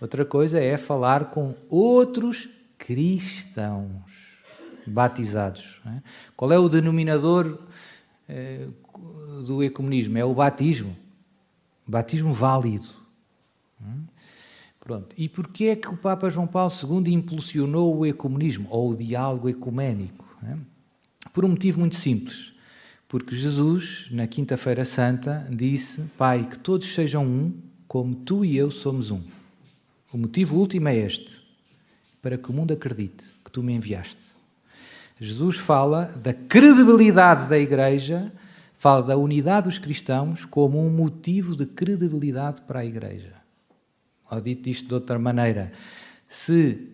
outra 0.00 0.24
coisa 0.24 0.60
é 0.60 0.76
falar 0.76 1.30
com 1.30 1.54
outros 1.68 2.48
cristãos 2.78 3.90
batizados. 4.86 5.80
É? 5.86 6.02
Qual 6.36 6.52
é 6.52 6.58
o 6.58 6.68
denominador 6.68 7.58
eh, 8.28 8.68
do 9.46 9.62
ecumenismo? 9.62 10.18
É 10.18 10.24
o 10.24 10.34
batismo. 10.34 10.96
Batismo 11.86 12.32
válido. 12.32 12.88
Pronto. 14.84 15.16
E 15.16 15.30
porquê 15.30 15.64
é 15.64 15.76
que 15.76 15.88
o 15.88 15.96
Papa 15.96 16.28
João 16.28 16.46
Paulo 16.46 16.70
II 16.70 17.12
impulsionou 17.12 17.96
o 17.96 18.04
ecumenismo, 18.04 18.68
ou 18.70 18.90
o 18.90 18.96
diálogo 18.96 19.48
ecuménico? 19.48 20.24
É? 20.46 20.56
Por 21.32 21.42
um 21.44 21.48
motivo 21.48 21.80
muito 21.80 21.96
simples. 21.96 22.52
Porque 23.08 23.34
Jesus, 23.34 24.08
na 24.10 24.26
Quinta-feira 24.26 24.84
Santa, 24.84 25.46
disse: 25.50 26.02
Pai, 26.18 26.46
que 26.46 26.58
todos 26.58 26.92
sejam 26.94 27.24
um, 27.24 27.54
como 27.88 28.14
tu 28.14 28.44
e 28.44 28.56
eu 28.56 28.70
somos 28.70 29.10
um. 29.10 29.22
O 30.12 30.18
motivo 30.18 30.58
último 30.58 30.88
é 30.88 30.96
este: 30.96 31.40
para 32.20 32.36
que 32.36 32.50
o 32.50 32.52
mundo 32.52 32.72
acredite 32.72 33.24
que 33.42 33.50
tu 33.50 33.62
me 33.62 33.72
enviaste. 33.72 34.20
Jesus 35.18 35.56
fala 35.56 36.12
da 36.22 36.34
credibilidade 36.34 37.48
da 37.48 37.58
Igreja, 37.58 38.32
fala 38.76 39.02
da 39.02 39.16
unidade 39.16 39.68
dos 39.68 39.78
cristãos 39.78 40.44
como 40.44 40.84
um 40.84 40.90
motivo 40.90 41.56
de 41.56 41.64
credibilidade 41.64 42.60
para 42.62 42.80
a 42.80 42.84
Igreja. 42.84 43.43
Ou 44.34 44.40
dito 44.40 44.68
isto 44.68 44.88
de 44.88 44.94
outra 44.94 45.18
maneira, 45.18 45.72
se 46.28 46.90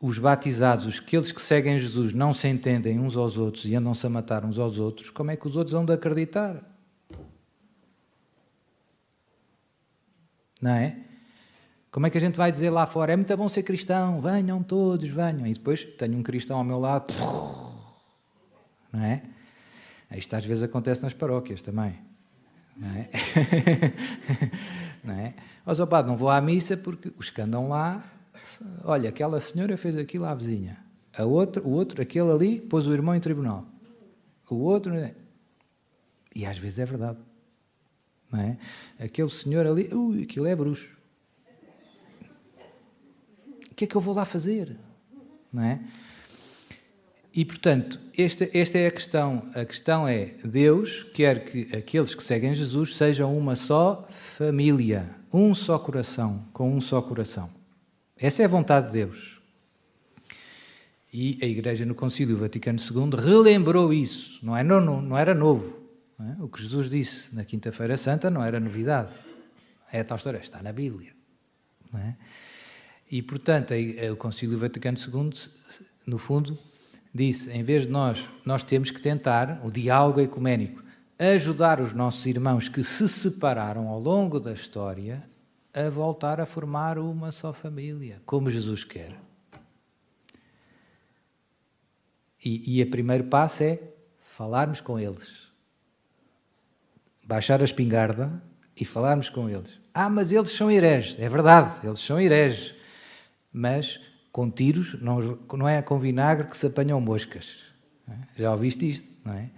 os 0.00 0.18
batizados, 0.18 0.86
os 0.86 1.00
aqueles 1.00 1.32
que 1.32 1.42
seguem 1.42 1.78
Jesus, 1.78 2.12
não 2.12 2.32
se 2.32 2.48
entendem 2.48 2.98
uns 2.98 3.16
aos 3.16 3.36
outros 3.36 3.64
e 3.64 3.74
andam-se 3.74 4.06
a 4.06 4.10
matar 4.10 4.44
uns 4.44 4.58
aos 4.58 4.78
outros, 4.78 5.10
como 5.10 5.30
é 5.30 5.36
que 5.36 5.46
os 5.46 5.56
outros 5.56 5.72
vão 5.72 5.84
de 5.84 5.92
acreditar? 5.92 6.62
Não 10.60 10.70
é? 10.72 10.96
Como 11.90 12.06
é 12.06 12.10
que 12.10 12.18
a 12.18 12.20
gente 12.20 12.36
vai 12.36 12.52
dizer 12.52 12.70
lá 12.70 12.86
fora? 12.86 13.12
É 13.12 13.16
muito 13.16 13.36
bom 13.36 13.48
ser 13.48 13.62
cristão, 13.62 14.20
venham 14.20 14.62
todos, 14.62 15.08
venham. 15.08 15.46
E 15.46 15.52
depois 15.52 15.84
tenho 15.84 16.16
um 16.16 16.22
cristão 16.22 16.58
ao 16.58 16.64
meu 16.64 16.78
lado, 16.78 17.12
não 18.92 19.02
é? 19.02 19.22
Isto 20.16 20.36
às 20.36 20.44
vezes 20.44 20.62
acontece 20.62 21.02
nas 21.02 21.12
paróquias 21.12 21.60
também, 21.60 21.98
não 22.76 22.88
é? 22.88 23.10
não 25.02 25.14
é? 25.14 25.34
Mas, 25.68 25.78
padre, 25.80 26.10
não 26.10 26.16
vou 26.16 26.30
à 26.30 26.40
missa 26.40 26.76
porque 26.76 27.12
os 27.18 27.28
que 27.28 27.42
andam 27.42 27.68
lá, 27.68 28.02
olha, 28.84 29.10
aquela 29.10 29.38
senhora 29.40 29.76
fez 29.76 29.96
aquilo 29.96 30.24
à 30.24 30.34
vizinha, 30.34 30.78
a 31.16 31.24
outra, 31.24 31.62
o 31.62 31.70
outro, 31.70 32.00
aquele 32.00 32.30
ali, 32.30 32.60
pôs 32.60 32.86
o 32.86 32.92
irmão 32.92 33.14
em 33.14 33.20
tribunal, 33.20 33.66
o 34.50 34.56
outro, 34.56 34.92
e 36.34 36.46
às 36.46 36.56
vezes 36.56 36.78
é 36.78 36.86
verdade, 36.86 37.18
não 38.32 38.40
é? 38.40 38.56
Aquele 38.98 39.28
senhor 39.28 39.66
ali, 39.66 39.92
ui, 39.92 40.22
aquilo 40.22 40.46
é 40.46 40.56
bruxo 40.56 40.98
que 43.78 43.84
é 43.84 43.86
que 43.86 43.94
eu 43.94 44.00
vou 44.00 44.12
lá 44.12 44.24
fazer? 44.24 44.76
Não 45.52 45.62
é? 45.62 45.78
E, 47.32 47.44
portanto, 47.44 48.00
esta, 48.18 48.48
esta 48.52 48.76
é 48.76 48.88
a 48.88 48.90
questão. 48.90 49.44
A 49.54 49.64
questão 49.64 50.08
é: 50.08 50.34
Deus 50.44 51.04
quer 51.14 51.44
que 51.44 51.76
aqueles 51.76 52.12
que 52.12 52.22
seguem 52.22 52.52
Jesus 52.52 52.96
sejam 52.96 53.38
uma 53.38 53.54
só 53.54 54.08
família, 54.10 55.08
um 55.32 55.54
só 55.54 55.78
coração, 55.78 56.44
com 56.52 56.74
um 56.74 56.80
só 56.80 57.00
coração. 57.02 57.50
Essa 58.16 58.42
é 58.42 58.44
a 58.44 58.48
vontade 58.48 58.86
de 58.86 58.92
Deus. 58.92 59.40
E 61.12 61.38
a 61.40 61.46
Igreja 61.46 61.86
no 61.86 61.94
Concílio 61.94 62.36
Vaticano 62.36 62.78
II 62.78 63.18
relembrou 63.18 63.92
isso. 63.92 64.44
Não, 64.44 64.56
é, 64.56 64.62
não, 64.62 64.80
não 64.80 65.16
era 65.16 65.34
novo. 65.34 65.82
Não 66.18 66.30
é? 66.30 66.36
O 66.42 66.48
que 66.48 66.62
Jesus 66.62 66.90
disse 66.90 67.34
na 67.34 67.44
Quinta-feira 67.44 67.96
Santa 67.96 68.28
não 68.28 68.42
era 68.42 68.60
novidade. 68.60 69.12
É 69.90 70.00
a 70.00 70.04
tal 70.04 70.16
história, 70.16 70.38
está 70.38 70.62
na 70.62 70.72
Bíblia. 70.72 71.12
É? 71.94 72.14
E, 73.10 73.22
portanto, 73.22 73.72
o 74.12 74.16
Concílio 74.16 74.58
Vaticano 74.58 74.98
II, 74.98 75.32
no 76.06 76.18
fundo, 76.18 76.52
disse, 77.14 77.50
em 77.50 77.62
vez 77.62 77.84
de 77.84 77.88
nós, 77.88 78.28
nós 78.44 78.62
temos 78.62 78.90
que 78.90 79.00
tentar, 79.00 79.62
o 79.64 79.70
diálogo 79.70 80.20
ecuménico, 80.20 80.82
ajudar 81.18 81.80
os 81.80 81.92
nossos 81.92 82.24
irmãos 82.26 82.68
que 82.68 82.84
se 82.84 83.08
separaram 83.08 83.88
ao 83.88 83.98
longo 83.98 84.38
da 84.38 84.52
história 84.52 85.22
a 85.74 85.88
voltar 85.88 86.40
a 86.40 86.46
formar 86.46 86.98
uma 86.98 87.32
só 87.32 87.52
família, 87.52 88.22
como 88.24 88.50
Jesus 88.50 88.84
quer. 88.84 89.18
E, 92.44 92.78
e 92.78 92.82
o 92.82 92.90
primeiro 92.90 93.24
passo 93.24 93.62
é 93.64 93.80
falarmos 94.22 94.80
com 94.80 94.98
eles. 94.98 95.48
Baixar 97.24 97.60
a 97.60 97.64
espingarda 97.64 98.42
e 98.76 98.84
falarmos 98.84 99.28
com 99.28 99.48
eles. 99.48 99.78
Ah, 99.92 100.08
mas 100.08 100.30
eles 100.30 100.50
são 100.50 100.70
hereges. 100.70 101.18
É 101.18 101.28
verdade, 101.28 101.86
eles 101.86 102.00
são 102.00 102.20
hereges 102.20 102.78
mas 103.52 104.00
com 104.30 104.50
tiros 104.50 105.00
não, 105.00 105.20
não 105.52 105.68
é 105.68 105.82
com 105.82 105.98
vinagre 105.98 106.46
que 106.46 106.56
se 106.56 106.66
apanham 106.66 107.00
moscas. 107.00 107.64
Já 108.36 108.52
ouviste 108.52 108.88
isto, 108.88 109.08
não 109.24 109.34
é? 109.34 109.50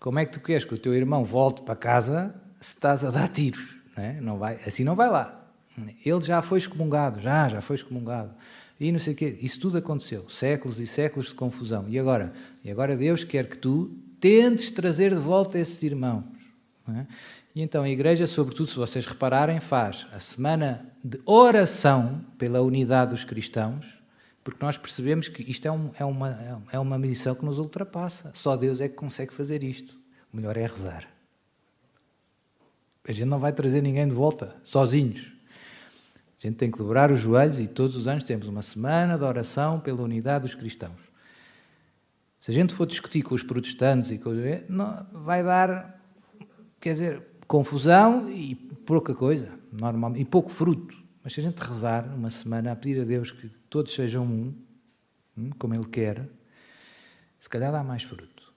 Como 0.00 0.18
é 0.18 0.24
que 0.24 0.32
tu 0.32 0.40
queres 0.40 0.64
que 0.64 0.74
o 0.74 0.78
teu 0.78 0.94
irmão 0.94 1.24
volte 1.26 1.60
para 1.60 1.76
casa 1.76 2.34
se 2.58 2.74
estás 2.74 3.04
a 3.04 3.10
dar 3.10 3.28
tiros? 3.28 3.76
Não, 3.94 4.02
é? 4.02 4.20
não 4.20 4.38
vai, 4.38 4.58
assim 4.66 4.82
não 4.82 4.96
vai 4.96 5.10
lá. 5.10 5.44
Ele 6.04 6.20
já 6.22 6.40
foi 6.40 6.58
excomungado, 6.58 7.20
já, 7.20 7.48
já 7.48 7.60
foi 7.60 7.76
excomungado. 7.76 8.34
E 8.78 8.90
não 8.90 8.98
sei 8.98 9.12
o 9.12 9.16
quê. 9.16 9.38
Isso 9.42 9.60
tudo 9.60 9.76
aconteceu. 9.76 10.26
Séculos 10.30 10.80
e 10.80 10.86
séculos 10.86 11.28
de 11.28 11.34
confusão. 11.34 11.84
E 11.86 11.98
agora? 11.98 12.32
E 12.64 12.70
agora 12.70 12.96
Deus 12.96 13.24
quer 13.24 13.46
que 13.46 13.58
tu 13.58 13.94
tentes 14.18 14.70
trazer 14.70 15.10
de 15.10 15.20
volta 15.20 15.58
esses 15.58 15.82
irmãos. 15.82 16.24
É? 16.88 17.06
E 17.54 17.62
então 17.62 17.82
a 17.82 17.88
Igreja, 17.88 18.26
sobretudo, 18.26 18.70
se 18.70 18.76
vocês 18.76 19.04
repararem, 19.04 19.60
faz 19.60 20.06
a 20.12 20.18
semana 20.18 20.86
de 21.04 21.20
oração 21.26 22.24
pela 22.38 22.62
unidade 22.62 23.10
dos 23.10 23.22
cristãos, 23.22 23.99
porque 24.50 24.64
nós 24.64 24.76
percebemos 24.76 25.28
que 25.28 25.48
isto 25.48 25.66
é, 25.66 25.70
um, 25.70 25.90
é, 25.98 26.04
uma, 26.04 26.64
é 26.72 26.78
uma 26.78 26.98
missão 26.98 27.34
que 27.34 27.44
nos 27.44 27.58
ultrapassa. 27.58 28.30
Só 28.34 28.56
Deus 28.56 28.80
é 28.80 28.88
que 28.88 28.96
consegue 28.96 29.32
fazer 29.32 29.62
isto. 29.62 29.96
O 30.32 30.36
melhor 30.36 30.56
é 30.56 30.66
rezar. 30.66 31.08
A 33.06 33.12
gente 33.12 33.26
não 33.26 33.38
vai 33.38 33.52
trazer 33.52 33.80
ninguém 33.80 34.06
de 34.06 34.14
volta, 34.14 34.56
sozinhos. 34.62 35.32
A 36.38 36.46
gente 36.46 36.56
tem 36.56 36.70
que 36.70 36.78
dobrar 36.78 37.12
os 37.12 37.20
joelhos 37.20 37.60
e 37.60 37.68
todos 37.68 37.96
os 37.96 38.08
anos 38.08 38.24
temos 38.24 38.48
uma 38.48 38.62
semana 38.62 39.16
de 39.16 39.24
oração 39.24 39.78
pela 39.78 40.02
unidade 40.02 40.42
dos 40.42 40.54
cristãos. 40.54 41.00
Se 42.40 42.50
a 42.50 42.54
gente 42.54 42.74
for 42.74 42.86
discutir 42.86 43.22
com 43.22 43.34
os 43.34 43.42
protestantes 43.42 44.10
e 44.10 44.18
com 44.18 44.30
vai 45.12 45.44
dar, 45.44 46.00
quer 46.80 46.92
dizer, 46.92 47.22
confusão 47.46 48.30
e 48.30 48.54
pouca 48.54 49.14
coisa, 49.14 49.48
normalmente, 49.72 50.22
e 50.22 50.24
pouco 50.24 50.50
fruto. 50.50 50.99
Mas 51.22 51.34
se 51.34 51.40
a 51.40 51.42
gente 51.42 51.58
rezar 51.58 52.04
uma 52.14 52.30
semana 52.30 52.72
a 52.72 52.76
pedir 52.76 53.00
a 53.00 53.04
Deus 53.04 53.30
que 53.30 53.48
todos 53.68 53.94
sejam 53.94 54.24
um, 54.24 54.54
hum, 55.36 55.50
como 55.58 55.74
Ele 55.74 55.86
quer, 55.86 56.26
se 57.38 57.48
calhar 57.48 57.72
dá 57.72 57.82
mais 57.82 58.02
fruto. 58.02 58.52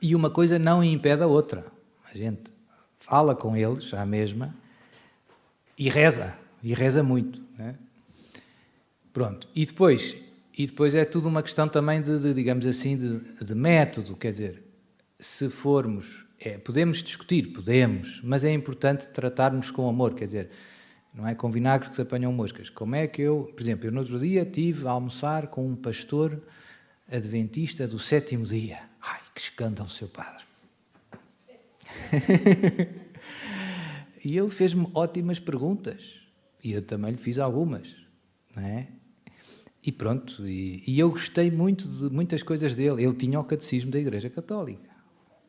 E 0.00 0.14
uma 0.14 0.30
coisa 0.30 0.58
não 0.58 0.82
impede 0.84 1.22
a 1.22 1.26
outra. 1.26 1.66
A 2.12 2.16
gente 2.16 2.52
fala 2.98 3.34
com 3.34 3.56
eles, 3.56 3.92
à 3.94 4.04
mesma, 4.04 4.54
e 5.76 5.88
reza, 5.88 6.36
e 6.62 6.74
reza 6.74 7.02
muito. 7.02 7.42
Né? 7.58 7.74
Pronto. 9.12 9.48
E 9.54 9.66
depois, 9.66 10.16
e 10.56 10.66
depois 10.66 10.94
é 10.94 11.04
tudo 11.04 11.28
uma 11.28 11.42
questão 11.42 11.68
também 11.68 12.00
de, 12.00 12.18
de 12.18 12.34
digamos 12.34 12.66
assim, 12.66 12.96
de, 12.96 13.44
de 13.44 13.54
método. 13.54 14.16
Quer 14.16 14.30
dizer, 14.30 14.62
se 15.18 15.48
formos 15.48 16.28
é, 16.40 16.56
podemos 16.56 17.02
discutir, 17.02 17.48
podemos, 17.48 18.20
mas 18.22 18.44
é 18.44 18.52
importante 18.52 19.08
tratarmos 19.08 19.70
com 19.70 19.88
amor, 19.88 20.14
quer 20.14 20.26
dizer, 20.26 20.50
não 21.18 21.26
é 21.26 21.34
com 21.34 21.50
vinagre 21.50 21.90
que 21.90 21.96
se 21.96 22.02
apanham 22.02 22.32
moscas. 22.32 22.70
Como 22.70 22.94
é 22.94 23.08
que 23.08 23.20
eu, 23.22 23.52
por 23.52 23.60
exemplo, 23.60 23.88
eu 23.88 23.92
no 23.92 23.98
outro 23.98 24.20
dia 24.20 24.44
tive 24.44 24.86
a 24.86 24.92
almoçar 24.92 25.48
com 25.48 25.66
um 25.66 25.74
pastor 25.74 26.40
adventista 27.10 27.88
do 27.88 27.98
sétimo 27.98 28.44
dia. 28.44 28.78
Ai, 29.02 29.18
que 29.34 29.40
escândalo, 29.40 29.90
seu 29.90 30.06
padre. 30.06 30.44
e 34.24 34.38
ele 34.38 34.48
fez-me 34.48 34.86
ótimas 34.94 35.40
perguntas. 35.40 36.20
E 36.62 36.70
eu 36.70 36.82
também 36.82 37.10
lhe 37.10 37.18
fiz 37.18 37.40
algumas. 37.40 37.92
Não 38.54 38.62
é? 38.62 38.86
E 39.82 39.90
pronto, 39.90 40.46
e, 40.46 40.84
e, 40.86 41.00
eu 41.00 41.10
gostei 41.10 41.50
muito 41.50 41.88
de 41.88 42.14
muitas 42.14 42.44
coisas 42.44 42.74
dele. 42.74 43.02
Ele 43.02 43.14
tinha 43.14 43.40
o 43.40 43.44
catecismo 43.44 43.90
da 43.90 43.98
Igreja 43.98 44.30
Católica. 44.30 44.88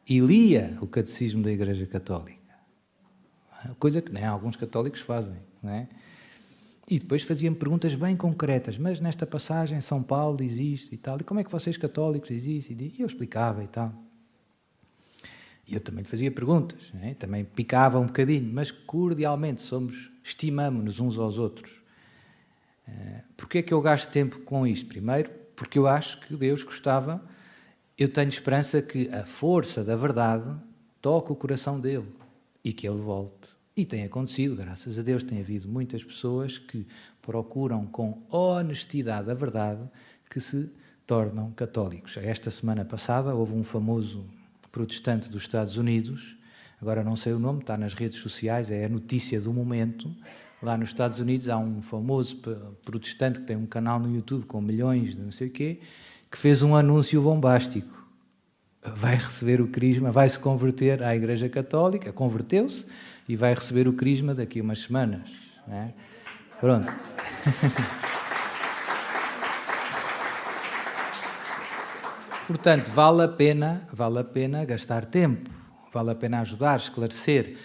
E 0.08 0.20
lia 0.20 0.80
o 0.82 0.88
catecismo 0.88 1.44
da 1.44 1.52
Igreja 1.52 1.86
Católica. 1.86 2.39
Coisa 3.78 4.02
que 4.02 4.12
nem 4.12 4.24
alguns 4.24 4.56
católicos 4.56 5.02
fazem. 5.02 5.36
Não 5.62 5.72
é? 5.72 5.88
E 6.90 6.98
depois 6.98 7.22
fazia-me 7.22 7.56
perguntas 7.56 7.94
bem 7.96 8.16
concretas. 8.16 8.78
Mas 8.78 9.00
nesta 9.00 9.26
passagem, 9.26 9.80
São 9.82 10.02
Paulo 10.02 10.38
diz 10.38 10.54
isto 10.54 10.94
e 10.94 10.98
tal. 10.98 11.18
E 11.20 11.24
como 11.24 11.40
é 11.40 11.44
que 11.44 11.52
vocês 11.52 11.78
católicos 11.78 12.30
isso? 12.32 12.72
E 12.72 12.96
eu 13.00 13.06
explicava 13.06 13.64
e 13.64 13.68
tal. 13.68 13.94
E 15.68 15.74
eu 15.74 15.80
também 15.80 16.04
lhe 16.04 16.10
fazia 16.10 16.32
perguntas. 16.32 16.92
É? 17.02 17.14
Também 17.14 17.46
picava 17.46 18.00
um 18.00 18.08
bocadinho. 18.08 18.52
Mas 18.52 18.72
cordialmente 18.72 19.62
somos, 19.62 20.12
estimamos-nos 20.24 21.00
uns 21.00 21.18
aos 21.18 21.38
outros. 21.38 21.72
Uh, 22.88 23.22
Porquê 23.38 23.60
é 23.60 23.62
que 23.62 23.74
eu 23.74 23.82
gasto 23.82 24.10
tempo 24.12 24.40
com 24.40 24.66
isto? 24.66 24.88
Primeiro, 24.88 25.30
porque 25.56 25.78
eu 25.78 25.88
acho 25.88 26.20
que 26.22 26.36
Deus 26.36 26.64
gostava... 26.64 27.22
Eu 27.98 28.08
tenho 28.08 28.30
esperança 28.30 28.82
que 28.82 29.10
a 29.10 29.26
força 29.26 29.84
da 29.84 29.94
verdade 29.94 30.50
toque 31.02 31.34
o 31.34 31.36
coração 31.36 31.78
dele 31.78 32.08
e 32.70 32.74
que 32.74 32.88
ele 32.88 32.98
volte 32.98 33.60
e 33.80 33.86
tem 33.86 34.04
acontecido, 34.04 34.58
graças 34.58 35.00
a 35.00 35.02
Deus, 35.02 35.24
tem 35.24 35.40
havido 35.40 35.70
muitas 35.70 36.04
pessoas 36.04 36.58
que 36.58 36.86
procuram 37.22 37.86
com 37.86 38.18
honestidade 38.30 39.32
a 39.32 39.34
verdade 39.34 39.82
que 40.30 40.42
se 40.42 40.70
tornam 41.08 41.52
católicos. 41.52 42.18
Esta 42.18 42.52
semana 42.52 42.84
passada 42.84 43.34
houve 43.34 43.54
um 43.54 43.64
famoso 43.64 44.26
protestante 44.70 45.30
dos 45.30 45.44
Estados 45.44 45.78
Unidos, 45.78 46.36
agora 46.82 47.06
não 47.06 47.16
sei 47.16 47.32
o 47.32 47.40
nome, 47.40 47.62
está 47.62 47.78
nas 47.78 47.94
redes 47.94 48.20
sociais, 48.20 48.70
é 48.70 48.84
a 48.84 48.90
notícia 48.90 49.40
do 49.40 49.54
momento. 49.54 50.14
Lá 50.62 50.78
nos 50.78 50.90
Estados 50.90 51.20
Unidos 51.20 51.48
há 51.48 51.58
um 51.58 51.82
famoso 51.82 52.36
protestante 52.84 53.40
que 53.40 53.46
tem 53.46 53.56
um 53.56 53.66
canal 53.66 53.98
no 53.98 54.14
YouTube 54.14 54.46
com 54.46 54.60
milhões 54.60 55.16
de 55.16 55.22
não 55.22 55.32
sei 55.32 55.48
o 55.48 55.52
quê, 55.52 55.80
que 56.30 56.38
fez 56.38 56.62
um 56.62 56.76
anúncio 56.76 57.22
bombástico. 57.22 57.99
Vai 58.82 59.16
receber 59.16 59.60
o 59.60 59.68
crisma, 59.68 60.12
vai 60.12 60.30
se 60.30 60.40
converter 60.40 61.04
à 61.04 61.16
Igreja 61.16 61.50
Católica, 61.50 62.14
converteu-se, 62.14 62.86
e 63.28 63.36
vai 63.36 63.54
receber 63.54 63.88
o 63.88 63.94
crisma 63.94 64.34
daqui 64.34 64.60
a 64.60 64.64
umas 64.64 64.80
semanas. 64.80 65.30
É? 65.68 65.90
Pronto. 66.60 66.92
Portanto, 72.48 72.90
vale 72.90 73.22
a 73.22 73.28
pena, 73.28 73.88
vale 73.94 74.18
a 74.18 74.24
pena 74.24 74.66
gastar 74.66 75.06
tempo, 75.06 75.52
vale 75.94 76.10
a 76.10 76.16
pena 76.16 76.40
ajudar, 76.42 76.78
esclarecer. 76.78 77.58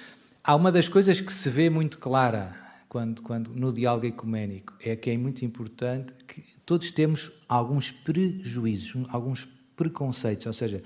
Há 0.42 0.54
uma 0.54 0.70
das 0.70 0.88
coisas 0.88 1.22
que 1.22 1.32
se 1.32 1.48
vê 1.48 1.70
muito 1.70 1.98
clara 1.98 2.54
quando, 2.86 3.22
quando 3.22 3.48
no 3.48 3.72
diálogo 3.72 4.04
ecuménico 4.04 4.74
é 4.84 4.94
que 4.94 5.10
é 5.10 5.16
muito 5.16 5.42
importante 5.42 6.12
que 6.28 6.44
todos 6.66 6.90
temos 6.90 7.32
alguns 7.48 7.90
prejuízos, 7.90 9.06
alguns 9.08 9.48
preconceitos, 9.76 10.46
ou 10.46 10.52
seja, 10.52 10.82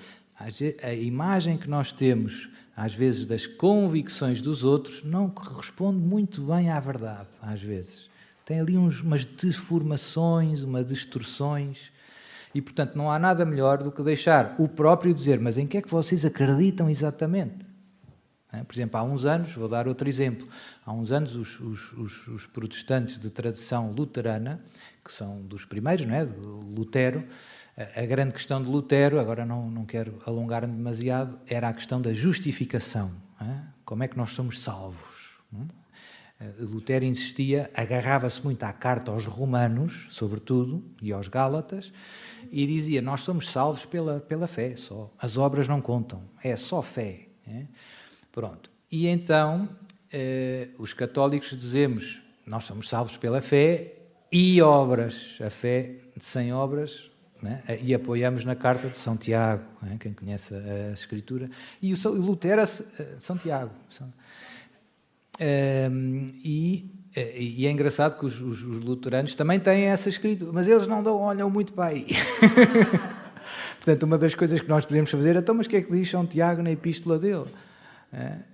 a 0.82 0.94
imagem 0.94 1.56
que 1.56 1.68
nós 1.68 1.92
temos 1.92 2.48
às 2.78 2.94
vezes, 2.94 3.26
das 3.26 3.44
convicções 3.44 4.40
dos 4.40 4.62
outros, 4.62 5.02
não 5.02 5.28
corresponde 5.28 5.98
muito 5.98 6.40
bem 6.42 6.70
à 6.70 6.78
verdade, 6.78 7.26
às 7.42 7.60
vezes. 7.60 8.08
Tem 8.44 8.60
ali 8.60 8.78
uns, 8.78 9.00
umas 9.00 9.24
deformações, 9.24 10.62
umas 10.62 10.86
distorções. 10.86 11.90
E, 12.54 12.62
portanto, 12.62 12.94
não 12.94 13.10
há 13.10 13.18
nada 13.18 13.44
melhor 13.44 13.82
do 13.82 13.90
que 13.90 14.00
deixar 14.00 14.54
o 14.60 14.68
próprio 14.68 15.12
dizer, 15.12 15.40
mas 15.40 15.58
em 15.58 15.66
que 15.66 15.76
é 15.76 15.82
que 15.82 15.90
vocês 15.90 16.24
acreditam 16.24 16.88
exatamente? 16.88 17.66
Por 18.66 18.76
exemplo, 18.76 18.96
há 18.96 19.02
uns 19.02 19.24
anos, 19.24 19.52
vou 19.54 19.68
dar 19.68 19.88
outro 19.88 20.08
exemplo, 20.08 20.48
há 20.86 20.92
uns 20.92 21.10
anos 21.10 21.34
os, 21.34 21.58
os, 21.58 21.92
os, 21.94 22.28
os 22.28 22.46
protestantes 22.46 23.18
de 23.18 23.28
tradição 23.28 23.90
luterana, 23.90 24.62
que 25.04 25.12
são 25.12 25.42
dos 25.42 25.64
primeiros, 25.64 26.06
não 26.06 26.14
é? 26.14 26.22
Lutero, 26.22 27.24
a 27.94 28.06
grande 28.06 28.32
questão 28.32 28.60
de 28.60 28.68
Lutero, 28.68 29.20
agora 29.20 29.46
não, 29.46 29.70
não 29.70 29.84
quero 29.84 30.20
alongar-me 30.26 30.74
demasiado, 30.74 31.38
era 31.46 31.68
a 31.68 31.72
questão 31.72 32.02
da 32.02 32.12
justificação. 32.12 33.12
Como 33.84 34.02
é 34.02 34.08
que 34.08 34.16
nós 34.16 34.32
somos 34.32 34.60
salvos? 34.60 35.38
Lutero 36.58 37.04
insistia, 37.04 37.70
agarrava-se 37.74 38.42
muito 38.44 38.62
à 38.64 38.72
carta 38.72 39.10
aos 39.10 39.24
romanos, 39.24 40.06
sobretudo, 40.10 40.84
e 41.02 41.12
aos 41.12 41.28
gálatas, 41.28 41.92
e 42.50 42.66
dizia: 42.66 43.02
Nós 43.02 43.22
somos 43.22 43.48
salvos 43.48 43.84
pela, 43.84 44.20
pela 44.20 44.46
fé 44.46 44.76
só. 44.76 45.12
As 45.18 45.36
obras 45.36 45.66
não 45.66 45.80
contam, 45.80 46.22
é 46.42 46.56
só 46.56 46.82
fé. 46.82 47.26
É? 47.46 47.64
Pronto. 48.30 48.70
E 48.90 49.06
então, 49.08 49.68
eh, 50.12 50.68
os 50.78 50.92
católicos 50.92 51.56
dizemos: 51.56 52.22
Nós 52.46 52.64
somos 52.64 52.88
salvos 52.88 53.16
pela 53.16 53.40
fé 53.40 53.94
e 54.30 54.60
obras. 54.62 55.38
A 55.44 55.50
fé 55.50 55.96
sem 56.20 56.52
obras 56.52 57.10
né? 57.42 57.62
e 57.82 57.94
apoiamos 57.94 58.44
na 58.44 58.54
carta 58.54 58.88
de 58.88 58.96
São 58.96 59.16
Tiago, 59.16 59.62
né? 59.82 59.96
quem 59.98 60.12
conhece 60.12 60.54
a, 60.54 60.92
Escritura, 60.92 61.50
e 61.80 61.92
o 61.92 62.08
Lutero, 62.14 62.62
São 63.18 63.36
Tiago. 63.36 63.70
Um, 65.40 66.26
e, 66.44 66.90
e, 67.16 67.66
é 67.66 67.70
engraçado 67.70 68.18
que 68.18 68.26
os, 68.26 68.40
os, 68.40 68.62
os, 68.62 68.80
luteranos 68.80 69.34
também 69.36 69.60
têm 69.60 69.84
essa 69.84 70.08
escritura, 70.08 70.50
mas 70.52 70.66
eles 70.66 70.88
não 70.88 71.02
dão, 71.02 71.20
olham 71.20 71.48
muito 71.48 71.72
para 71.72 71.86
aí. 71.86 72.08
Portanto, 73.78 74.02
uma 74.02 74.18
das 74.18 74.34
coisas 74.34 74.60
que 74.60 74.68
nós 74.68 74.84
podemos 74.84 75.10
fazer 75.10 75.36
é, 75.36 75.38
então, 75.38 75.54
mas 75.54 75.66
o 75.66 75.70
que 75.70 75.76
é 75.76 75.82
que 75.82 75.92
diz 75.92 76.10
São 76.10 76.26
Tiago 76.26 76.60
na 76.62 76.72
epístola 76.72 77.18
dele? 77.18 77.46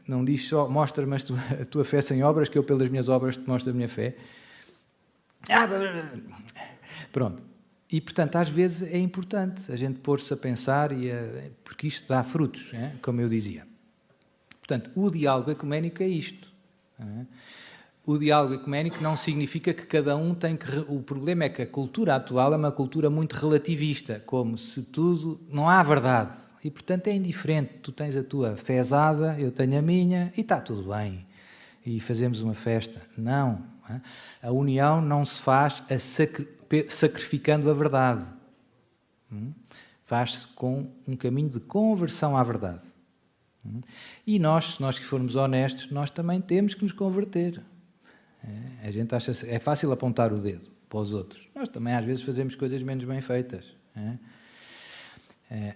Não 0.07 0.25
diz 0.25 0.47
só, 0.47 0.68
mostra-me 0.68 1.16
a 1.16 1.64
tua 1.64 1.85
fé 1.85 2.03
sem 2.03 2.23
obras, 2.23 2.49
que 2.49 2.59
eu 2.59 2.64
pelas 2.64 2.88
minhas 2.88 3.09
obras 3.09 3.37
te 3.37 3.49
mostro 3.49 3.70
a 3.70 3.75
minha 3.75 3.88
fé. 3.88 4.16
Ah, 5.49 5.68
pronto. 7.12 7.54
E, 7.94 8.00
portanto, 8.00 8.35
às 8.35 8.48
vezes 8.48 8.83
é 8.92 8.98
importante 8.98 9.70
a 9.70 9.76
gente 9.76 10.00
pôr-se 10.00 10.35
a 10.35 10.37
pensar, 10.37 10.90
e 10.90 11.12
a, 11.12 11.48
porque 11.62 11.87
isto 11.87 12.09
dá 12.09 12.24
frutos, 12.24 12.72
é? 12.74 12.90
como 13.00 13.20
eu 13.20 13.28
dizia. 13.28 13.64
Portanto, 14.59 14.90
o 14.96 15.09
diálogo 15.09 15.52
ecuménico 15.52 16.02
é 16.02 16.09
isto. 16.09 16.52
É? 16.98 17.04
O 18.04 18.18
diálogo 18.18 18.54
ecuménico 18.54 19.00
não 19.00 19.16
significa 19.16 19.72
que 19.72 19.87
cada 19.87 20.16
um 20.16 20.35
tem 20.35 20.57
que. 20.57 20.76
O 20.88 21.02
problema 21.02 21.44
é 21.44 21.48
que 21.48 21.62
a 21.62 21.66
cultura 21.68 22.16
atual 22.16 22.52
é 22.52 22.57
uma 22.57 22.72
cultura 22.72 23.09
muito 23.09 23.35
relativista, 23.35 24.20
como 24.26 24.59
se 24.59 24.83
tudo. 24.83 25.40
Não 25.48 25.68
há 25.68 25.80
verdade. 25.80 26.37
E, 26.64 26.72
portanto, 26.72 27.07
é 27.07 27.12
indiferente. 27.14 27.74
Tu 27.80 27.92
tens 27.92 28.16
a 28.16 28.24
tua 28.24 28.57
fezada, 28.57 29.38
eu 29.38 29.52
tenho 29.52 29.78
a 29.78 29.83
minha, 29.83 30.33
e 30.37 30.40
está 30.40 30.61
tudo 30.61 30.92
bem. 30.92 31.24
E 31.87 32.00
fazemos 32.00 32.40
uma 32.40 32.54
festa. 32.54 33.00
Não. 33.16 33.72
É? 33.88 34.48
A 34.48 34.50
união 34.50 35.00
não 35.00 35.24
se 35.24 35.38
faz 35.38 35.80
a 35.88 35.96
sacri 36.00 36.48
sacrificando 36.88 37.70
a 37.70 37.74
verdade. 37.74 38.24
Hum? 39.32 39.52
Faz-se 40.04 40.46
com 40.48 40.90
um 41.06 41.16
caminho 41.16 41.48
de 41.48 41.60
conversão 41.60 42.37
à 42.37 42.42
verdade. 42.42 42.82
Hum? 43.64 43.80
E 44.26 44.38
nós, 44.38 44.74
se 44.74 44.80
nós 44.80 44.98
que 44.98 45.04
formos 45.04 45.37
honestos, 45.37 45.90
nós 45.90 46.10
também 46.10 46.40
temos 46.40 46.74
que 46.74 46.82
nos 46.82 46.92
converter. 46.92 47.62
É, 48.42 48.88
a 48.88 48.90
gente 48.90 49.14
acha 49.14 49.32
é 49.46 49.58
fácil 49.58 49.90
apontar 49.92 50.32
o 50.32 50.38
dedo 50.38 50.70
para 50.88 50.98
os 50.98 51.12
outros. 51.12 51.48
Nós 51.54 51.68
também 51.68 51.94
às 51.94 52.04
vezes 52.04 52.22
fazemos 52.22 52.54
coisas 52.54 52.82
menos 52.82 53.04
bem 53.04 53.20
feitas. 53.20 53.64
É? 53.96 54.18
É, 55.50 55.74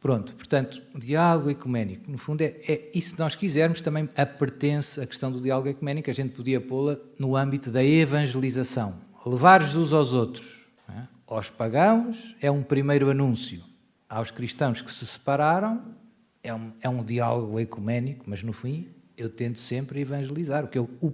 pronto, 0.00 0.34
portanto, 0.34 0.82
diálogo 0.94 1.48
ecuménico, 1.48 2.10
no 2.10 2.18
fundo, 2.18 2.42
é, 2.42 2.56
é, 2.68 2.90
e 2.94 3.00
se 3.00 3.18
nós 3.18 3.34
quisermos, 3.34 3.80
também 3.80 4.08
a 4.16 4.26
pertence 4.26 5.00
a 5.00 5.06
questão 5.06 5.32
do 5.32 5.40
diálogo 5.40 5.68
ecuménico, 5.68 6.10
a 6.10 6.12
gente 6.12 6.34
podia 6.34 6.60
pô-la 6.60 6.98
no 7.18 7.36
âmbito 7.36 7.70
da 7.70 7.82
evangelização 7.82 9.11
levar 9.24 9.62
Jesus 9.62 9.92
aos 9.92 10.12
outros, 10.12 10.66
é? 10.88 11.06
aos 11.26 11.50
pagãos, 11.50 12.36
é 12.40 12.50
um 12.50 12.62
primeiro 12.62 13.10
anúncio. 13.10 13.62
Aos 14.08 14.30
cristãos 14.30 14.82
que 14.82 14.92
se 14.92 15.06
separaram, 15.06 15.94
é 16.42 16.52
um, 16.54 16.72
é 16.80 16.88
um 16.88 17.04
diálogo 17.04 17.58
ecuménico, 17.58 18.24
mas 18.26 18.42
no 18.42 18.52
fim 18.52 18.88
eu 19.16 19.30
tento 19.30 19.58
sempre 19.58 20.00
evangelizar, 20.00 20.62
porque 20.62 20.78
eu, 20.78 20.88
o, 21.00 21.12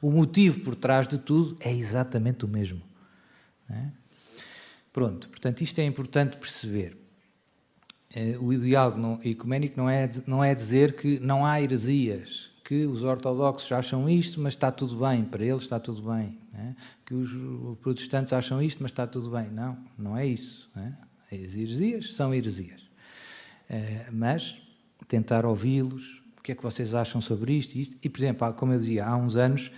o 0.00 0.10
motivo 0.10 0.60
por 0.60 0.74
trás 0.74 1.08
de 1.08 1.18
tudo 1.18 1.56
é 1.60 1.72
exatamente 1.72 2.44
o 2.44 2.48
mesmo. 2.48 2.82
É? 3.70 3.86
Pronto, 4.92 5.28
portanto, 5.28 5.62
isto 5.62 5.78
é 5.80 5.84
importante 5.84 6.36
perceber. 6.36 6.96
Eh, 8.14 8.36
o 8.40 8.54
diálogo 8.56 9.20
ecuménico 9.24 9.76
não 9.76 9.88
é, 9.88 10.10
não 10.26 10.42
é 10.42 10.54
dizer 10.54 10.96
que 10.96 11.18
não 11.20 11.44
há 11.44 11.60
heresias, 11.60 12.50
que 12.64 12.86
os 12.86 13.02
ortodoxos 13.02 13.70
acham 13.72 14.08
isto, 14.08 14.40
mas 14.40 14.54
está 14.54 14.70
tudo 14.72 14.96
bem, 14.96 15.24
para 15.24 15.44
eles 15.44 15.62
está 15.62 15.78
tudo 15.78 16.02
bem. 16.02 16.38
É? 16.58 16.74
Que 17.04 17.14
os 17.14 17.30
protestantes 17.80 18.32
acham 18.32 18.62
isto, 18.62 18.82
mas 18.82 18.90
está 18.90 19.06
tudo 19.06 19.30
bem. 19.30 19.50
Não, 19.50 19.76
não 19.98 20.16
é 20.16 20.26
isso. 20.26 20.70
É? 20.76 20.92
As 21.36 21.54
heresias 21.54 22.14
são 22.14 22.32
heresias. 22.32 22.82
É, 23.68 24.08
mas 24.10 24.56
tentar 25.08 25.44
ouvi-los, 25.44 26.22
o 26.38 26.42
que 26.42 26.52
é 26.52 26.54
que 26.54 26.62
vocês 26.62 26.94
acham 26.94 27.20
sobre 27.20 27.52
isto 27.52 27.74
e 27.74 27.82
isto. 27.82 27.96
E, 28.02 28.08
por 28.08 28.18
exemplo, 28.18 28.54
como 28.54 28.72
eu 28.72 28.80
dizia, 28.80 29.06
há 29.06 29.16
uns 29.16 29.36
anos 29.36 29.70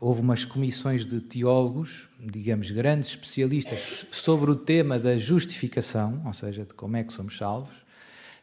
houve 0.00 0.20
umas 0.20 0.44
comissões 0.44 1.06
de 1.06 1.20
teólogos, 1.20 2.08
digamos, 2.18 2.70
grandes 2.70 3.10
especialistas 3.10 4.04
sobre 4.10 4.50
o 4.50 4.56
tema 4.56 4.98
da 4.98 5.16
justificação, 5.16 6.22
ou 6.26 6.32
seja, 6.32 6.64
de 6.64 6.74
como 6.74 6.96
é 6.96 7.04
que 7.04 7.12
somos 7.12 7.36
salvos. 7.36 7.84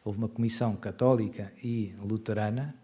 Houve 0.02 0.18
uma 0.18 0.28
comissão 0.28 0.74
católica 0.76 1.52
e 1.62 1.94
luterana 2.02 2.74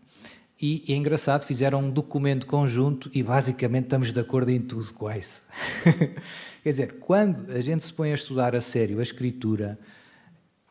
E 0.61 0.85
é 0.88 0.97
engraçado, 0.97 1.45
fizeram 1.45 1.81
um 1.81 1.90
documento 1.90 2.47
conjunto 2.47 3.11
e 3.12 3.23
basicamente 3.23 3.85
estamos 3.85 4.12
de 4.12 4.21
acordo 4.21 4.51
em 4.51 4.61
tudo 4.61 4.92
quase. 4.95 5.42
Quer 6.62 6.71
dizer, 6.71 6.99
quando 6.99 7.53
a 7.53 7.61
gente 7.61 7.85
se 7.85 7.92
põe 7.92 8.11
a 8.11 8.14
estudar 8.14 8.57
a 8.57 8.61
sério 8.61 8.99
a 8.99 9.03
escritura, 9.03 9.79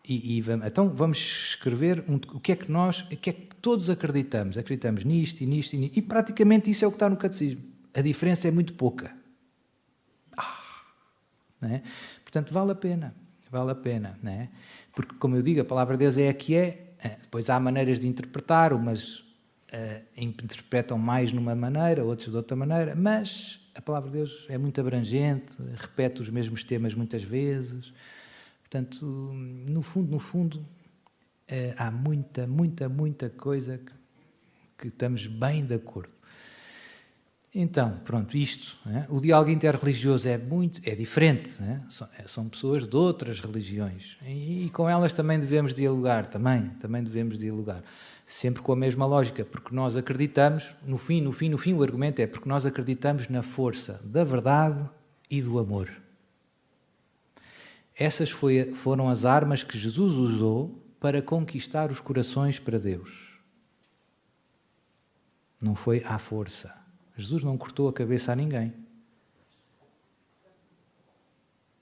e, 0.07 0.37
e 0.37 0.41
vamos, 0.41 0.65
então 0.65 0.89
vamos 0.89 1.17
escrever 1.17 2.03
um, 2.07 2.15
o 2.15 2.39
que 2.39 2.51
é 2.51 2.55
que 2.55 2.71
nós, 2.71 3.01
o 3.01 3.17
que 3.17 3.29
é 3.29 3.33
que 3.33 3.55
todos 3.61 3.89
acreditamos. 3.89 4.57
Acreditamos 4.57 5.03
nisto 5.03 5.41
e 5.41 5.45
nisto 5.45 5.73
e 5.73 5.77
nisto. 5.77 5.97
E 5.97 6.01
praticamente 6.01 6.69
isso 6.69 6.85
é 6.85 6.87
o 6.87 6.91
que 6.91 6.95
está 6.95 7.09
no 7.09 7.17
catecismo. 7.17 7.61
A 7.93 8.01
diferença 8.01 8.47
é 8.47 8.51
muito 8.51 8.73
pouca. 8.73 9.15
Ah, 10.37 10.59
é? 11.63 11.81
Portanto, 12.23 12.53
vale 12.53 12.71
a 12.71 12.75
pena. 12.75 13.15
Vale 13.49 13.71
a 13.71 13.75
pena. 13.75 14.19
É? 14.25 14.47
Porque, 14.93 15.15
como 15.15 15.35
eu 15.35 15.41
digo, 15.41 15.61
a 15.61 15.65
palavra 15.65 15.95
de 15.95 16.05
Deus 16.05 16.17
é 16.17 16.29
a 16.29 16.33
que 16.33 16.55
é. 16.55 16.93
é 16.99 17.09
depois 17.21 17.49
há 17.49 17.59
maneiras 17.59 17.99
de 17.99 18.07
interpretar, 18.07 18.73
umas 18.73 19.24
uh, 19.75 20.03
interpretam 20.17 20.97
mais 20.97 21.33
numa 21.33 21.53
maneira, 21.53 22.03
outros 22.03 22.31
de 22.31 22.37
outra 22.37 22.55
maneira, 22.55 22.95
mas 22.95 23.59
a 23.75 23.81
palavra 23.81 24.09
de 24.09 24.17
Deus 24.17 24.45
é 24.49 24.57
muito 24.57 24.79
abrangente, 24.79 25.53
repete 25.75 26.21
os 26.21 26.29
mesmos 26.29 26.63
temas 26.63 26.93
muitas 26.93 27.23
vezes. 27.23 27.93
Portanto, 28.61 29.05
no 29.05 29.81
fundo, 29.81 30.11
no 30.11 30.19
fundo, 30.19 30.65
eh, 31.47 31.75
há 31.77 31.91
muita, 31.91 32.47
muita, 32.47 32.89
muita 32.89 33.29
coisa 33.29 33.77
que, 33.77 33.91
que 34.77 34.87
estamos 34.87 35.27
bem 35.27 35.65
de 35.65 35.75
acordo. 35.75 36.14
Então, 37.57 38.01
pronto, 38.03 38.35
isto. 38.35 38.75
É? 38.85 39.05
O 39.07 39.21
diálogo 39.21 39.49
interreligioso 39.49 40.27
é 40.27 40.37
muito, 40.37 40.81
é 40.83 40.93
diferente. 40.93 41.57
É? 41.63 41.79
São, 41.87 42.09
é, 42.19 42.27
são, 42.27 42.49
pessoas 42.49 42.85
de 42.85 42.93
outras 42.97 43.39
religiões 43.39 44.17
e, 44.23 44.65
e, 44.65 44.69
com 44.71 44.89
elas 44.89 45.13
também 45.13 45.39
devemos 45.39 45.73
dialogar, 45.73 46.25
também, 46.25 46.67
também 46.81 47.01
devemos 47.01 47.37
dialogar, 47.37 47.81
sempre 48.27 48.61
com 48.61 48.73
a 48.73 48.75
mesma 48.75 49.05
lógica, 49.05 49.45
porque 49.45 49.73
nós 49.73 49.95
acreditamos, 49.95 50.75
no 50.85 50.97
fim, 50.97 51.21
no 51.21 51.31
fim, 51.31 51.47
no 51.47 51.57
fim, 51.57 51.71
o 51.71 51.81
argumento 51.81 52.19
é 52.21 52.27
porque 52.27 52.49
nós 52.49 52.65
acreditamos 52.65 53.29
na 53.29 53.41
força 53.41 54.01
da 54.03 54.25
verdade 54.25 54.83
e 55.31 55.41
do 55.41 55.57
amor. 55.57 55.89
Essas 57.97 58.29
foi, 58.29 58.73
foram 58.73 59.07
as 59.07 59.23
armas 59.23 59.63
que 59.63 59.77
Jesus 59.77 60.15
usou 60.15 60.83
para 60.99 61.21
conquistar 61.21 61.89
os 61.89 62.01
corações 62.01 62.59
para 62.59 62.77
Deus. 62.77 63.39
Não 65.61 65.73
foi 65.73 66.03
à 66.03 66.19
força. 66.19 66.84
Jesus 67.17 67.43
não 67.43 67.57
cortou 67.57 67.87
a 67.87 67.93
cabeça 67.93 68.31
a 68.31 68.35
ninguém. 68.35 68.73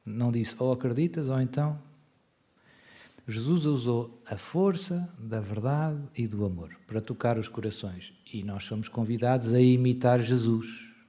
Não 0.05 0.31
disse 0.31 0.55
ou 0.59 0.71
acreditas 0.71 1.29
ou 1.29 1.39
então. 1.39 1.79
Jesus 3.27 3.65
usou 3.65 4.21
a 4.29 4.37
força 4.37 5.09
da 5.17 5.39
verdade 5.39 6.01
e 6.17 6.27
do 6.27 6.45
amor 6.45 6.77
para 6.85 6.99
tocar 6.99 7.37
os 7.37 7.47
corações. 7.47 8.13
E 8.33 8.43
nós 8.43 8.65
somos 8.65 8.89
convidados 8.89 9.53
a 9.53 9.61
imitar 9.61 10.19
Jesus. 10.19 10.67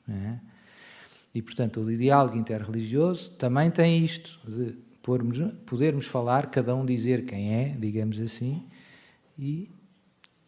É? 0.09 0.39
E, 1.35 1.43
portanto, 1.43 1.81
o 1.81 1.97
diálogo 1.97 2.37
interreligioso 2.37 3.33
também 3.33 3.69
tem 3.69 4.05
isto, 4.05 4.39
de 4.49 4.77
pormos, 5.03 5.39
podermos 5.67 6.07
falar, 6.07 6.47
cada 6.47 6.75
um 6.77 6.87
dizer 6.87 7.25
quem 7.25 7.53
é, 7.53 7.77
digamos 7.77 8.21
assim, 8.21 8.65
e, 9.37 9.69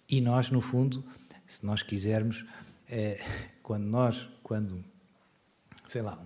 e 0.09 0.21
nós, 0.21 0.51
no 0.51 0.61
fundo, 0.61 1.05
se 1.45 1.67
nós 1.67 1.83
quisermos, 1.83 2.47
é, 2.89 3.21
quando 3.66 3.83
nós, 3.83 4.29
quando, 4.44 4.85
sei 5.88 6.00
lá, 6.00 6.16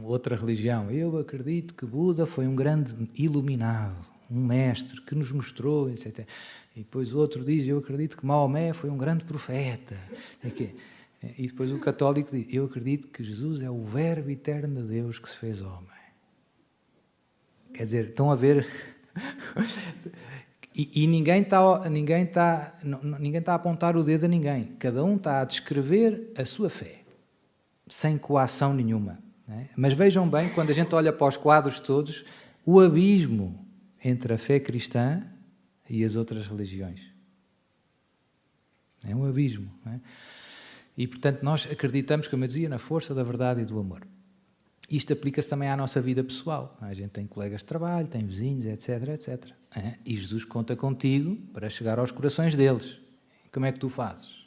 um, 0.00 0.04
outra 0.04 0.34
religião, 0.34 0.90
eu 0.90 1.16
acredito 1.16 1.72
que 1.72 1.86
Buda 1.86 2.26
foi 2.26 2.44
um 2.44 2.56
grande 2.56 2.92
iluminado, 3.14 4.04
um 4.28 4.44
mestre 4.44 5.00
que 5.02 5.14
nos 5.14 5.30
mostrou, 5.30 5.88
etc. 5.88 6.26
E 6.74 6.80
depois 6.80 7.14
outro 7.14 7.44
diz, 7.44 7.68
eu 7.68 7.78
acredito 7.78 8.16
que 8.16 8.26
Maomé 8.26 8.72
foi 8.72 8.90
um 8.90 8.98
grande 8.98 9.24
profeta. 9.24 9.96
E 11.38 11.46
depois 11.46 11.70
o 11.70 11.78
católico 11.78 12.32
diz, 12.32 12.52
eu 12.52 12.64
acredito 12.64 13.06
que 13.06 13.22
Jesus 13.22 13.62
é 13.62 13.70
o 13.70 13.84
verbo 13.84 14.30
eterno 14.30 14.82
de 14.82 14.88
Deus 14.88 15.20
que 15.20 15.30
se 15.30 15.36
fez 15.36 15.62
homem. 15.62 15.86
Quer 17.74 17.84
dizer, 17.84 18.08
estão 18.08 18.28
a 18.28 18.34
ver. 18.34 18.66
E, 20.78 21.02
e, 21.02 21.06
ninguém 21.08 21.42
está 21.42 21.90
ninguém 21.90 22.24
tá, 22.24 22.72
ninguém 23.18 23.42
tá 23.42 23.50
a 23.50 23.56
apontar 23.56 23.96
o 23.96 24.04
dedo 24.04 24.26
a 24.26 24.28
ninguém. 24.28 24.76
Cada 24.78 25.02
um 25.02 25.16
está 25.16 25.40
a 25.40 25.44
descrever 25.44 26.32
a 26.38 26.44
sua 26.44 26.70
fé, 26.70 27.00
sem 27.88 28.16
coação 28.16 28.72
nenhuma. 28.72 29.18
É? 29.48 29.64
Mas 29.76 29.92
vejam 29.92 30.28
bem, 30.28 30.48
quando 30.50 30.70
a 30.70 30.72
gente 30.72 30.94
olha 30.94 31.12
para 31.12 31.26
os 31.26 31.36
quadros 31.36 31.80
todos, 31.80 32.24
o 32.64 32.78
abismo 32.78 33.66
entre 34.04 34.32
a 34.32 34.38
fé 34.38 34.60
cristã 34.60 35.24
e 35.90 36.04
as 36.04 36.14
outras 36.14 36.46
religiões. 36.46 37.00
É 39.04 39.16
um 39.16 39.24
abismo. 39.24 39.72
É? 39.84 39.98
E, 40.96 41.08
portanto, 41.08 41.42
nós 41.42 41.66
acreditamos, 41.68 42.28
como 42.28 42.44
eu 42.44 42.48
dizia, 42.48 42.68
na 42.68 42.78
força 42.78 43.12
da 43.12 43.24
verdade 43.24 43.62
e 43.62 43.64
do 43.64 43.80
amor. 43.80 44.06
Isto 44.90 45.12
aplica-se 45.12 45.50
também 45.50 45.68
à 45.68 45.76
nossa 45.76 46.00
vida 46.00 46.24
pessoal. 46.24 46.76
A 46.80 46.94
gente 46.94 47.10
tem 47.10 47.26
colegas 47.26 47.60
de 47.60 47.66
trabalho, 47.66 48.08
tem 48.08 48.24
vizinhos, 48.24 48.64
etc, 48.64 49.08
etc. 49.08 49.52
E 50.04 50.16
Jesus 50.16 50.44
conta 50.44 50.74
contigo 50.74 51.36
para 51.52 51.68
chegar 51.68 51.98
aos 51.98 52.10
corações 52.10 52.54
deles. 52.54 52.98
Como 53.52 53.66
é 53.66 53.72
que 53.72 53.78
tu 53.78 53.90
fazes? 53.90 54.46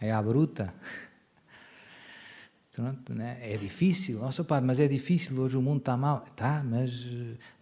É 0.00 0.12
à 0.12 0.20
bruta? 0.22 0.74
Né? 3.08 3.38
É 3.40 3.56
difícil, 3.56 4.18
nossa 4.18 4.44
padre, 4.44 4.66
mas 4.66 4.78
é 4.78 4.86
difícil, 4.86 5.40
hoje 5.40 5.56
o 5.56 5.62
mundo 5.62 5.78
está 5.78 5.96
mal. 5.96 6.26
Está, 6.28 6.62
mas, 6.62 7.06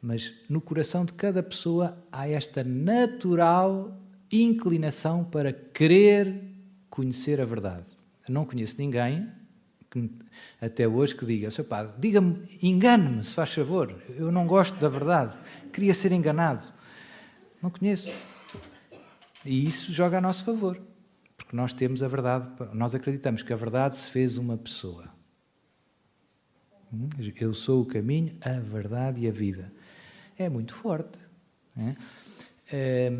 mas 0.02 0.34
no 0.48 0.60
coração 0.60 1.04
de 1.04 1.12
cada 1.12 1.40
pessoa 1.40 1.96
há 2.10 2.28
esta 2.28 2.64
natural 2.64 3.96
inclinação 4.32 5.22
para 5.22 5.52
querer 5.52 6.42
conhecer 6.90 7.40
a 7.40 7.44
verdade. 7.44 7.86
Eu 8.26 8.34
não 8.34 8.44
conheço 8.44 8.74
ninguém 8.76 9.30
que, 9.94 10.10
até 10.60 10.88
hoje 10.88 11.14
que 11.14 11.24
diga, 11.24 11.48
padre, 11.62 11.92
diga-me, 11.98 12.42
engane-me, 12.60 13.22
se 13.22 13.32
faz 13.32 13.54
favor, 13.54 13.94
eu 14.08 14.32
não 14.32 14.46
gosto 14.46 14.78
da 14.80 14.88
verdade, 14.88 15.32
queria 15.72 15.94
ser 15.94 16.10
enganado. 16.10 16.64
Não 17.62 17.70
conheço. 17.70 18.12
E 19.44 19.66
isso 19.66 19.92
joga 19.92 20.18
a 20.18 20.20
nosso 20.20 20.44
favor, 20.44 20.80
porque 21.36 21.56
nós 21.56 21.72
temos 21.72 22.02
a 22.02 22.08
verdade, 22.08 22.48
nós 22.72 22.94
acreditamos 22.94 23.42
que 23.42 23.52
a 23.52 23.56
verdade 23.56 23.96
se 23.96 24.10
fez 24.10 24.36
uma 24.36 24.56
pessoa. 24.56 25.08
Hum? 26.92 27.08
Eu 27.40 27.54
sou 27.54 27.82
o 27.82 27.86
caminho, 27.86 28.36
a 28.42 28.58
verdade 28.60 29.20
e 29.20 29.28
a 29.28 29.32
vida. 29.32 29.72
É 30.36 30.48
muito 30.48 30.74
forte. 30.74 31.18
É? 31.76 31.96
É, 32.72 33.12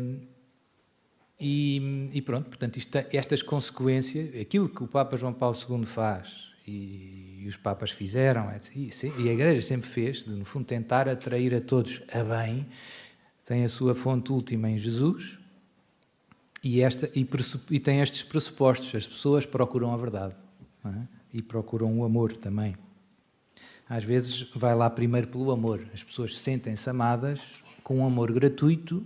e, 1.39 2.07
e, 2.13 2.21
pronto, 2.21 2.49
portanto, 2.49 2.77
isto, 2.77 2.97
estas 3.11 3.41
consequências, 3.41 4.33
aquilo 4.39 4.69
que 4.69 4.83
o 4.83 4.87
Papa 4.87 5.17
João 5.17 5.33
Paulo 5.33 5.55
II 5.69 5.85
faz 5.85 6.54
e, 6.67 7.43
e 7.43 7.47
os 7.47 7.57
Papas 7.57 7.91
fizeram, 7.91 8.49
e, 8.75 8.89
e 9.19 9.29
a 9.29 9.33
Igreja 9.33 9.61
sempre 9.61 9.89
fez, 9.89 10.23
de, 10.23 10.31
no 10.31 10.45
fundo, 10.45 10.65
tentar 10.65 11.07
atrair 11.07 11.53
a 11.53 11.61
todos 11.61 12.01
a 12.11 12.23
bem, 12.23 12.65
tem 13.45 13.63
a 13.63 13.69
sua 13.69 13.93
fonte 13.93 14.31
última 14.31 14.69
em 14.69 14.77
Jesus 14.77 15.37
e, 16.63 16.81
esta, 16.81 17.07
e, 17.15 17.27
e 17.69 17.79
tem 17.79 18.01
estes 18.01 18.23
pressupostos. 18.23 18.93
As 18.95 19.05
pessoas 19.05 19.45
procuram 19.45 19.93
a 19.93 19.97
verdade 19.97 20.35
é? 20.83 21.07
e 21.31 21.41
procuram 21.41 21.99
o 21.99 22.03
amor 22.03 22.33
também. 22.33 22.75
Às 23.87 24.03
vezes 24.03 24.49
vai 24.55 24.73
lá 24.73 24.89
primeiro 24.89 25.27
pelo 25.27 25.51
amor. 25.51 25.85
As 25.93 26.03
pessoas 26.03 26.35
sentem-se 26.35 26.89
amadas 26.89 27.39
com 27.83 27.99
um 27.99 28.05
amor 28.05 28.31
gratuito 28.31 29.05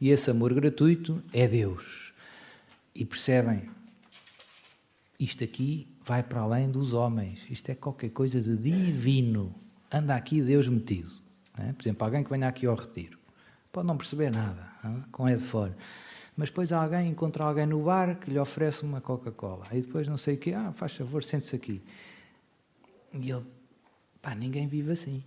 e 0.00 0.10
esse 0.10 0.30
amor 0.30 0.54
gratuito 0.54 1.20
é 1.32 1.48
Deus. 1.48 2.14
E 2.94 3.04
percebem, 3.04 3.68
isto 5.18 5.42
aqui 5.42 5.88
vai 6.02 6.22
para 6.22 6.40
além 6.40 6.70
dos 6.70 6.94
homens. 6.94 7.46
Isto 7.50 7.70
é 7.70 7.74
qualquer 7.74 8.10
coisa 8.10 8.40
de 8.40 8.56
divino. 8.56 9.54
Anda 9.92 10.14
aqui 10.14 10.40
Deus 10.40 10.68
metido. 10.68 11.10
É? 11.58 11.72
Por 11.72 11.82
exemplo, 11.82 12.04
alguém 12.04 12.24
que 12.24 12.30
venha 12.30 12.48
aqui 12.48 12.66
ao 12.66 12.74
retiro. 12.74 13.18
Pode 13.72 13.86
não 13.86 13.96
perceber 13.96 14.30
nada, 14.30 14.68
com 15.12 15.28
é 15.28 15.36
de 15.36 15.42
fora. 15.42 15.76
Mas 16.36 16.48
depois 16.48 16.72
alguém 16.72 17.10
encontra 17.10 17.44
alguém 17.44 17.66
no 17.66 17.82
bar 17.84 18.18
que 18.18 18.30
lhe 18.30 18.38
oferece 18.38 18.82
uma 18.82 19.00
Coca-Cola. 19.00 19.66
E 19.72 19.80
depois 19.80 20.08
não 20.08 20.16
sei 20.16 20.36
o 20.36 20.38
quê. 20.38 20.52
Ah, 20.54 20.72
faz 20.72 20.96
favor, 20.96 21.22
sente-se 21.22 21.54
aqui. 21.54 21.82
E 23.12 23.30
ele, 23.30 23.44
pá, 24.22 24.34
ninguém 24.34 24.66
vive 24.66 24.92
assim. 24.92 25.22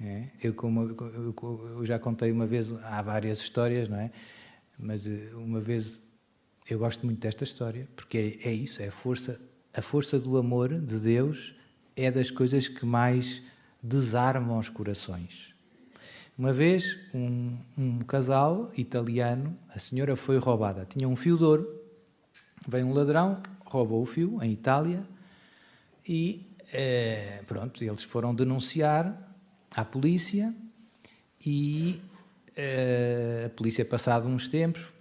É? 0.00 0.26
Eu, 0.42 0.54
como, 0.54 0.82
eu, 0.88 1.34
eu 1.76 1.86
já 1.86 1.98
contei 1.98 2.32
uma 2.32 2.46
vez, 2.46 2.72
há 2.82 3.00
várias 3.02 3.38
histórias, 3.38 3.86
não 3.86 3.98
é? 3.98 4.10
Mas 4.76 5.06
eh, 5.06 5.30
uma 5.34 5.60
vez 5.60 6.00
eu 6.68 6.78
gosto 6.78 7.06
muito 7.06 7.20
desta 7.20 7.44
história, 7.44 7.88
porque 7.94 8.40
é, 8.42 8.48
é 8.48 8.52
isso, 8.52 8.82
é 8.82 8.88
a 8.88 8.92
força 8.92 9.40
a 9.74 9.80
força 9.82 10.18
do 10.18 10.36
amor 10.36 10.78
de 10.78 10.98
Deus 10.98 11.54
é 11.96 12.10
das 12.10 12.30
coisas 12.30 12.68
que 12.68 12.84
mais 12.84 13.42
desarmam 13.82 14.58
os 14.58 14.68
corações. 14.68 15.54
Uma 16.36 16.52
vez, 16.52 16.98
um, 17.14 17.56
um, 17.76 17.98
casal 18.00 18.70
italiano, 18.76 19.56
a 19.68 19.78
senhora 19.78 20.16
foi 20.16 20.38
roubada. 20.38 20.86
Tinha 20.86 21.08
um 21.08 21.16
fio 21.16 21.36
de 21.36 21.44
ouro, 21.44 21.68
veio 22.66 22.86
um 22.86 22.92
ladrão, 22.92 23.42
roubou 23.64 24.02
o 24.02 24.06
fio, 24.06 24.42
em 24.42 24.52
Itália, 24.52 25.06
e 26.06 26.46
eh, 26.72 27.42
pronto, 27.46 27.84
eles 27.84 28.02
foram 28.02 28.34
denunciar 28.34 29.36
à 29.70 29.84
polícia 29.84 30.54
e 31.44 32.02
eh, 32.56 33.44
a 33.46 33.50
polícia, 33.50 33.84
passado 33.84 34.28
uns 34.28 34.48
tempos, 34.48 34.92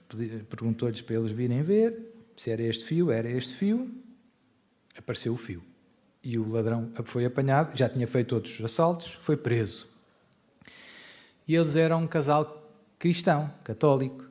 perguntou-lhes 0.49 1.01
para 1.01 1.15
eles 1.15 1.32
virem 1.32 1.63
ver 1.63 2.13
Se 2.36 2.51
era 2.51 2.61
este 2.63 2.84
fio, 2.84 3.09
era 3.09 3.30
este 3.30 3.53
fio, 3.53 3.89
apareceu 5.00 5.34
o 5.34 5.38
fio. 5.38 5.64
E 6.24 6.38
o 6.38 6.48
ladrão 6.52 6.92
foi 7.06 7.26
apanhado, 7.26 7.78
já 7.78 7.89
tinha 7.89 8.08
feito 8.08 8.36
outros 8.36 8.64
assaltos, 8.64 9.18
foi 9.22 9.36
preso. 9.36 9.88
E 11.48 11.56
eles 11.56 11.76
eram 11.76 12.04
um 12.04 12.08
casal 12.08 12.72
cristão, 13.00 13.52
católico, 13.64 14.24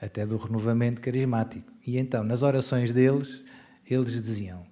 até 0.00 0.24
do 0.24 0.36
renovamento 0.36 1.00
carismático. 1.00 1.70
E 1.86 1.98
então, 1.98 2.24
nas 2.24 2.42
orações 2.42 2.90
deles, 2.90 3.42
eles 3.88 4.20
diziam, 4.20 4.66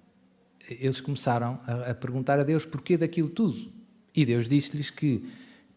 eles 0.67 0.99
começaram 0.99 1.59
a, 1.67 1.91
a 1.91 1.95
perguntar 1.95 2.39
a 2.39 2.43
Deus 2.43 2.65
porquê 2.65 2.97
daquilo 2.97 3.29
tudo. 3.29 3.71
E 4.15 4.25
Deus 4.25 4.47
disse-lhes 4.47 4.89
que 4.89 5.27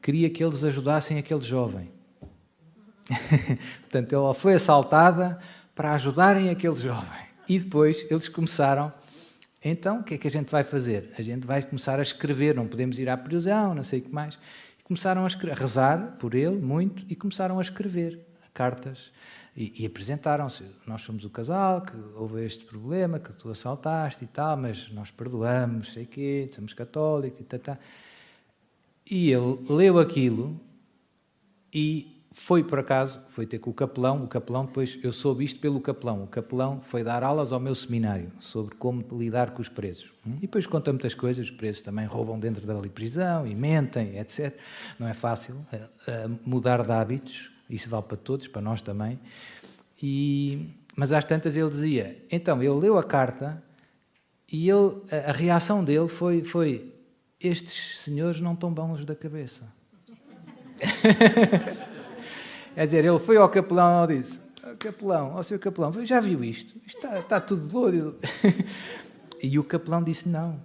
queria 0.00 0.30
que 0.30 0.42
eles 0.42 0.64
ajudassem 0.64 1.18
aquele 1.18 1.42
jovem. 1.42 1.90
Portanto, 3.82 4.14
ela 4.14 4.34
foi 4.34 4.54
assaltada 4.54 5.38
para 5.74 5.92
ajudarem 5.92 6.48
aquele 6.50 6.76
jovem. 6.76 7.26
E 7.48 7.58
depois 7.58 8.06
eles 8.10 8.28
começaram. 8.28 8.92
Então, 9.68 9.98
o 9.98 10.04
que 10.04 10.14
é 10.14 10.18
que 10.18 10.28
a 10.28 10.30
gente 10.30 10.48
vai 10.48 10.62
fazer? 10.62 11.12
A 11.18 11.22
gente 11.22 11.44
vai 11.44 11.60
começar 11.60 11.98
a 11.98 12.02
escrever, 12.02 12.54
não 12.54 12.68
podemos 12.68 13.00
ir 13.00 13.08
à 13.08 13.16
prisão, 13.16 13.74
não 13.74 13.82
sei 13.82 13.98
o 13.98 14.02
que 14.02 14.14
mais. 14.14 14.38
E 14.78 14.82
começaram 14.84 15.22
a, 15.22 15.26
a 15.26 15.54
rezar 15.54 16.16
por 16.20 16.36
ele 16.36 16.56
muito 16.58 17.04
e 17.10 17.16
começaram 17.16 17.58
a 17.58 17.62
escrever 17.62 18.24
cartas 18.54 19.10
e, 19.56 19.82
e 19.82 19.84
apresentaram-se. 19.84 20.62
Nós 20.86 21.02
somos 21.02 21.24
o 21.24 21.30
casal, 21.30 21.80
que 21.80 21.96
houve 22.14 22.44
este 22.44 22.64
problema, 22.64 23.18
que 23.18 23.32
tu 23.32 23.50
assaltaste 23.50 24.22
e 24.22 24.28
tal, 24.28 24.56
mas 24.56 24.88
nós 24.92 25.10
perdoamos, 25.10 25.94
sei 25.94 26.06
quê, 26.06 26.48
somos 26.52 26.72
católicos 26.72 27.40
e 27.40 27.42
tal. 27.42 27.58
Tá, 27.58 27.74
tá. 27.74 27.80
E 29.10 29.32
ele 29.32 29.58
leu 29.68 29.98
aquilo 29.98 30.60
e 31.74 32.15
foi 32.38 32.62
por 32.62 32.78
acaso, 32.78 33.20
foi 33.28 33.46
ter 33.46 33.58
com 33.58 33.70
o 33.70 33.74
capelão, 33.74 34.22
o 34.22 34.28
capelão 34.28 34.66
depois, 34.66 34.98
eu 35.02 35.10
soube 35.10 35.42
isto 35.42 35.58
pelo 35.58 35.80
capelão, 35.80 36.22
o 36.22 36.26
capelão 36.26 36.80
foi 36.82 37.02
dar 37.02 37.24
aulas 37.24 37.50
ao 37.50 37.58
meu 37.58 37.74
seminário 37.74 38.30
sobre 38.38 38.74
como 38.76 39.02
lidar 39.18 39.52
com 39.52 39.62
os 39.62 39.70
presos. 39.70 40.12
E 40.24 40.40
depois 40.42 40.66
conta 40.66 40.92
muitas 40.92 41.14
coisas, 41.14 41.46
os 41.46 41.50
presos 41.50 41.82
também 41.82 42.04
roubam 42.04 42.38
dentro 42.38 42.64
da 42.66 42.78
prisão 42.88 43.46
e 43.46 43.54
mentem, 43.54 44.18
etc. 44.18 44.54
Não 44.98 45.08
é 45.08 45.14
fácil 45.14 45.54
uh, 45.54 46.38
mudar 46.44 46.82
de 46.82 46.92
hábitos, 46.92 47.50
isso 47.70 47.88
vale 47.88 48.04
para 48.04 48.18
todos, 48.18 48.46
para 48.46 48.60
nós 48.60 48.82
também. 48.82 49.18
E, 50.00 50.68
mas 50.94 51.12
às 51.12 51.24
tantas 51.24 51.56
ele 51.56 51.70
dizia, 51.70 52.22
então, 52.30 52.62
ele 52.62 52.74
leu 52.74 52.98
a 52.98 53.02
carta 53.02 53.60
e 54.52 54.68
ele, 54.68 54.94
a, 55.10 55.30
a 55.30 55.32
reação 55.32 55.82
dele 55.82 56.06
foi, 56.06 56.44
foi, 56.44 56.94
estes 57.40 57.98
senhores 57.98 58.40
não 58.42 58.52
estão 58.52 58.72
bons 58.72 59.06
da 59.06 59.16
cabeça. 59.16 59.62
Quer 62.76 62.84
dizer, 62.84 63.04
ele 63.06 63.18
foi 63.18 63.38
ao 63.38 63.48
capelão 63.48 64.04
e 64.04 64.20
disse, 64.20 64.38
capelão, 64.78 65.32
ó 65.34 65.42
seu 65.42 65.58
capelão, 65.58 65.90
já 66.04 66.20
viu 66.20 66.44
isto? 66.44 66.78
Está, 66.86 67.20
está 67.20 67.40
tudo 67.40 67.66
doido. 67.68 68.18
e 69.42 69.58
o 69.58 69.64
capelão 69.64 70.04
disse, 70.04 70.28
não, 70.28 70.62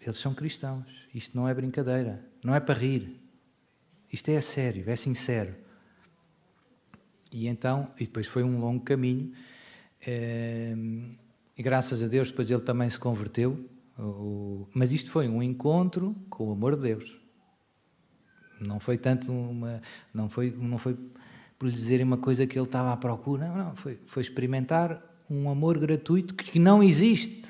eles 0.00 0.16
são 0.16 0.32
cristãos, 0.32 0.86
isto 1.14 1.36
não 1.36 1.46
é 1.46 1.52
brincadeira, 1.52 2.24
não 2.42 2.54
é 2.54 2.60
para 2.60 2.74
rir, 2.74 3.20
isto 4.10 4.30
é 4.30 4.40
sério, 4.40 4.88
é 4.88 4.96
sincero. 4.96 5.54
E 7.30 7.46
então, 7.46 7.90
e 8.00 8.04
depois 8.04 8.26
foi 8.26 8.42
um 8.42 8.58
longo 8.58 8.82
caminho, 8.82 9.30
eh, 10.06 10.74
e 11.58 11.62
graças 11.62 12.02
a 12.02 12.06
Deus 12.06 12.30
depois 12.30 12.50
ele 12.50 12.62
também 12.62 12.88
se 12.88 12.98
converteu, 12.98 13.68
mas 14.72 14.92
isto 14.92 15.10
foi 15.10 15.28
um 15.28 15.42
encontro 15.42 16.16
com 16.30 16.48
o 16.48 16.52
amor 16.52 16.74
de 16.74 16.84
Deus. 16.84 17.20
Não 18.58 18.80
foi 18.80 18.96
tanto 18.96 19.30
uma, 19.30 19.82
não 20.14 20.30
foi, 20.30 20.50
não 20.50 20.78
foi 20.78 20.96
por 21.60 21.68
lhe 21.68 21.74
dizerem 21.74 22.06
uma 22.06 22.16
coisa 22.16 22.46
que 22.46 22.58
ele 22.58 22.64
estava 22.64 22.90
à 22.90 22.96
procura, 22.96 23.46
não, 23.46 23.64
não 23.66 23.76
foi, 23.76 23.98
foi 24.06 24.22
experimentar 24.22 24.98
um 25.30 25.50
amor 25.50 25.78
gratuito 25.78 26.34
que 26.34 26.58
não 26.58 26.82
existe, 26.82 27.46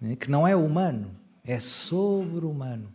né, 0.00 0.16
que 0.16 0.30
não 0.30 0.48
é 0.48 0.56
humano, 0.56 1.10
é 1.44 1.60
sobre-humano. 1.60 2.90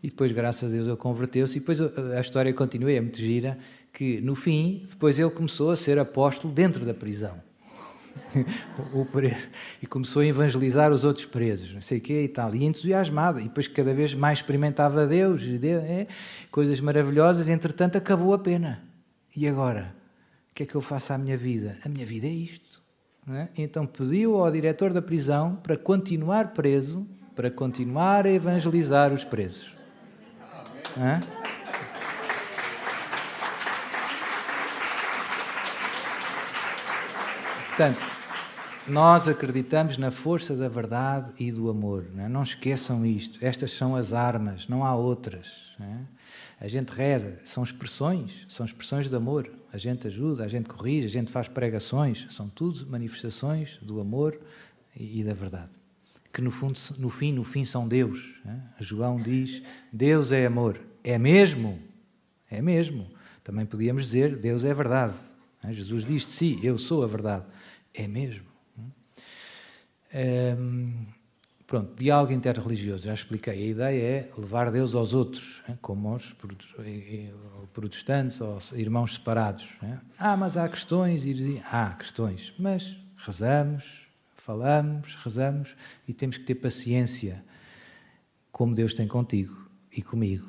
E 0.00 0.08
depois, 0.08 0.30
graças 0.30 0.70
a 0.70 0.72
Deus, 0.72 0.86
ele 0.86 0.96
converteu-se. 0.96 1.56
E 1.56 1.60
depois 1.60 1.80
a 1.80 2.20
história 2.20 2.54
continua, 2.54 2.92
é 2.92 3.00
muito 3.00 3.18
gira 3.18 3.58
que 3.92 4.20
no 4.20 4.36
fim, 4.36 4.86
depois 4.88 5.18
ele 5.18 5.30
começou 5.30 5.72
a 5.72 5.76
ser 5.76 5.98
apóstolo 5.98 6.54
dentro 6.54 6.86
da 6.86 6.94
prisão. 6.94 7.42
e 9.82 9.86
começou 9.88 10.22
a 10.22 10.26
evangelizar 10.26 10.92
os 10.92 11.02
outros 11.02 11.26
presos, 11.26 11.74
não 11.74 11.80
sei 11.80 11.98
o 11.98 12.00
quê 12.00 12.22
e 12.22 12.28
tal, 12.28 12.54
e 12.54 12.64
entusiasmado, 12.64 13.40
e 13.40 13.44
depois 13.44 13.66
cada 13.66 13.92
vez 13.92 14.14
mais 14.14 14.38
experimentava 14.38 15.08
Deus, 15.08 15.42
é, 15.42 16.06
coisas 16.52 16.80
maravilhosas, 16.80 17.48
entretanto 17.48 17.98
acabou 17.98 18.32
a 18.32 18.38
pena. 18.38 18.89
E 19.36 19.48
agora? 19.48 19.94
O 20.50 20.54
que 20.54 20.64
é 20.64 20.66
que 20.66 20.74
eu 20.74 20.80
faço 20.80 21.12
à 21.12 21.18
minha 21.18 21.36
vida? 21.36 21.78
A 21.84 21.88
minha 21.88 22.04
vida 22.04 22.26
é 22.26 22.30
isto. 22.30 22.82
É? 23.28 23.48
Então 23.56 23.86
pediu 23.86 24.42
ao 24.42 24.50
diretor 24.50 24.92
da 24.92 25.00
prisão 25.00 25.56
para 25.56 25.76
continuar 25.76 26.48
preso, 26.48 27.06
para 27.36 27.50
continuar 27.50 28.26
a 28.26 28.30
evangelizar 28.30 29.12
os 29.12 29.24
presos. 29.24 29.72
Portanto, 37.68 38.00
nós 38.86 39.28
acreditamos 39.28 39.96
na 39.96 40.10
força 40.10 40.56
da 40.56 40.68
verdade 40.68 41.30
e 41.38 41.52
do 41.52 41.70
amor. 41.70 42.04
Não, 42.12 42.24
é? 42.24 42.28
não 42.28 42.42
esqueçam 42.42 43.06
isto. 43.06 43.38
Estas 43.40 43.72
são 43.72 43.94
as 43.94 44.12
armas, 44.12 44.66
não 44.66 44.84
há 44.84 44.94
outras. 44.94 45.72
Não 45.78 45.86
é? 45.86 45.98
A 46.60 46.68
gente 46.68 46.90
reza, 46.90 47.40
são 47.42 47.62
expressões, 47.62 48.44
são 48.46 48.66
expressões 48.66 49.08
de 49.08 49.16
amor. 49.16 49.50
A 49.72 49.78
gente 49.78 50.06
ajuda, 50.06 50.44
a 50.44 50.48
gente 50.48 50.68
corrige, 50.68 51.06
a 51.06 51.10
gente 51.10 51.32
faz 51.32 51.48
pregações, 51.48 52.26
são 52.30 52.50
tudo 52.50 52.86
manifestações 52.86 53.78
do 53.80 53.98
amor 53.98 54.38
e, 54.94 55.24
da 55.24 55.32
verdade. 55.32 55.70
Que 56.30 56.42
no, 56.42 56.50
fundo, 56.50 56.78
no 56.98 57.08
fim, 57.08 57.32
no 57.32 57.44
fim 57.44 57.64
são 57.64 57.88
Deus. 57.88 58.42
É? 58.44 58.58
João 58.78 59.16
diz: 59.16 59.62
Deus 59.90 60.32
é 60.32 60.44
amor. 60.44 60.78
É 61.02 61.18
mesmo? 61.18 61.80
É 62.50 62.60
mesmo. 62.60 63.10
Também 63.42 63.64
podíamos 63.64 64.04
dizer: 64.04 64.36
Deus 64.36 64.62
é 64.62 64.74
verdade. 64.74 65.14
É? 65.64 65.72
Jesus 65.72 66.04
diz: 66.04 66.26
Sim, 66.26 66.60
eu 66.62 66.76
sou 66.76 67.02
a 67.02 67.06
verdade. 67.06 67.46
É 67.94 68.06
mesmo. 68.06 68.44
Hum, 70.12 71.06
pronto, 71.70 71.94
diálogo 71.94 72.32
interreligioso, 72.32 73.04
já 73.04 73.14
expliquei. 73.14 73.52
A 73.52 73.66
ideia 73.66 74.02
é 74.02 74.30
levar 74.36 74.72
Deus 74.72 74.92
aos 74.92 75.14
outros, 75.14 75.62
como 75.80 76.12
os 76.12 76.34
protestantes 77.72 78.40
ou 78.40 78.58
irmãos 78.74 79.14
separados. 79.14 79.78
Ah, 80.18 80.36
mas 80.36 80.56
há 80.56 80.68
questões, 80.68 81.22
há 81.70 81.94
questões, 81.94 82.52
mas 82.58 82.98
rezamos, 83.16 83.84
falamos, 84.34 85.14
rezamos 85.22 85.76
e 86.08 86.12
temos 86.12 86.38
que 86.38 86.44
ter 86.44 86.56
paciência, 86.56 87.44
como 88.50 88.74
Deus 88.74 88.92
tem 88.92 89.06
contigo 89.06 89.70
e 89.92 90.02
comigo. 90.02 90.48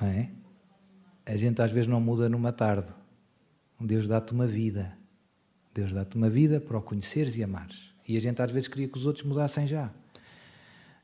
Não 0.00 0.08
é? 0.08 0.28
A 1.24 1.36
gente 1.36 1.62
às 1.62 1.70
vezes 1.70 1.86
não 1.86 2.00
muda 2.00 2.28
numa 2.28 2.50
tarde. 2.50 2.88
Deus 3.80 4.08
dá-te 4.08 4.32
uma 4.32 4.46
vida. 4.48 4.98
Deus 5.72 5.92
dá-te 5.92 6.16
uma 6.16 6.28
vida 6.28 6.60
para 6.60 6.76
o 6.76 6.82
conheceres 6.82 7.36
e 7.36 7.44
amares. 7.44 7.94
E 8.08 8.16
a 8.16 8.20
gente 8.20 8.42
às 8.42 8.50
vezes 8.50 8.66
queria 8.66 8.88
que 8.88 8.98
os 8.98 9.06
outros 9.06 9.24
mudassem 9.24 9.68
já. 9.68 9.92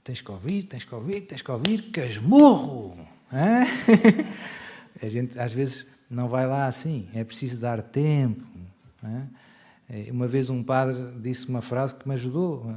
Tens 0.07 0.21
que 0.21 0.31
ouvir, 0.31 0.63
tens 0.63 0.85
que 0.85 0.95
ouvir, 0.95 1.23
tens 1.23 1.43
que 1.43 1.51
ouvir, 1.51 1.91
casmurro! 1.91 2.97
a 5.03 5.09
gente 5.09 5.37
às 5.37 5.53
vezes 5.53 5.85
não 6.09 6.29
vai 6.29 6.47
lá 6.47 6.67
assim, 6.67 7.09
é 7.13 7.25
preciso 7.25 7.59
dar 7.59 7.83
tempo. 7.83 8.47
É, 9.91 10.09
uma 10.13 10.29
vez 10.29 10.49
um 10.49 10.63
padre 10.63 10.97
disse 11.21 11.49
uma 11.49 11.61
frase 11.61 11.97
que 11.97 12.07
me 12.07 12.15
ajudou. 12.15 12.73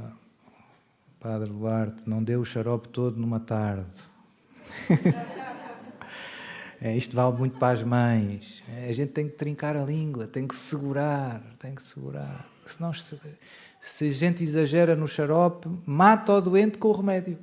Padre 1.20 1.50
Duarte, 1.50 2.02
não 2.04 2.20
deu 2.20 2.40
o 2.40 2.44
xarope 2.44 2.88
todo 2.88 3.16
numa 3.16 3.38
tarde. 3.38 3.86
É, 6.82 6.96
isto 6.96 7.14
vale 7.14 7.36
muito 7.36 7.58
para 7.58 7.74
as 7.74 7.82
mães. 7.82 8.62
É, 8.66 8.88
a 8.88 8.92
gente 8.94 9.10
tem 9.10 9.28
que 9.28 9.34
trincar 9.34 9.76
a 9.76 9.84
língua, 9.84 10.26
tem 10.26 10.48
que 10.48 10.56
segurar, 10.56 11.42
tem 11.58 11.74
que 11.74 11.82
segurar. 11.82 12.48
Senão, 12.64 12.90
se, 13.80 14.08
a 14.08 14.12
gente 14.12 14.42
exagera 14.42 14.94
no 14.94 15.08
xarope, 15.08 15.68
mata 15.86 16.34
o 16.34 16.40
doente 16.40 16.76
com 16.76 16.88
o 16.88 16.92
remédio. 16.92 17.38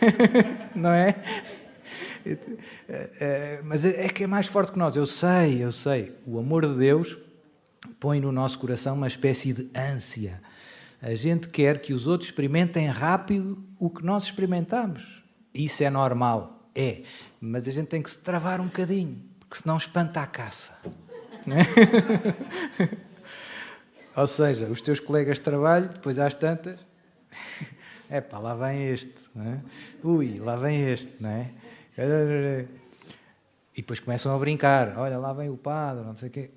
Não 0.74 0.90
é? 0.90 1.16
é? 2.24 2.38
é? 2.88 3.60
Mas 3.64 3.84
é 3.84 4.08
que 4.08 4.24
é 4.24 4.26
mais 4.26 4.46
forte 4.46 4.72
que 4.72 4.78
nós. 4.78 4.94
Eu 4.94 5.06
sei, 5.06 5.62
eu 5.62 5.72
sei. 5.72 6.16
O 6.24 6.38
amor 6.38 6.64
de 6.64 6.76
Deus 6.76 7.18
põe 7.98 8.20
no 8.20 8.30
nosso 8.30 8.58
coração 8.58 8.94
uma 8.94 9.08
espécie 9.08 9.52
de 9.52 9.68
ânsia. 9.76 10.40
A 11.02 11.14
gente 11.14 11.48
quer 11.48 11.80
que 11.80 11.92
os 11.92 12.06
outros 12.06 12.28
experimentem 12.28 12.86
rápido 12.86 13.62
o 13.78 13.90
que 13.90 14.04
nós 14.04 14.24
experimentamos. 14.24 15.24
Isso 15.52 15.82
é 15.82 15.90
normal. 15.90 16.70
É. 16.74 17.02
Mas 17.40 17.66
a 17.66 17.72
gente 17.72 17.88
tem 17.88 18.02
que 18.02 18.10
se 18.10 18.18
travar 18.18 18.60
um 18.60 18.66
bocadinho, 18.66 19.20
porque 19.40 19.60
senão 19.60 19.76
espanta 19.76 20.20
a 20.20 20.26
caça. 20.26 20.76
Ou 24.18 24.26
seja, 24.26 24.66
os 24.66 24.82
teus 24.82 24.98
colegas 24.98 25.36
de 25.36 25.42
trabalho, 25.42 25.90
depois 25.90 26.18
às 26.18 26.34
tantas, 26.34 26.80
é 28.10 28.20
pá, 28.20 28.40
lá 28.40 28.52
vem 28.52 28.88
este, 28.88 29.14
é? 29.36 29.60
ui, 30.02 30.40
lá 30.40 30.56
vem 30.56 30.90
este, 30.90 31.12
não 31.20 31.30
é? 31.30 31.50
E 33.72 33.80
depois 33.80 34.00
começam 34.00 34.34
a 34.34 34.38
brincar, 34.40 34.98
olha, 34.98 35.16
lá 35.18 35.32
vem 35.32 35.48
o 35.48 35.56
padre, 35.56 36.04
não 36.04 36.16
sei 36.16 36.28
o 36.30 36.32
quê. 36.32 36.50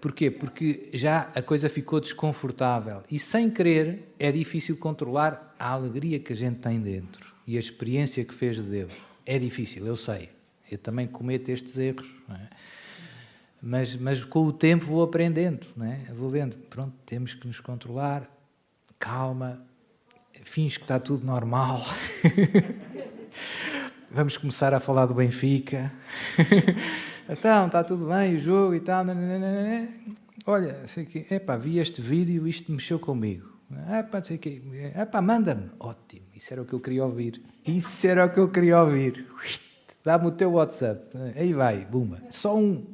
Porquê? 0.00 0.30
Porque 0.30 0.90
já 0.94 1.28
a 1.34 1.42
coisa 1.42 1.68
ficou 1.68 2.00
desconfortável 2.00 3.02
e 3.10 3.18
sem 3.18 3.50
querer 3.50 4.14
é 4.16 4.30
difícil 4.30 4.76
controlar 4.76 5.56
a 5.58 5.70
alegria 5.70 6.20
que 6.20 6.32
a 6.32 6.36
gente 6.36 6.60
tem 6.60 6.80
dentro 6.80 7.34
e 7.48 7.56
a 7.56 7.60
experiência 7.60 8.24
que 8.24 8.32
fez 8.32 8.56
de 8.56 8.62
Deus. 8.62 8.92
É 9.26 9.40
difícil, 9.40 9.84
eu 9.84 9.96
sei. 9.96 10.28
Eu 10.70 10.78
também 10.78 11.08
cometo 11.08 11.48
estes 11.48 11.76
erros. 11.78 12.08
É? 12.30 12.81
Mas, 13.62 13.94
mas 13.94 14.24
com 14.24 14.44
o 14.44 14.52
tempo 14.52 14.84
vou 14.86 15.04
aprendendo, 15.04 15.68
não 15.76 15.86
é? 15.86 16.00
vou 16.12 16.28
vendo, 16.28 16.56
pronto, 16.68 16.92
temos 17.06 17.32
que 17.32 17.46
nos 17.46 17.60
controlar, 17.60 18.28
calma, 18.98 19.62
finge 20.42 20.78
que 20.78 20.84
está 20.84 20.98
tudo 20.98 21.24
normal. 21.24 21.84
Vamos 24.10 24.36
começar 24.36 24.74
a 24.74 24.80
falar 24.80 25.06
do 25.06 25.14
Benfica. 25.14 25.92
então, 27.28 27.66
está 27.66 27.82
tudo 27.84 28.08
bem, 28.08 28.34
o 28.34 28.38
jogo 28.40 28.74
e 28.74 28.80
tal. 28.80 29.06
Olha, 30.44 30.86
sei 30.86 31.06
que, 31.06 31.26
epá, 31.32 31.56
vi 31.56 31.78
este 31.78 32.02
vídeo 32.02 32.46
e 32.46 32.50
isto 32.50 32.70
mexeu 32.70 32.98
comigo. 32.98 33.50
Epá, 33.98 34.22
sei 34.22 34.36
que, 34.38 34.60
epá, 34.94 35.22
manda-me. 35.22 35.70
Ótimo, 35.78 36.26
isso 36.34 36.52
era 36.52 36.62
o 36.62 36.66
que 36.66 36.74
eu 36.74 36.80
queria 36.80 37.04
ouvir. 37.04 37.40
Isso 37.66 38.06
era 38.06 38.26
o 38.26 38.30
que 38.30 38.40
eu 38.40 38.50
queria 38.50 38.82
ouvir. 38.82 39.26
Dá-me 40.04 40.26
o 40.26 40.30
teu 40.32 40.52
WhatsApp. 40.52 41.16
Aí 41.36 41.54
vai, 41.54 41.86
bumba. 41.86 42.20
Só 42.28 42.56
um. 42.56 42.84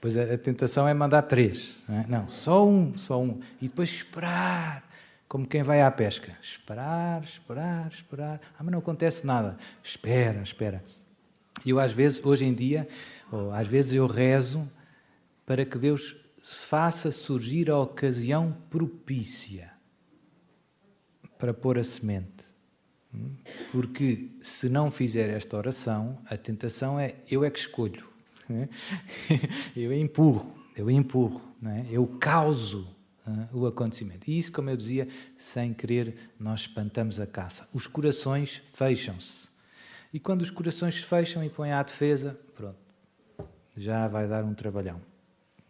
Pois 0.00 0.16
a, 0.16 0.34
a 0.34 0.38
tentação 0.38 0.86
é 0.86 0.94
mandar 0.94 1.22
três. 1.22 1.78
Não, 1.88 1.98
é? 1.98 2.06
não, 2.08 2.28
só 2.28 2.66
um, 2.66 2.96
só 2.96 3.20
um. 3.20 3.40
E 3.60 3.68
depois 3.68 3.90
esperar, 3.90 4.88
como 5.28 5.46
quem 5.46 5.62
vai 5.62 5.82
à 5.82 5.90
pesca. 5.90 6.36
Esperar, 6.42 7.22
esperar, 7.22 7.88
esperar. 7.88 8.40
Ah, 8.58 8.62
mas 8.62 8.72
não 8.72 8.78
acontece 8.78 9.26
nada. 9.26 9.56
Espera, 9.82 10.42
espera. 10.42 10.84
E 11.64 11.70
eu 11.70 11.78
às 11.78 11.92
vezes, 11.92 12.24
hoje 12.24 12.44
em 12.44 12.54
dia, 12.54 12.88
ou 13.30 13.52
às 13.52 13.66
vezes 13.66 13.92
eu 13.92 14.06
rezo 14.06 14.70
para 15.46 15.64
que 15.64 15.78
Deus 15.78 16.16
faça 16.42 17.12
surgir 17.12 17.70
a 17.70 17.78
ocasião 17.78 18.56
propícia 18.68 19.72
para 21.38 21.54
pôr 21.54 21.78
a 21.78 21.84
semente. 21.84 22.44
Hum? 23.14 23.34
Porque 23.70 24.30
se 24.42 24.68
não 24.68 24.90
fizer 24.90 25.28
esta 25.28 25.56
oração, 25.56 26.18
a 26.26 26.36
tentação 26.36 26.98
é 26.98 27.16
eu 27.30 27.44
é 27.44 27.50
que 27.50 27.58
escolho. 27.58 28.11
Né? 28.48 28.68
Eu 29.76 29.92
empurro, 29.92 30.54
eu 30.76 30.90
empurro, 30.90 31.40
é? 31.64 31.86
eu 31.90 32.06
causo 32.18 32.88
o 33.52 33.66
acontecimento. 33.66 34.28
E 34.28 34.38
isso, 34.38 34.52
como 34.52 34.68
eu 34.70 34.76
dizia, 34.76 35.08
sem 35.38 35.72
querer, 35.72 36.32
nós 36.38 36.62
espantamos 36.62 37.20
a 37.20 37.26
caça. 37.26 37.68
Os 37.72 37.86
corações 37.86 38.62
fecham-se. 38.72 39.48
E 40.12 40.18
quando 40.18 40.42
os 40.42 40.50
corações 40.50 40.96
se 40.96 41.04
fecham 41.04 41.42
e 41.44 41.48
põem 41.48 41.72
à 41.72 41.82
defesa, 41.82 42.38
pronto, 42.54 42.76
já 43.76 44.08
vai 44.08 44.28
dar 44.28 44.44
um 44.44 44.54
trabalhão. 44.54 45.00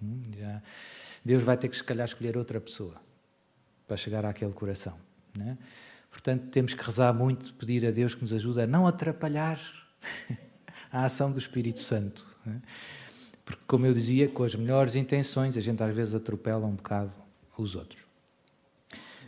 Hum, 0.03 0.23
já, 0.37 0.63
Deus 1.25 1.43
vai 1.43 1.57
ter 1.57 1.69
que, 1.69 1.77
se 1.77 1.85
calhar, 1.85 2.05
escolher 2.05 2.37
outra 2.37 2.61
pessoa 2.61 3.01
para 3.87 3.97
chegar 3.97 4.25
àquele 4.25 4.53
coração. 4.53 4.97
É? 5.39 5.57
Portanto, 6.11 6.49
temos 6.49 6.75
que 6.75 6.85
rezar 6.85 7.13
muito, 7.13 7.55
pedir 7.55 7.87
a 7.87 7.91
Deus 7.91 8.15
que 8.15 8.23
nos 8.23 8.33
ajude 8.33 8.63
a 8.63 8.67
não 8.67 8.87
atrapalhar 8.87 9.61
a 10.93 11.07
ação 11.07 11.33
do 11.33 11.39
Espírito 11.39 11.81
Santo. 11.81 12.27
É? 12.47 12.57
Porque, 13.45 13.63
como 13.67 13.87
eu 13.87 13.95
dizia, 13.95 14.29
com 14.29 14.45
as 14.45 14.55
melhores 14.55 14.95
intenções, 14.95 15.57
a 15.57 15.61
gente 15.61 15.83
às 15.83 15.95
vezes 15.95 16.15
atropela 16.15 16.67
um 16.67 16.75
bocado 16.75 17.13
os 17.57 17.75
outros. 17.75 18.03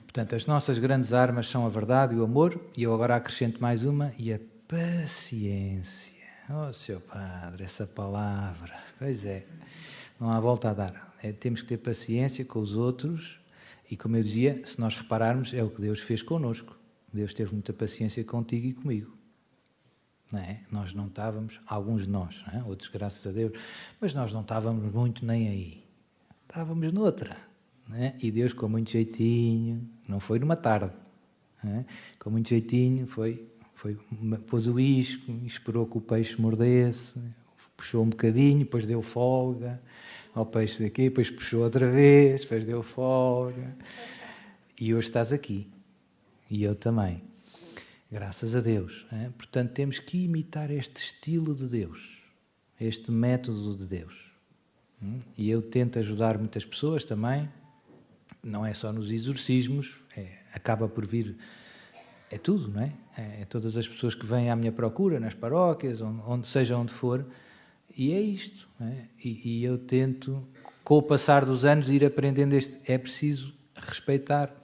Portanto, 0.03 0.35
as 0.35 0.47
nossas 0.47 0.79
grandes 0.79 1.13
armas 1.13 1.49
são 1.49 1.67
a 1.67 1.69
verdade 1.69 2.15
e 2.15 2.19
o 2.19 2.25
amor, 2.25 2.61
e 2.77 2.83
eu 2.83 2.95
agora 2.95 3.17
acrescento 3.17 3.61
mais 3.61 3.85
uma, 3.85 4.13
e 4.19 4.33
a 4.33 4.39
paciência. 4.69 6.15
Oh, 6.49 6.73
seu 6.73 7.01
Padre, 7.01 7.65
essa 7.65 7.87
palavra. 7.87 8.75
Pois 8.99 9.25
é, 9.25 9.45
não 10.21 10.31
há 10.31 10.39
volta 10.39 10.71
a 10.71 10.75
dar. 10.75 11.15
É, 11.23 11.33
temos 11.33 11.63
que 11.63 11.69
ter 11.69 11.79
paciência 11.79 12.45
com 12.45 12.61
os 12.61 12.77
outros, 12.77 13.41
e 13.91 13.97
como 13.97 14.17
eu 14.17 14.23
dizia, 14.23 14.61
se 14.65 14.79
nós 14.81 14.95
repararmos, 14.97 15.53
é 15.55 15.63
o 15.63 15.71
que 15.71 15.81
Deus 15.81 16.01
fez 16.01 16.23
connosco. 16.23 16.77
Deus 17.13 17.33
teve 17.35 17.53
muita 17.53 17.73
paciência 17.73 18.23
contigo 18.25 18.67
e 18.67 18.73
comigo. 18.73 19.24
Não 20.33 20.41
é? 20.41 20.61
Nós 20.71 20.95
não 20.95 21.07
estávamos, 21.07 21.61
alguns 21.67 22.03
de 22.03 22.11
nós, 22.11 22.45
é? 22.53 22.63
outros 22.65 22.89
graças 22.89 23.27
a 23.27 23.31
Deus, 23.31 23.53
mas 24.01 24.15
nós 24.15 24.33
não 24.33 24.41
estávamos 24.41 24.93
muito 24.93 25.25
nem 25.25 25.49
aí. 25.49 25.85
Estávamos 26.49 26.93
noutra. 26.93 27.37
É? 27.93 28.15
E 28.19 28.31
Deus, 28.31 28.53
com 28.53 28.69
muito 28.69 28.91
jeitinho, 28.91 29.87
não 30.09 30.19
foi 30.19 30.39
numa 30.39 30.57
tarde, 30.57 30.91
é? 31.63 31.85
com 32.19 32.31
muito 32.31 32.49
jeitinho, 32.49 33.07
foi, 33.07 33.47
foi, 33.75 33.99
pôs 34.47 34.67
o 34.67 34.81
isco, 34.81 35.31
esperou 35.45 35.87
que 35.87 35.99
o 35.99 36.01
peixe 36.01 36.41
mordesse, 36.41 37.21
puxou 37.77 38.03
um 38.03 38.09
bocadinho, 38.09 38.61
depois 38.61 38.87
deu 38.87 39.03
folga 39.03 39.81
ao 40.35 40.45
peixe 40.45 40.83
daqui, 40.83 41.05
depois 41.05 41.31
puxou 41.31 41.63
outra 41.63 41.91
vez, 41.91 42.41
depois 42.43 42.65
deu 42.65 42.83
folga. 42.83 43.77
E 44.81 44.95
hoje 44.95 45.09
estás 45.09 45.33
aqui. 45.33 45.71
E 46.51 46.65
eu 46.65 46.75
também. 46.75 47.23
Graças 48.11 48.55
a 48.55 48.61
Deus. 48.61 49.07
É? 49.13 49.31
Portanto, 49.31 49.73
temos 49.73 49.99
que 49.99 50.25
imitar 50.25 50.71
este 50.71 51.03
estilo 51.03 51.55
de 51.55 51.67
Deus, 51.67 52.19
este 52.81 53.11
método 53.11 53.77
de 53.77 53.87
Deus. 53.87 54.33
Hum? 55.03 55.21
E 55.37 55.51
eu 55.51 55.63
tento 55.63 55.99
ajudar 55.99 56.39
muitas 56.39 56.65
pessoas 56.65 57.05
também, 57.05 57.49
não 58.43 58.65
é 58.65 58.75
só 58.75 58.93
nos 58.93 59.11
exorcismos, 59.11 59.99
é, 60.17 60.39
acaba 60.53 60.89
por 60.89 61.07
vir. 61.07 61.37
É 62.31 62.39
tudo, 62.39 62.69
não 62.69 62.83
é? 62.83 62.93
é? 63.17 63.43
é? 63.43 63.45
todas 63.45 63.77
as 63.77 63.87
pessoas 63.87 64.15
que 64.15 64.27
vêm 64.27 64.51
à 64.51 64.57
minha 64.57 64.73
procura, 64.73 65.19
nas 65.19 65.35
paróquias, 65.35 66.01
onde, 66.01 66.23
onde 66.27 66.49
seja 66.49 66.77
onde 66.77 66.93
for, 66.93 67.25
e 67.97 68.13
é 68.13 68.21
isto. 68.21 68.69
É? 68.81 69.05
E, 69.23 69.59
e 69.61 69.65
eu 69.65 69.79
tento, 69.79 70.47
com 70.83 70.99
o 70.99 71.03
passar 71.03 71.45
dos 71.45 71.65
anos, 71.65 71.91
ir 71.91 72.05
aprendendo 72.05 72.55
este. 72.55 72.79
É 72.91 72.99
preciso 72.99 73.55
respeitar, 73.75 74.55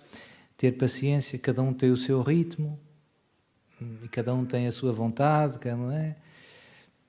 ter 0.56 0.72
paciência, 0.72 1.38
cada 1.38 1.62
um 1.62 1.72
tem 1.72 1.90
o 1.90 1.96
seu 1.96 2.22
ritmo, 2.22 2.78
e 4.02 4.08
cada 4.08 4.34
um 4.34 4.44
tem 4.44 4.66
a 4.66 4.72
sua 4.72 4.92
vontade, 4.92 5.58
um 5.68 5.90
é. 5.90 6.16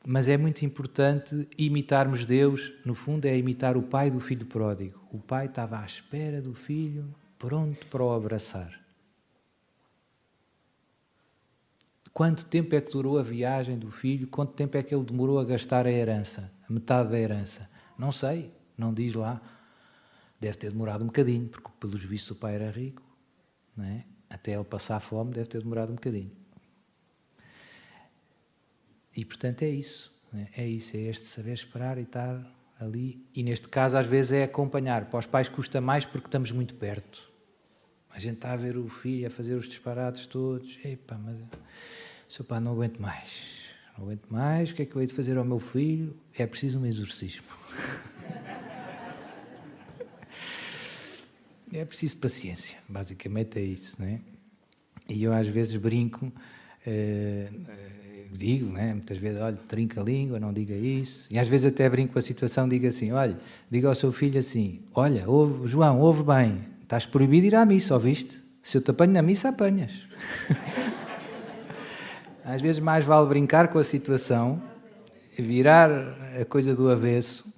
Mas 0.06 0.28
é 0.28 0.38
muito 0.38 0.66
importante 0.66 1.48
imitarmos 1.58 2.26
Deus, 2.26 2.74
no 2.86 2.96
fundo, 2.96 3.26
é 3.26 3.38
imitar 3.38 3.78
o 3.78 3.84
pai 3.84 4.10
do 4.10 4.20
filho 4.20 4.46
pródigo. 4.46 5.00
O 5.12 5.20
pai 5.20 5.46
estava 5.46 5.80
à 5.80 5.86
espera 5.86 6.42
do 6.42 6.54
filho, 6.54 7.14
pronto 7.38 7.86
para 7.88 8.04
o 8.04 8.12
abraçar. 8.12 8.80
Quanto 12.14 12.46
tempo 12.46 12.76
é 12.76 12.82
que 12.82 12.92
durou 12.92 13.18
a 13.18 13.24
viagem 13.24 13.78
do 13.78 13.92
filho? 13.92 14.28
Quanto 14.28 14.54
tempo 14.54 14.76
é 14.76 14.84
que 14.84 14.94
ele 14.94 15.06
demorou 15.06 15.40
a 15.40 15.46
gastar 15.46 15.86
a 15.86 15.92
herança, 15.92 16.52
a 16.68 16.74
metade 16.74 17.10
da 17.10 17.20
herança? 17.20 17.70
Não 17.98 18.12
sei, 18.12 18.52
não 18.78 18.94
diz 18.94 19.14
lá. 19.14 19.40
Deve 20.40 20.58
ter 20.58 20.72
demorado 20.72 21.04
um 21.04 21.08
bocadinho, 21.08 21.48
porque 21.48 21.70
pelos 21.80 22.04
vistos 22.04 22.32
o 22.32 22.36
pai 22.36 22.56
era 22.56 22.72
rico, 22.72 23.04
não 23.78 23.86
é? 23.86 24.04
até 24.32 24.54
ele 24.54 24.64
passar 24.64 25.00
fome 25.02 25.34
deve 25.34 25.48
ter 25.48 25.62
demorado 25.62 25.92
um 25.92 25.96
bocadinho. 25.96 26.32
E 29.16 29.26
portanto 29.26 29.64
é 29.64 29.70
isso, 29.70 30.14
né? 30.32 30.47
é 30.55 30.68
isso, 30.68 30.95
é 30.95 31.01
este 31.01 31.26
saber 31.26 31.53
esperar 31.53 31.97
e 31.97 32.03
estar 32.03 32.45
ali. 32.82 33.24
E 33.36 33.43
neste 33.43 33.68
caso, 33.68 33.97
às 33.97 34.05
vezes, 34.05 34.32
é 34.32 34.43
acompanhar. 34.43 35.05
Para 35.05 35.20
os 35.20 35.26
pais 35.26 35.47
custa 35.47 35.80
mais 35.80 36.05
porque 36.05 36.28
estamos 36.28 36.51
muito 36.51 36.74
perto. 36.76 37.32
A 38.09 38.20
gente 38.20 38.36
está 38.36 38.53
a 38.53 38.57
ver 38.57 38.78
o 38.78 38.88
filho 38.89 39.28
a 39.28 39.30
fazer 39.30 39.55
os 39.55 39.68
disparados 39.68 40.26
todos. 40.26 40.80
Epá, 40.84 41.18
mas 41.18 41.38
seu 42.28 42.43
pai 42.43 42.59
não 42.59 42.74
aguento 42.74 42.99
mais. 42.99 43.62
Não 43.97 44.05
aguento 44.05 44.28
mais. 44.30 44.72
O 44.72 44.76
que 44.76 44.82
é 44.82 44.86
que 44.86 44.95
eu 44.95 45.01
hei 45.01 45.07
de 45.07 45.14
fazer 45.14 45.38
ao 45.38 45.45
meu 45.45 45.59
filho? 45.59 46.18
É 46.38 46.45
preciso 46.45 46.80
um 46.80 46.86
exorcismo. 46.86 47.45
é 51.72 51.86
preciso 51.86 52.18
paciência. 52.18 52.78
Basicamente 52.89 53.59
é 53.59 53.62
isso, 53.62 54.01
né? 54.01 54.20
E 55.07 55.24
eu 55.24 55.34
às 55.34 55.47
vezes 55.47 55.78
brinco. 55.78 56.34
Eh, 56.86 57.50
digo, 58.32 58.72
né? 58.72 58.94
muitas 58.94 59.18
vezes, 59.18 59.40
olha, 59.40 59.56
trinca 59.68 60.02
a 60.02 60.04
língua, 60.04 60.40
não 60.40 60.52
diga 60.52 60.74
isso. 60.74 61.28
E 61.30 61.38
às 61.38 61.48
vezes 61.48 61.68
até 61.68 61.88
brinco 61.90 62.14
com 62.14 62.20
a 62.20 62.22
situação, 62.22 62.68
digo 62.68 62.88
assim, 62.88 63.12
olha, 63.12 63.38
diga 63.70 63.88
ao 63.88 63.96
seu 63.96 64.12
filho 64.12 64.40
assim, 64.40 64.82
olha, 64.94 65.30
ouve, 65.30 65.68
João, 65.68 66.00
ouve 66.00 66.24
bem, 66.24 66.66
estás 66.82 67.06
proibido 67.06 67.42
de 67.42 67.48
ir 67.50 67.56
à 67.56 67.66
missa, 67.66 67.94
ouviste? 67.94 68.42
Se 68.64 68.78
eu 68.78 68.82
te 68.82 68.92
apanho 68.92 69.12
na 69.12 69.22
missa, 69.22 69.50
apanhas. 69.50 69.92
às 72.44 72.62
vezes 72.62 72.80
mais 72.80 73.06
vale 73.06 73.28
brincar 73.28 73.68
com 73.68 73.78
a 73.80 73.84
situação, 73.84 74.62
virar 75.38 75.90
a 76.40 76.46
coisa 76.46 76.76
do 76.76 76.90
avesso, 76.90 77.52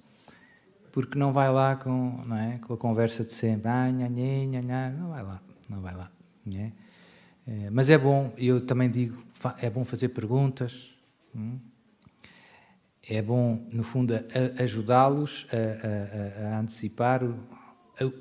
porque 0.92 1.18
não 1.18 1.32
vai 1.32 1.50
lá 1.50 1.76
com, 1.76 2.22
não 2.26 2.36
é, 2.36 2.58
com 2.58 2.74
a 2.74 2.76
conversa 2.76 3.24
de 3.24 3.32
sempre, 3.32 3.68
ah, 3.68 3.90
nha, 3.90 4.08
nha, 4.08 4.62
nha, 4.62 4.90
não 4.90 5.10
vai 5.10 5.22
lá, 5.22 5.40
não 5.68 5.80
vai 5.80 5.94
lá. 5.94 6.10
Né? 6.46 6.72
É, 7.46 7.70
mas 7.70 7.90
é 7.90 7.98
bom, 7.98 8.32
eu 8.38 8.64
também 8.64 8.90
digo, 8.90 9.22
é 9.60 9.68
bom 9.68 9.84
fazer 9.84 10.08
perguntas, 10.08 10.90
hum? 11.34 11.58
é 13.08 13.20
bom, 13.20 13.66
no 13.70 13.82
fundo, 13.82 14.14
ajudá-los 14.58 15.46
a, 15.52 16.46
a, 16.46 16.54
a, 16.54 16.58
antecipar 16.58 17.22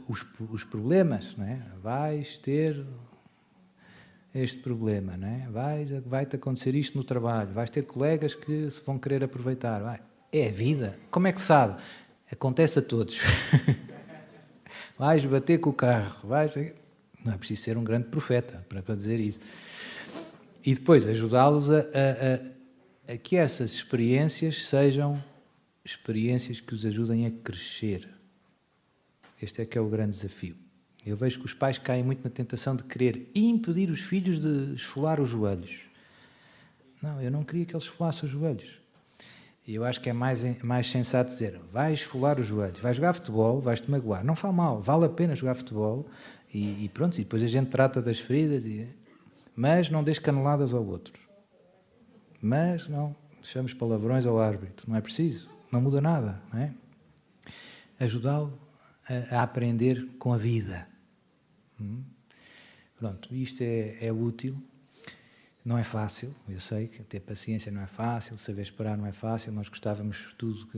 os, 0.10 0.26
os 0.52 0.64
problemas. 0.64 1.36
Não 1.38 1.46
é? 1.46 1.62
Vais 1.82 2.38
ter 2.38 2.86
este 4.36 4.60
problema, 4.60 5.16
não 5.16 5.28
é? 5.28 5.48
Vais, 5.50 5.92
vai-te 6.06 6.36
acontecer 6.36 6.76
isto 6.76 6.98
no 6.98 7.04
trabalho, 7.04 7.54
vais 7.54 7.70
ter 7.70 7.84
colegas 7.84 8.36
que 8.36 8.70
se 8.70 8.84
vão 8.84 9.00
querer 9.00 9.24
aproveitar. 9.24 9.82
Vai. 9.82 10.02
É 10.32 10.48
a 10.48 10.52
vida. 10.52 11.00
Como 11.10 11.28
é 11.28 11.32
que 11.32 11.42
sabe? 11.42 11.82
Acontece 12.32 12.80
a 12.80 12.82
todos. 12.82 13.20
vais 14.98 15.24
bater 15.24 15.60
com 15.60 15.70
o 15.70 15.74
carro, 15.74 16.28
vais. 16.28 16.52
Não 17.24 17.34
é 17.34 17.38
preciso 17.38 17.62
ser 17.62 17.78
um 17.78 17.84
grande 17.84 18.08
profeta 18.08 18.66
para, 18.68 18.82
para 18.82 18.96
dizer 18.96 19.20
isso. 19.20 19.40
E 20.66 20.74
depois 20.74 21.06
ajudá-los 21.06 21.70
a, 21.70 21.80
a, 21.80 23.14
a, 23.14 23.18
que 23.18 23.36
essas 23.36 23.72
experiências 23.72 24.68
sejam 24.68 25.22
experiências 25.84 26.62
que 26.62 26.74
os 26.74 26.86
ajudem 26.86 27.26
a 27.26 27.32
crescer. 27.32 28.08
Este 29.42 29.62
é 29.62 29.66
que 29.66 29.78
é 29.78 29.82
o 29.82 29.90
grande 29.90 30.12
desafio. 30.12 30.56
Eu 31.06 31.18
vejo 31.18 31.40
que 31.40 31.46
os 31.46 31.54
pais 31.54 31.78
caem 31.78 32.04
muito 32.04 32.24
na 32.24 32.30
tentação 32.30 32.76
de 32.76 32.84
querer 32.84 33.30
impedir 33.36 33.90
os 33.90 34.00
filhos 34.00 34.40
de 34.40 34.74
esfolar 34.74 35.20
os 35.20 35.30
joelhos. 35.30 35.82
Não, 37.02 37.22
eu 37.22 37.30
não 37.30 37.44
queria 37.44 37.66
que 37.66 37.76
eles 37.76 37.84
esfolassem 37.84 38.24
os 38.24 38.32
joelhos. 38.32 38.80
E 39.68 39.76
eu 39.76 39.84
acho 39.84 40.00
que 40.00 40.10
é 40.10 40.14
mais, 40.14 40.44
mais 40.64 40.90
sensato 40.90 41.30
dizer: 41.30 41.60
vais 41.72 42.00
esfolar 42.00 42.40
os 42.40 42.48
joelhos, 42.48 42.80
vais 42.80 42.96
jogar 42.96 43.14
futebol, 43.14 43.60
vais-te 43.60 43.92
magoar. 43.92 44.24
Não 44.24 44.36
faz 44.36 44.54
mal, 44.54 44.82
vale 44.82 45.06
a 45.06 45.10
pena 45.10 45.36
jogar 45.36 45.56
futebol 45.56 46.08
e, 46.54 46.86
e 46.86 46.90
pronto. 46.90 47.16
E 47.16 47.24
depois 47.24 47.42
a 47.44 47.48
gente 47.48 47.70
trata 47.70 48.02
das 48.02 48.20
feridas, 48.20 48.66
e, 48.66 48.88
mas 49.56 49.90
não 49.90 50.04
deixes 50.04 50.24
caneladas 50.24 50.74
ao 50.74 50.86
outro. 50.86 51.14
Mas 52.42 52.88
não 52.88 53.16
chamamos 53.42 53.74
palavrões 53.74 54.26
ao 54.26 54.40
árbitro, 54.40 54.90
não 54.90 54.96
é 54.96 55.02
preciso, 55.02 55.50
não 55.72 55.82
muda 55.82 56.00
nada. 56.00 56.42
Não 56.52 56.60
é? 56.60 56.74
Ajudá-lo 58.00 58.58
a, 59.10 59.38
a, 59.38 59.44
aprender 59.44 60.08
com 60.18 60.34
a 60.34 60.38
vida. 60.38 60.88
Hum? 61.80 62.04
Pronto, 62.98 63.34
isto 63.36 63.62
é, 63.62 63.98
é 64.06 64.12
útil 64.12 64.62
não 65.66 65.78
é 65.78 65.84
fácil, 65.84 66.34
eu 66.50 66.60
sei 66.60 66.88
que 66.88 67.02
ter 67.04 67.22
paciência 67.22 67.72
não 67.72 67.82
é 67.82 67.88
fácil, 67.88 68.38
saber 68.38 68.64
esperar 68.64 68.98
não 68.98 69.06
é 69.06 69.14
fácil, 69.14 69.52
nós 69.54 69.70
gostávamos 69.70 70.36
tudo 70.38 70.68
que. 70.68 70.78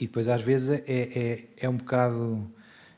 E 0.00 0.06
depois, 0.06 0.28
às 0.28 0.40
vezes, 0.40 0.70
é, 0.70 0.82
é, 0.86 1.48
é 1.56 1.68
um 1.68 1.76
bocado. 1.76 2.50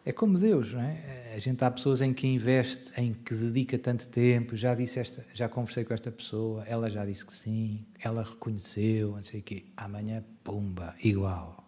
É 0.07 0.13
como 0.13 0.39
Deus, 0.39 0.73
não 0.73 0.83
é? 0.83 1.33
A 1.35 1.39
gente 1.39 1.65
há 1.65 1.71
pessoas 1.71 2.03
em 2.03 2.13
que 2.13 2.27
investe, 2.27 2.93
em 3.01 3.15
que 3.15 3.35
dedica 3.35 3.79
tanto 3.79 4.07
tempo. 4.09 4.55
Já 4.55 4.75
disse 4.75 4.99
esta, 5.01 5.25
já 5.33 5.49
conversei 5.49 5.85
com 5.85 5.95
esta 5.95 6.13
pessoa, 6.13 6.63
ela 6.67 6.91
já 6.91 7.07
disse 7.07 7.25
que 7.25 7.33
sim, 7.33 7.87
ela 8.03 8.23
reconheceu, 8.23 9.13
não 9.13 9.23
sei 9.23 9.41
o 9.41 9.43
quê. 9.43 9.65
Amanhã, 9.77 10.23
pumba, 10.43 10.95
igual. 11.03 11.65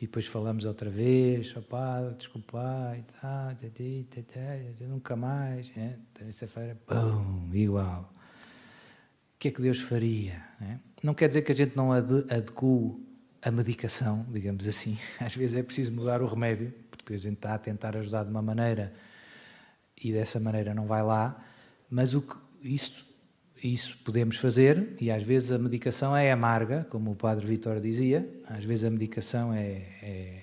E 0.00 0.06
depois 0.06 0.26
falamos 0.26 0.64
outra 0.64 0.88
vez, 0.88 1.56
opá, 1.56 2.00
desculpa, 2.16 2.94
e 2.96 3.02
tá, 3.02 3.56
tá, 3.56 4.22
tá, 4.22 4.84
nunca 4.86 5.16
mais, 5.16 5.74
né? 5.74 5.98
terça-feira, 6.14 6.76
pum, 6.86 7.50
igual 7.54 8.12
o 9.36 9.38
que 9.38 9.48
é 9.48 9.50
que 9.50 9.60
Deus 9.60 9.80
faria? 9.80 10.42
Não, 10.58 10.66
é? 10.66 10.80
não 11.02 11.14
quer 11.14 11.28
dizer 11.28 11.42
que 11.42 11.52
a 11.52 11.54
gente 11.54 11.76
não 11.76 11.92
adeque 11.92 12.64
a 13.42 13.50
medicação, 13.50 14.24
digamos 14.30 14.66
assim. 14.66 14.98
Às 15.20 15.36
vezes 15.36 15.58
é 15.58 15.62
preciso 15.62 15.92
mudar 15.92 16.22
o 16.22 16.26
remédio, 16.26 16.72
porque 17.06 17.14
a 17.14 17.18
gente 17.18 17.34
está 17.34 17.54
a 17.54 17.58
tentar 17.58 17.96
ajudar 17.96 18.24
de 18.24 18.30
uma 18.30 18.42
maneira 18.42 18.92
e 20.02 20.12
dessa 20.12 20.40
maneira 20.40 20.74
não 20.74 20.88
vai 20.88 21.04
lá, 21.04 21.40
mas 21.88 22.14
o 22.14 22.20
que, 22.20 22.34
isso, 22.64 23.06
isso 23.62 23.96
podemos 24.04 24.38
fazer, 24.38 24.96
e 25.00 25.08
às 25.08 25.22
vezes 25.22 25.52
a 25.52 25.58
medicação 25.58 26.16
é 26.16 26.32
amarga, 26.32 26.84
como 26.90 27.12
o 27.12 27.14
Padre 27.14 27.46
Vitor 27.46 27.80
dizia, 27.80 28.28
às 28.48 28.64
vezes 28.64 28.84
a 28.84 28.90
medicação 28.90 29.54
é, 29.54 29.84
é, 30.02 30.42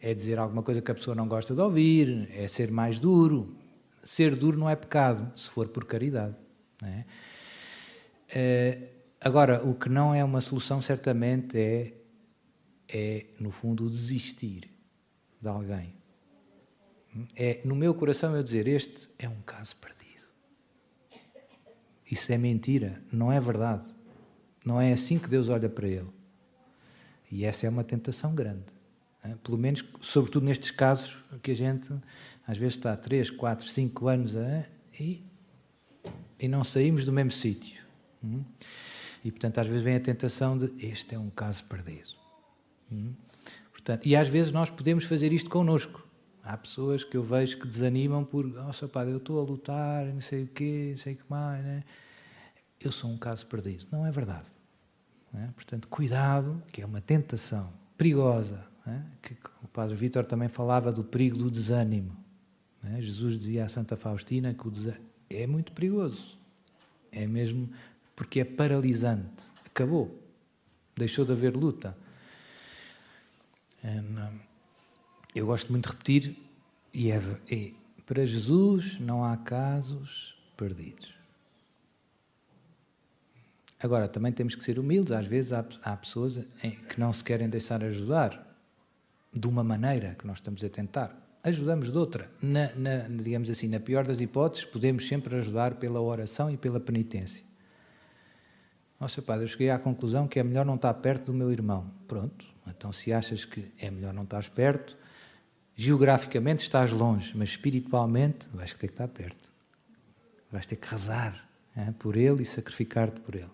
é 0.00 0.14
dizer 0.14 0.38
alguma 0.38 0.62
coisa 0.62 0.80
que 0.80 0.88
a 0.92 0.94
pessoa 0.94 1.16
não 1.16 1.26
gosta 1.26 1.56
de 1.56 1.60
ouvir, 1.60 2.28
é 2.32 2.46
ser 2.46 2.70
mais 2.70 3.00
duro. 3.00 3.56
Ser 4.04 4.36
duro 4.36 4.56
não 4.56 4.70
é 4.70 4.76
pecado, 4.76 5.36
se 5.36 5.50
for 5.50 5.66
por 5.66 5.86
caridade. 5.86 6.36
Não 6.80 6.88
é? 6.88 7.04
Uh, 8.30 8.86
agora, 9.20 9.64
o 9.64 9.74
que 9.74 9.88
não 9.88 10.14
é 10.14 10.22
uma 10.22 10.40
solução, 10.40 10.80
certamente, 10.80 11.58
é, 11.58 11.92
é 12.88 13.26
no 13.40 13.50
fundo, 13.50 13.90
desistir 13.90 14.75
de 15.46 15.48
alguém. 15.48 15.94
É, 17.36 17.60
no 17.64 17.76
meu 17.76 17.94
coração, 17.94 18.34
eu 18.34 18.42
dizer: 18.42 18.66
Este 18.66 19.08
é 19.18 19.28
um 19.28 19.40
caso 19.42 19.76
perdido. 19.76 20.26
Isso 22.10 22.32
é 22.32 22.38
mentira, 22.38 23.00
não 23.12 23.32
é 23.32 23.40
verdade. 23.40 23.86
Não 24.64 24.80
é 24.80 24.92
assim 24.92 25.18
que 25.18 25.28
Deus 25.28 25.48
olha 25.48 25.68
para 25.68 25.86
ele. 25.86 26.08
E 27.30 27.44
essa 27.44 27.66
é 27.66 27.70
uma 27.70 27.84
tentação 27.84 28.34
grande. 28.34 28.64
Pelo 29.42 29.58
menos, 29.58 29.84
sobretudo 30.00 30.44
nestes 30.44 30.70
casos 30.70 31.16
que 31.42 31.50
a 31.50 31.54
gente 31.54 31.92
às 32.46 32.56
vezes 32.58 32.74
está 32.74 32.96
3, 32.96 33.30
4, 33.30 33.66
5 33.66 34.08
anos 34.08 34.34
e, 34.98 35.24
e 36.38 36.48
não 36.48 36.62
saímos 36.62 37.04
do 37.04 37.12
mesmo 37.12 37.32
sítio. 37.32 37.84
Hum? 38.22 38.44
E, 39.24 39.30
portanto, 39.32 39.58
às 39.58 39.66
vezes 39.66 39.82
vem 39.82 39.96
a 39.96 40.00
tentação 40.00 40.56
de 40.56 40.72
este 40.84 41.16
é 41.16 41.18
um 41.18 41.30
caso 41.30 41.64
perdido. 41.64 42.10
Portanto, 43.86 44.04
e 44.04 44.16
às 44.16 44.26
vezes 44.26 44.50
nós 44.50 44.68
podemos 44.68 45.04
fazer 45.04 45.32
isto 45.32 45.48
connosco. 45.48 46.04
Há 46.42 46.56
pessoas 46.56 47.04
que 47.04 47.16
eu 47.16 47.22
vejo 47.22 47.56
que 47.56 47.68
desanimam 47.68 48.24
por, 48.24 48.44
nossa, 48.44 48.88
pá, 48.88 49.04
eu 49.04 49.18
estou 49.18 49.38
a 49.38 49.44
lutar, 49.44 50.06
não 50.06 50.20
sei 50.20 50.42
o 50.42 50.48
quê, 50.48 50.88
não 50.90 50.98
sei 50.98 51.14
o 51.14 51.16
que 51.18 51.22
mais, 51.28 51.64
né? 51.64 51.84
eu 52.80 52.90
sou 52.90 53.08
um 53.08 53.16
caso 53.16 53.46
perdido. 53.46 53.86
Não 53.92 54.04
é 54.04 54.10
verdade. 54.10 54.46
Não 55.32 55.40
é? 55.40 55.46
Portanto, 55.54 55.86
cuidado, 55.86 56.60
que 56.72 56.82
é 56.82 56.84
uma 56.84 57.00
tentação 57.00 57.72
perigosa. 57.96 58.64
É? 58.88 59.00
Que 59.22 59.36
o 59.62 59.68
Padre 59.68 59.94
Vítor 59.94 60.24
também 60.24 60.48
falava 60.48 60.90
do 60.90 61.04
perigo 61.04 61.38
do 61.38 61.48
desânimo. 61.48 62.16
É? 62.82 63.00
Jesus 63.00 63.38
dizia 63.38 63.66
a 63.66 63.68
Santa 63.68 63.96
Faustina 63.96 64.52
que 64.52 64.66
o 64.66 64.70
desânimo 64.70 65.06
é 65.30 65.46
muito 65.46 65.70
perigoso. 65.70 66.36
É 67.12 67.24
mesmo 67.24 67.70
porque 68.16 68.40
é 68.40 68.44
paralisante. 68.44 69.44
Acabou. 69.64 70.20
Deixou 70.96 71.24
de 71.24 71.30
haver 71.30 71.54
luta. 71.54 71.96
Um, 73.86 74.38
eu 75.34 75.46
gosto 75.46 75.70
muito 75.70 75.84
de 75.84 75.92
repetir, 75.92 76.36
e 76.92 77.12
é, 77.12 77.20
é, 77.50 77.70
para 78.04 78.26
Jesus 78.26 78.98
não 78.98 79.24
há 79.24 79.36
casos 79.36 80.36
perdidos. 80.56 81.14
Agora, 83.78 84.08
também 84.08 84.32
temos 84.32 84.54
que 84.54 84.64
ser 84.64 84.78
humildes. 84.78 85.12
Às 85.12 85.26
vezes 85.26 85.52
há, 85.52 85.64
há 85.82 85.96
pessoas 85.96 86.40
que 86.88 86.98
não 86.98 87.12
se 87.12 87.22
querem 87.22 87.48
deixar 87.48 87.84
ajudar 87.84 88.44
de 89.32 89.46
uma 89.46 89.62
maneira 89.62 90.16
que 90.18 90.26
nós 90.26 90.38
estamos 90.38 90.64
a 90.64 90.68
tentar. 90.68 91.14
Ajudamos 91.44 91.92
de 91.92 91.98
outra. 91.98 92.30
Na, 92.40 92.74
na, 92.74 92.98
digamos 93.08 93.50
assim, 93.50 93.68
na 93.68 93.78
pior 93.78 94.04
das 94.04 94.20
hipóteses, 94.20 94.64
podemos 94.64 95.06
sempre 95.06 95.36
ajudar 95.36 95.74
pela 95.74 96.00
oração 96.00 96.50
e 96.50 96.56
pela 96.56 96.80
penitência. 96.80 97.44
Nossa, 98.98 99.20
padre, 99.20 99.44
eu 99.44 99.48
cheguei 99.48 99.70
à 99.70 99.78
conclusão 99.78 100.26
que 100.26 100.40
é 100.40 100.42
melhor 100.42 100.64
não 100.64 100.76
estar 100.76 100.94
perto 100.94 101.26
do 101.26 101.34
meu 101.34 101.52
irmão. 101.52 101.90
Pronto, 102.08 102.46
então 102.68 102.92
se 102.92 103.12
achas 103.12 103.44
que 103.44 103.70
é 103.78 103.90
melhor 103.90 104.12
não 104.12 104.24
estar 104.24 104.48
perto, 104.50 104.96
geograficamente 105.74 106.62
estás 106.62 106.90
longe, 106.90 107.36
mas 107.36 107.50
espiritualmente 107.50 108.48
vais 108.52 108.72
ter 108.72 108.86
que 108.88 108.94
estar 108.94 109.08
perto. 109.08 109.50
Vais 110.50 110.66
ter 110.66 110.76
que 110.76 110.88
rezar 110.88 111.48
é, 111.76 111.90
por 111.92 112.16
ele 112.16 112.42
e 112.42 112.46
sacrificar-te 112.46 113.20
por 113.20 113.34
ele. 113.34 113.50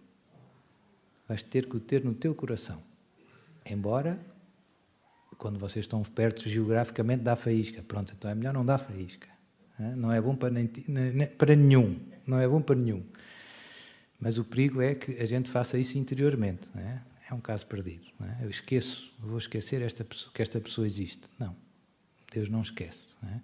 Vais 1.28 1.42
ter 1.42 1.66
que 1.66 1.76
o 1.76 1.80
ter 1.80 2.04
no 2.04 2.14
teu 2.14 2.34
coração. 2.34 2.80
Embora, 3.64 4.18
quando 5.38 5.58
vocês 5.58 5.84
estão 5.84 6.02
perto 6.02 6.48
geograficamente, 6.48 7.22
dá 7.22 7.34
faísca. 7.34 7.82
Pronto, 7.82 8.12
então 8.16 8.30
é 8.30 8.34
melhor 8.34 8.54
não 8.54 8.64
dar 8.64 8.78
faísca. 8.78 9.28
É? 9.78 9.94
Não 9.96 10.12
é 10.12 10.20
bom 10.20 10.36
para, 10.36 10.50
nem, 10.50 10.66
para 11.36 11.56
nenhum. 11.56 11.98
Não 12.26 12.38
é 12.38 12.46
bom 12.46 12.60
para 12.62 12.76
nenhum. 12.76 13.02
Mas 14.20 14.38
o 14.38 14.44
perigo 14.44 14.80
é 14.80 14.94
que 14.94 15.20
a 15.20 15.26
gente 15.26 15.50
faça 15.50 15.76
isso 15.76 15.98
interiormente. 15.98 16.68
É? 16.76 16.98
É? 17.30 17.34
um 17.34 17.40
caso 17.40 17.66
perdido. 17.66 18.06
É? 18.20 18.44
Eu 18.44 18.50
esqueço, 18.50 19.12
vou 19.18 19.38
esquecer 19.38 19.82
esta 19.82 20.04
pessoa, 20.04 20.32
que 20.32 20.42
esta 20.42 20.60
pessoa 20.60 20.86
existe. 20.86 21.28
Não. 21.38 21.54
Deus 22.32 22.48
não 22.48 22.62
esquece. 22.62 23.14
Não 23.22 23.30
é? 23.30 23.40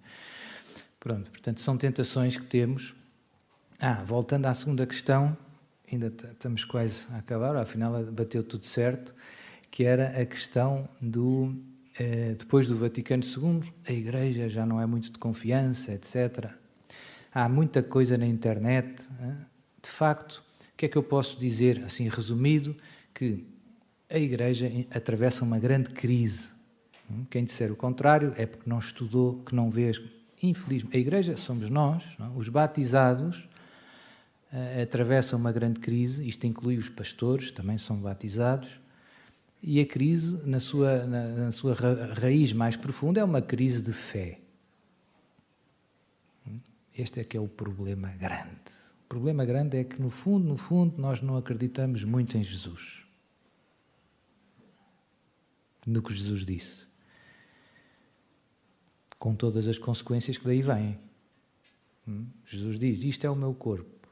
Pronto, 0.99 1.29
portanto, 1.31 1.61
são 1.61 1.77
tentações 1.77 2.37
que 2.37 2.45
temos. 2.45 2.95
Ah, 3.79 4.03
voltando 4.03 4.45
à 4.47 4.53
segunda 4.53 4.85
questão, 4.85 5.37
ainda 5.91 6.07
estamos 6.07 6.65
quase 6.65 7.07
a 7.11 7.17
acabar, 7.17 7.55
afinal 7.55 8.03
bateu 8.11 8.43
tudo 8.43 8.65
certo, 8.65 9.15
que 9.71 9.85
era 9.85 10.21
a 10.21 10.25
questão 10.25 10.89
do. 11.01 11.55
Eh, 11.97 12.35
depois 12.37 12.67
do 12.67 12.75
Vaticano 12.75 13.23
II, 13.23 13.71
a 13.87 13.91
Igreja 13.93 14.49
já 14.49 14.65
não 14.65 14.81
é 14.81 14.85
muito 14.85 15.11
de 15.11 15.17
confiança, 15.17 15.93
etc. 15.93 16.51
Há 17.33 17.47
muita 17.47 17.81
coisa 17.81 18.17
na 18.17 18.25
internet. 18.25 19.07
De 19.81 19.89
facto, 19.89 20.43
que 20.79 20.85
é 20.85 20.89
que 20.89 20.97
eu 20.97 21.03
posso 21.03 21.37
dizer, 21.37 21.83
assim 21.83 22.07
resumido, 22.07 22.73
que 23.13 23.45
a 24.09 24.17
Igreja 24.17 24.71
atravessa 24.89 25.43
uma 25.43 25.59
grande 25.59 25.91
crise. 25.91 26.49
Hum? 27.09 27.25
Quem 27.29 27.43
disser 27.43 27.71
o 27.71 27.75
contrário 27.75 28.33
é 28.37 28.45
porque 28.45 28.67
não 28.67 28.79
estudou, 28.79 29.43
que 29.43 29.53
não 29.53 29.69
vê. 29.69 29.91
Infelizmente, 30.41 30.97
a 30.97 30.99
Igreja 30.99 31.37
somos 31.37 31.69
nós, 31.69 32.03
não? 32.17 32.33
É? 32.33 32.37
os 32.37 32.49
batizados 32.49 33.47
uh, 34.51 34.81
atravessam 34.81 35.37
uma 35.37 35.51
grande 35.51 35.79
crise, 35.79 36.27
isto 36.27 36.47
inclui 36.47 36.77
os 36.77 36.89
pastores, 36.89 37.51
também 37.51 37.77
são 37.77 37.97
batizados, 37.97 38.79
e 39.61 39.79
a 39.79 39.85
crise, 39.85 40.47
na 40.47 40.59
sua, 40.59 41.05
na, 41.05 41.27
na 41.27 41.51
sua 41.51 41.73
ra 41.73 42.13
raiz 42.13 42.53
mais 42.53 42.75
profunda, 42.75 43.19
é 43.19 43.23
uma 43.23 43.41
crise 43.41 43.81
de 43.81 43.93
fé. 43.93 44.39
Hum? 46.47 46.59
Este 46.97 47.19
é 47.19 47.23
que 47.23 47.37
é 47.37 47.39
o 47.39 47.47
problema 47.47 48.07
grande. 48.09 48.71
O 49.05 49.09
problema 49.09 49.45
grande 49.45 49.77
é 49.77 49.83
que, 49.83 50.01
no 50.01 50.09
fundo, 50.09 50.47
no 50.47 50.57
fundo, 50.57 50.99
nós 50.99 51.21
não 51.21 51.35
acreditamos 51.35 52.03
muito 52.03 52.37
em 52.37 52.43
Jesus. 52.43 53.08
No 55.89 56.03
que 56.03 56.13
Jesus 56.13 56.45
disse. 56.45 56.87
com 59.17 59.35
todas 59.35 59.67
as 59.67 59.77
consequências 59.77 60.37
que 60.37 60.45
daí 60.45 60.61
vêm. 60.61 60.97
Hum? 62.07 62.27
Jesus 62.45 62.77
diz: 62.77 63.03
Isto 63.03 63.25
é 63.25 63.29
o 63.29 63.35
meu 63.35 63.53
corpo. 63.55 64.07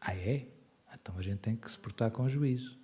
Ah, 0.00 0.14
é? 0.14 0.46
Então 0.94 1.18
a 1.18 1.22
gente 1.22 1.40
tem 1.40 1.56
que 1.56 1.68
se 1.68 1.76
portar 1.76 2.10
com 2.12 2.28
juízo. 2.28 2.78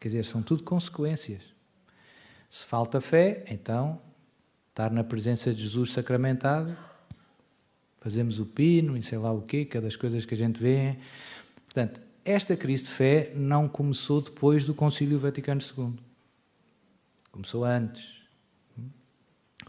Quer 0.00 0.08
dizer, 0.08 0.24
são 0.24 0.42
tudo 0.42 0.62
consequências. 0.62 1.42
Se 2.48 2.64
falta 2.64 3.00
fé, 3.00 3.44
então 3.48 4.00
estar 4.70 4.90
na 4.90 5.04
presença 5.04 5.54
de 5.54 5.62
Jesus 5.62 5.92
sacramentado, 5.92 6.76
fazemos 8.00 8.40
o 8.40 8.46
pino 8.46 8.96
e 8.96 9.02
sei 9.02 9.18
lá 9.18 9.30
o 9.30 9.42
quê, 9.42 9.68
é 9.72 9.80
das 9.80 9.94
coisas 9.94 10.24
que 10.24 10.34
a 10.34 10.36
gente 10.36 10.60
vê. 10.60 10.98
Portanto, 11.66 12.05
esta 12.26 12.56
crise 12.56 12.84
de 12.84 12.90
fé 12.90 13.32
não 13.34 13.68
começou 13.68 14.20
depois 14.20 14.64
do 14.64 14.74
Concílio 14.74 15.18
Vaticano 15.18 15.60
II. 15.60 15.94
Começou 17.30 17.64
antes. 17.64 18.04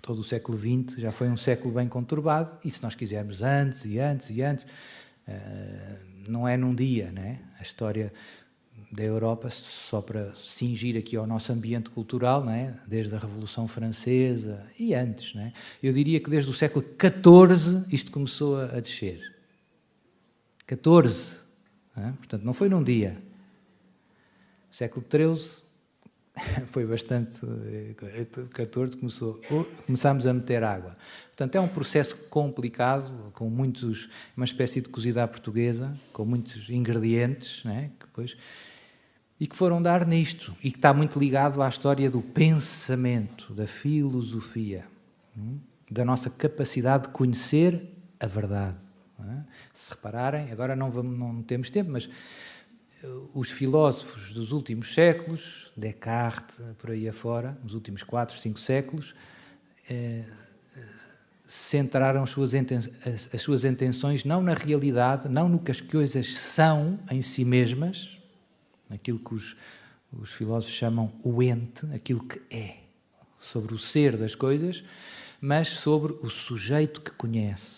Todo 0.02 0.20
o 0.20 0.24
século 0.24 0.58
XX 0.58 1.00
já 1.00 1.12
foi 1.12 1.30
um 1.30 1.38
século 1.38 1.74
bem 1.76 1.88
conturbado, 1.88 2.58
e 2.66 2.72
se 2.72 2.82
nós 2.82 2.96
quisermos 2.96 3.42
antes 3.42 3.86
e 3.86 4.00
antes 4.00 4.30
e 4.30 4.42
antes, 4.42 4.66
eh, 5.28 5.98
não 6.28 6.48
é 6.48 6.58
num 6.58 6.74
dia, 6.74 7.12
né? 7.12 7.42
A 7.60 7.62
história 7.62 8.12
da 8.92 9.04
Europa, 9.04 9.50
só 9.50 10.02
para 10.02 10.34
cingir 10.36 10.98
aqui 10.98 11.16
ao 11.16 11.28
nosso 11.28 11.52
ambiente 11.52 11.90
cultural, 11.90 12.44
né? 12.44 12.80
desde 12.88 13.14
a 13.14 13.20
Revolução 13.20 13.68
Francesa 13.68 14.66
e 14.80 14.94
antes. 14.94 15.34
Né? 15.34 15.52
Eu 15.84 15.92
diria 15.92 16.20
que 16.20 16.30
desde 16.30 16.50
o 16.50 16.54
século 16.54 16.86
XIV 16.86 17.86
isto 17.92 18.12
começou 18.12 18.62
a 18.62 18.80
descer. 18.80 19.36
XIV. 20.68 21.47
Né? 21.98 22.14
Portanto, 22.18 22.44
não 22.44 22.54
foi 22.54 22.70
num 22.70 22.84
dia. 22.84 23.18
O 24.72 24.76
século 24.76 25.06
XIII 25.10 25.50
foi 26.68 26.86
bastante. 26.86 27.36
XIV 27.36 28.98
começou, 28.98 29.42
começámos 29.86 30.28
a 30.28 30.34
meter 30.34 30.64
água. 30.64 30.96
Portanto, 31.30 31.56
é 31.56 31.60
um 31.60 31.68
processo 31.68 32.16
complicado, 32.30 33.32
com 33.34 33.50
muitos. 33.50 34.08
uma 34.36 34.46
espécie 34.46 34.80
de 34.80 34.90
cozida 34.90 35.24
à 35.24 35.28
portuguesa, 35.28 35.98
com 36.14 36.24
muitos 36.24 36.70
ingredientes, 36.70 37.64
né? 37.66 37.92
que 38.00 38.06
depois 38.06 38.38
e 39.40 39.46
que 39.46 39.56
foram 39.56 39.82
dar 39.82 40.06
nisto, 40.06 40.56
e 40.64 40.72
que 40.72 40.78
está 40.78 40.94
muito 40.94 41.20
ligado 41.20 41.62
à 41.62 41.70
história 41.70 42.10
do 42.10 42.22
pensamento, 42.22 43.54
da 43.54 43.68
filosofia, 43.68 44.86
hum, 45.38 45.60
da 45.90 46.04
nossa 46.04 46.30
capacidade 46.30 47.04
de 47.04 47.10
conhecer 47.10 47.84
a 48.20 48.26
verdade. 48.26 48.87
É? 49.20 49.44
Se 49.74 49.90
repararem, 49.90 50.52
agora 50.52 50.76
não, 50.76 50.92
vamos, 50.92 51.18
não 51.18 51.42
temos 51.42 51.70
tempo, 51.72 51.90
mas 51.90 52.08
eh, 53.04 53.08
os 53.34 53.50
filósofos 53.50 54.32
dos 54.32 54.52
últimos 54.52 54.94
séculos, 54.94 55.72
Descartes, 55.76 56.60
por 56.78 56.92
aí 56.92 57.10
afora, 57.10 57.58
nos 57.64 57.74
últimos 57.74 58.04
quatro, 58.04 58.38
cinco 58.38 58.60
séculos, 58.60 59.16
eh, 59.90 60.24
centraram 61.48 62.24
as 62.24 62.30
suas, 62.30 62.54
as, 62.54 63.34
as 63.34 63.42
suas 63.42 63.66
intenções 63.66 64.24
não 64.24 64.42
na 64.42 64.54
realidade, 64.54 65.28
não 65.30 65.50
no 65.50 65.58
que 65.58 65.72
as 65.72 65.82
coisas 65.82 66.36
são 66.38 67.00
em 67.10 67.22
si 67.24 67.44
mesmas, 67.44 68.20
aquilo 68.90 69.18
que 69.18 69.34
os, 69.34 69.56
os 70.12 70.32
filósofos 70.32 70.76
chamam 70.76 71.12
o 71.24 71.42
ente, 71.42 71.88
aquilo 71.96 72.24
que 72.24 72.40
é, 72.56 72.76
sobre 73.40 73.74
o 73.74 73.80
ser 73.80 74.16
das 74.16 74.36
coisas, 74.36 74.84
mas 75.42 75.70
sobre 75.70 76.14
o 76.22 76.30
sujeito 76.30 77.02
que 77.02 77.12
conhece 77.12 77.77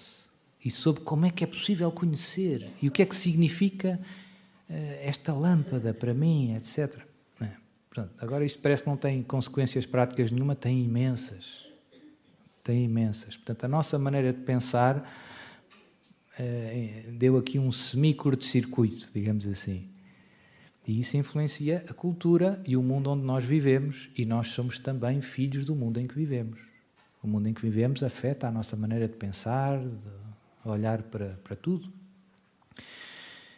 e 0.63 0.69
sobre 0.69 1.01
como 1.01 1.25
é 1.25 1.31
que 1.31 1.43
é 1.43 1.47
possível 1.47 1.91
conhecer 1.91 2.69
e 2.81 2.87
o 2.87 2.91
que 2.91 3.01
é 3.01 3.05
que 3.05 3.15
significa 3.15 3.99
uh, 4.69 4.73
esta 5.01 5.33
lâmpada 5.33 5.93
para 5.93 6.13
mim, 6.13 6.55
etc. 6.55 6.97
É. 7.41 7.51
Pronto, 7.89 8.11
agora 8.19 8.43
isto 8.43 8.59
parece 8.59 8.83
que 8.83 8.89
não 8.89 8.97
tem 8.97 9.23
consequências 9.23 9.85
práticas 9.85 10.31
nenhuma, 10.31 10.55
tem 10.55 10.83
imensas. 10.83 11.65
Tem 12.63 12.83
imensas. 12.83 13.37
Portanto, 13.37 13.63
a 13.63 13.67
nossa 13.67 13.97
maneira 13.97 14.33
de 14.33 14.41
pensar 14.41 14.97
uh, 14.97 17.11
deu 17.13 17.37
aqui 17.37 17.57
um 17.57 17.71
semi-curto-circuito, 17.71 19.09
digamos 19.13 19.47
assim. 19.47 19.87
E 20.85 20.99
isso 20.99 21.15
influencia 21.15 21.85
a 21.87 21.93
cultura 21.93 22.61
e 22.65 22.75
o 22.75 22.81
mundo 22.81 23.11
onde 23.11 23.23
nós 23.23 23.45
vivemos, 23.45 24.09
e 24.17 24.25
nós 24.25 24.47
somos 24.47 24.79
também 24.79 25.21
filhos 25.21 25.63
do 25.63 25.75
mundo 25.75 25.99
em 25.99 26.07
que 26.07 26.15
vivemos. 26.15 26.59
O 27.21 27.27
mundo 27.27 27.47
em 27.47 27.53
que 27.53 27.61
vivemos 27.61 28.01
afeta 28.01 28.47
a 28.47 28.51
nossa 28.51 28.75
maneira 28.75 29.07
de 29.07 29.15
pensar, 29.15 29.77
de 29.77 30.18
olhar 30.63 31.03
para, 31.03 31.39
para 31.43 31.55
tudo. 31.55 31.91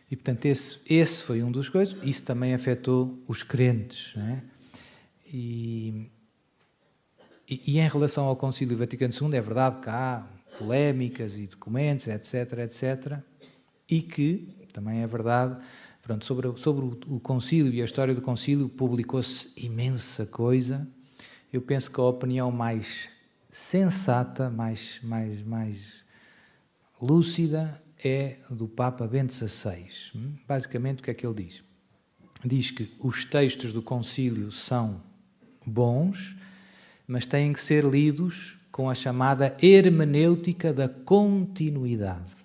E, 0.09 0.15
portanto, 0.15 0.45
esse, 0.45 0.81
esse 0.89 1.23
foi 1.23 1.41
um 1.41 1.51
dos 1.51 1.69
coisas. 1.69 1.97
Isso 2.03 2.23
também 2.23 2.53
afetou 2.53 3.17
os 3.27 3.43
crentes. 3.43 4.13
É? 4.17 4.41
E, 5.33 6.09
e, 7.49 7.73
e, 7.73 7.79
em 7.79 7.87
relação 7.87 8.25
ao 8.25 8.35
Concílio 8.35 8.77
Vaticano 8.77 9.13
II, 9.13 9.37
é 9.37 9.41
verdade 9.41 9.81
que 9.81 9.89
há 9.89 10.25
polémicas 10.57 11.37
e 11.37 11.47
documentos, 11.47 12.07
etc., 12.07 12.59
etc., 12.59 13.19
e 13.89 14.01
que, 14.01 14.67
também 14.73 15.01
é 15.01 15.07
verdade, 15.07 15.61
Pronto, 16.01 16.25
sobre, 16.25 16.57
sobre 16.57 16.85
o, 16.85 17.15
o 17.15 17.19
concílio 17.19 17.71
e 17.71 17.81
a 17.81 17.85
história 17.85 18.13
do 18.13 18.21
concílio 18.21 18.67
publicou-se 18.67 19.51
imensa 19.55 20.25
coisa. 20.25 20.87
Eu 21.53 21.61
penso 21.61 21.91
que 21.91 22.01
a 22.01 22.03
opinião 22.03 22.51
mais 22.51 23.09
sensata, 23.49 24.49
mais, 24.49 24.99
mais, 25.03 25.43
mais 25.43 26.00
lúcida, 27.01 27.81
é 28.03 28.37
do 28.49 28.67
Papa 28.67 29.07
Bento 29.07 29.33
XVI. 29.33 29.87
Hum? 30.15 30.33
Basicamente, 30.47 30.99
o 30.99 31.03
que 31.03 31.11
é 31.11 31.13
que 31.13 31.25
ele 31.25 31.43
diz? 31.43 31.63
Diz 32.43 32.71
que 32.71 32.91
os 32.99 33.25
textos 33.25 33.71
do 33.71 33.81
concílio 33.81 34.51
são 34.51 35.01
bons, 35.65 36.35
mas 37.07 37.25
têm 37.25 37.53
que 37.53 37.61
ser 37.61 37.83
lidos 37.85 38.57
com 38.71 38.89
a 38.89 38.95
chamada 38.95 39.55
hermenêutica 39.61 40.73
da 40.73 40.87
continuidade. 40.87 42.35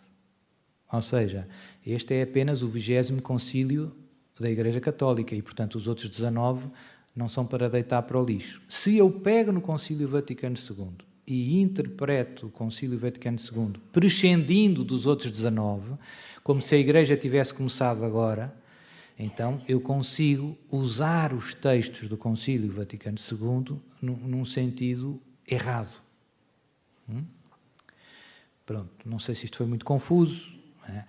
Ou 0.92 1.02
seja, 1.02 1.48
este 1.86 2.14
é 2.14 2.22
apenas 2.22 2.62
o 2.62 2.68
vigésimo 2.68 3.22
concílio 3.22 3.94
da 4.38 4.50
Igreja 4.50 4.80
Católica 4.80 5.34
e, 5.34 5.40
portanto, 5.40 5.76
os 5.76 5.88
outros 5.88 6.10
19 6.10 6.68
não 7.14 7.28
são 7.28 7.46
para 7.46 7.70
deitar 7.70 8.02
para 8.02 8.20
o 8.20 8.24
lixo. 8.24 8.60
Se 8.68 8.96
eu 8.96 9.10
pego 9.10 9.50
no 9.50 9.60
Concílio 9.60 10.06
Vaticano 10.06 10.56
II 10.56 10.96
e 11.26 11.60
interpreto 11.60 12.46
o 12.46 12.50
Concílio 12.50 12.98
Vaticano 12.98 13.38
II 13.38 13.80
prescindindo 13.92 14.84
dos 14.84 15.06
outros 15.06 15.30
19, 15.30 15.94
como 16.42 16.62
se 16.62 16.74
a 16.74 16.78
Igreja 16.78 17.16
tivesse 17.16 17.52
começado 17.52 18.04
agora, 18.04 18.54
então 19.18 19.60
eu 19.66 19.80
consigo 19.80 20.56
usar 20.70 21.32
os 21.32 21.54
textos 21.54 22.08
do 22.08 22.16
Concílio 22.16 22.70
Vaticano 22.70 23.18
II 23.18 23.80
num 24.00 24.44
sentido 24.44 25.20
errado. 25.48 25.94
Hum? 27.08 27.24
Pronto, 28.64 28.90
não 29.04 29.18
sei 29.18 29.34
se 29.34 29.46
isto 29.46 29.56
foi 29.56 29.66
muito 29.66 29.84
confuso. 29.84 30.54
É? 30.88 31.04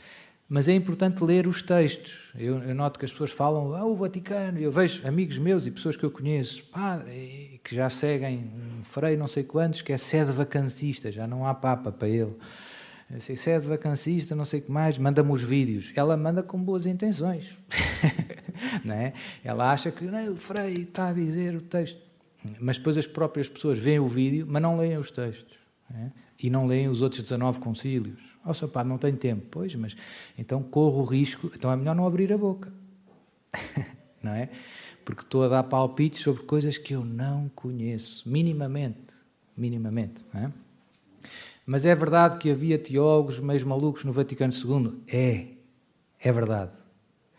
Mas 0.50 0.70
é 0.70 0.74
importante 0.74 1.22
ler 1.24 1.46
os 1.46 1.62
textos. 1.62 2.32
Eu, 2.34 2.60
eu, 2.64 2.74
noto 2.74 2.98
que 2.98 3.04
as 3.04 3.12
pessoas 3.12 3.32
falam, 3.32 3.74
ah, 3.76 3.86
o 3.86 3.98
Vaticano. 3.98 4.58
Eu 4.58 4.72
vejo 4.72 5.06
amigos 5.06 5.38
meus 5.38 5.68
e 5.68 5.72
pessoas 5.72 5.98
que 5.98 6.06
eu 6.06 6.12
conheço, 6.12 6.64
padre, 6.66 7.60
que 7.62 7.76
já 7.76 7.90
seguem 7.90 8.50
um 8.80 8.84
frei 8.84 9.18
não 9.18 9.28
sei 9.28 9.44
quantos, 9.44 9.82
que 9.82 9.92
é 9.92 9.98
sede 9.98 10.32
vacancista, 10.32 11.12
já 11.12 11.28
não 11.28 11.46
há 11.46 11.54
papa 11.54 11.92
para 11.92 12.08
ele. 12.08 12.34
Sei, 13.20 13.36
sede 13.36 13.66
vacancista, 13.66 14.36
não 14.36 14.46
sei 14.46 14.62
o 14.62 14.64
que 14.64 14.72
mais, 14.72 14.98
manda-me 14.98 15.32
os 15.32 15.42
vídeos. 15.42 15.92
Ela 15.96 16.16
manda 16.16 16.42
com 16.42 16.62
boas 16.62 16.86
intenções. 16.86 17.58
não 18.86 18.96
é? 18.96 19.14
Ela 19.44 19.72
acha 19.72 19.92
que 19.92 20.06
não, 20.06 20.32
o 20.32 20.38
frei 20.38 20.76
está 20.76 21.10
a 21.10 21.14
dizer 21.14 21.56
o 21.56 21.62
texto. 21.62 22.02
Mas 22.60 22.78
depois 22.78 22.98
as 22.98 23.08
próprias 23.08 23.50
pessoas 23.50 23.78
veem 23.78 24.00
o 24.00 24.08
vídeo, 24.08 24.46
mas 24.48 24.62
não 24.62 24.78
leem 24.78 24.98
os 24.98 25.12
textos. 25.12 25.58
É? 25.94 26.10
E 26.42 26.50
não 26.50 26.68
leem 26.68 26.88
os 26.88 27.02
outros 27.02 27.22
19 27.22 27.60
concílios 27.60 28.37
Oh, 28.48 28.54
seu 28.54 28.68
padre, 28.68 28.90
não 28.90 28.98
tenho 28.98 29.18
tempo. 29.18 29.46
Pois, 29.52 29.76
mas 29.76 29.96
então 30.38 30.64
corro 30.64 31.02
o 31.02 31.04
risco, 31.04 31.52
então 31.54 31.72
é 31.72 31.76
melhor 31.76 31.96
não 31.96 32.08
abrir 32.08 32.32
a 32.32 32.38
boca. 32.38 32.72
não 34.22 34.34
é? 34.34 34.50
Porque 35.04 35.22
estou 35.22 35.44
a 35.44 35.48
dar 35.48 35.64
palpites 35.64 36.22
sobre 36.22 36.44
coisas 36.44 36.78
que 36.78 36.94
eu 36.94 37.04
não 37.04 37.50
conheço, 37.50 38.28
minimamente. 38.30 39.14
Minimamente. 39.56 40.16
Não 40.34 40.42
é? 40.42 40.52
Mas 41.66 41.86
é 41.86 41.94
verdade 41.94 42.38
que 42.38 42.50
havia 42.50 42.78
teólogos 42.78 43.40
meio 43.40 43.68
malucos 43.68 44.06
no 44.06 44.12
Vaticano 44.14 44.54
II? 44.54 45.02
É, 45.08 45.48
é 46.20 46.32
verdade. 46.32 46.72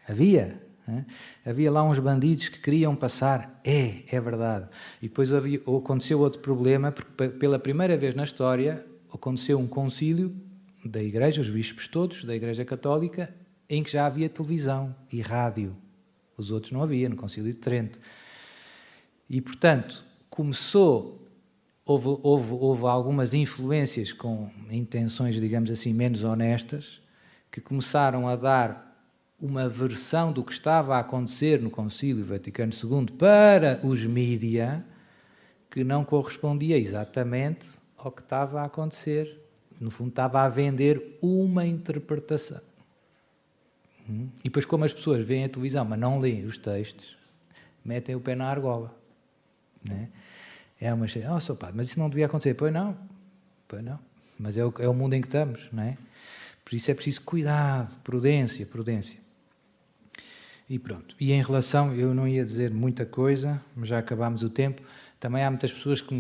Havia. 0.07 0.63
É? 0.89 1.51
Havia 1.51 1.71
lá 1.71 1.83
uns 1.83 1.99
bandidos 1.99 2.49
que 2.49 2.59
queriam 2.61 2.97
passar? 2.97 3.61
É, 3.63 4.03
é 4.11 4.21
verdade. 4.21 4.69
E 5.03 5.09
depois 5.09 5.33
havia, 5.33 5.59
aconteceu 5.59 6.19
outro 6.21 6.41
problema, 6.41 6.91
porque 6.91 7.29
pela 7.29 7.59
primeira 7.59 7.97
vez 7.97 8.15
na 8.15 8.25
história 8.25 8.85
aconteceu 9.13 9.59
um 9.59 9.67
concílio 9.67 10.35
da 10.89 11.03
Igreja, 11.03 11.41
os 11.41 11.51
bispos 11.51 11.87
todos, 11.87 12.25
da 12.25 12.35
Igreja 12.35 12.65
Católica, 12.65 13.35
em 13.69 13.83
que 13.83 13.93
já 13.93 14.07
havia 14.07 14.29
televisão 14.29 14.95
e 15.13 15.21
rádio. 15.21 15.77
Os 16.37 16.51
outros 16.51 16.73
não 16.73 16.83
havia, 16.83 17.09
no 17.09 17.17
Concílio 17.17 17.53
de 17.53 17.59
Trento. 17.59 17.99
E, 19.29 19.41
portanto, 19.41 20.05
começou, 20.31 21.29
houve, 21.85 22.19
houve, 22.23 22.53
houve 22.53 22.87
algumas 22.87 23.35
influências 23.35 24.13
com 24.13 24.51
intenções, 24.71 25.35
digamos 25.35 25.71
assim, 25.71 25.93
menos 25.93 26.25
honestas, 26.25 27.03
que 27.51 27.61
começaram 27.61 28.29
a 28.29 28.37
dar 28.37 28.89
uma 29.41 29.69
versão 29.69 30.33
do 30.33 30.43
que 30.43 30.53
estava 30.53 30.97
a 30.97 31.01
acontecer 31.01 31.61
no 31.61 31.71
Concílio 31.71 32.25
Vaticano 32.25 32.73
II 32.73 33.07
para 33.17 33.81
os 33.85 34.05
mídia, 34.05 34.85
que 35.71 35.85
não 35.85 36.05
correspondia 36.05 36.79
exatamente 36.79 37.79
ao 37.97 38.11
que 38.11 38.23
estava 38.23 38.63
a 38.63 38.65
acontecer. 38.65 39.48
No 39.81 39.91
fundo, 39.91 40.11
estava 40.11 40.43
a 40.43 40.49
vender 40.49 41.19
uma 41.23 41.65
interpretação. 41.65 42.61
Hum? 44.09 44.29
E 44.41 44.45
depois, 44.45 44.65
como 44.65 44.85
as 44.85 44.93
pessoas 44.93 45.25
veem 45.25 45.45
a 45.45 45.49
televisão, 45.49 45.85
mas 45.85 45.99
não 45.99 46.19
leem 46.19 46.45
os 46.45 46.59
textos, 46.59 47.17
metem 47.85 48.15
o 48.15 48.21
pé 48.21 48.35
na 48.35 48.49
argola. 48.49 48.95
Né? 49.85 50.09
É 50.81 50.93
uma 50.93 51.07
cheia, 51.07 51.29
oh, 51.33 51.57
padre, 51.57 51.77
mas 51.77 51.89
isso 51.89 51.99
não 51.99 52.09
devia 52.09 52.27
acontecer. 52.27 52.55
Pois 52.55 52.73
não, 52.73 52.97
pois 53.67 53.83
não. 53.85 53.99
Mas 54.39 54.57
é 54.57 54.65
o, 54.65 54.73
é 54.79 54.89
o 54.89 54.95
mundo 54.95 55.15
em 55.15 55.21
que 55.21 55.29
estamos, 55.29 55.69
não 55.73 55.83
é? 55.83 55.97
Por 56.65 56.75
isso 56.75 56.91
é 56.91 56.95
preciso 56.95 57.23
cuidado, 57.23 57.97
prudência, 58.03 58.65
prudência. 58.67 59.19
E 60.69 60.79
pronto. 60.79 61.17
E 61.19 61.33
em 61.33 61.43
relação, 61.43 61.95
eu 61.95 62.15
não 62.15 62.29
ia 62.29 62.45
dizer 62.45 62.71
muita 62.71 63.07
coisa, 63.07 63.61
mas 63.75 63.89
já 63.89 63.99
acabámos 63.99 64.43
o 64.43 64.51
tempo. 64.51 64.83
Também 65.19 65.43
há 65.43 65.51
muitas 65.51 65.73
pessoas 65.73 66.01
que 66.01 66.15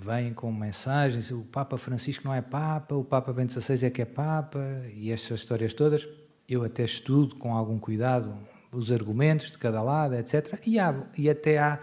vêm 0.00 0.32
com 0.32 0.52
mensagens: 0.52 1.30
o 1.30 1.44
Papa 1.44 1.76
Francisco 1.76 2.26
não 2.26 2.34
é 2.34 2.40
Papa, 2.40 2.94
o 2.94 3.04
Papa 3.04 3.32
Bento 3.32 3.52
XVI 3.52 3.86
é 3.86 3.90
que 3.90 4.02
é 4.02 4.04
Papa, 4.04 4.60
e 4.94 5.10
estas 5.10 5.40
histórias 5.40 5.74
todas. 5.74 6.08
Eu 6.48 6.64
até 6.64 6.84
estudo 6.84 7.36
com 7.36 7.54
algum 7.54 7.78
cuidado 7.78 8.36
os 8.72 8.90
argumentos 8.90 9.52
de 9.52 9.58
cada 9.58 9.82
lado, 9.82 10.14
etc. 10.14 10.60
E, 10.66 10.78
há, 10.78 10.94
e 11.16 11.28
até 11.28 11.58
há, 11.58 11.78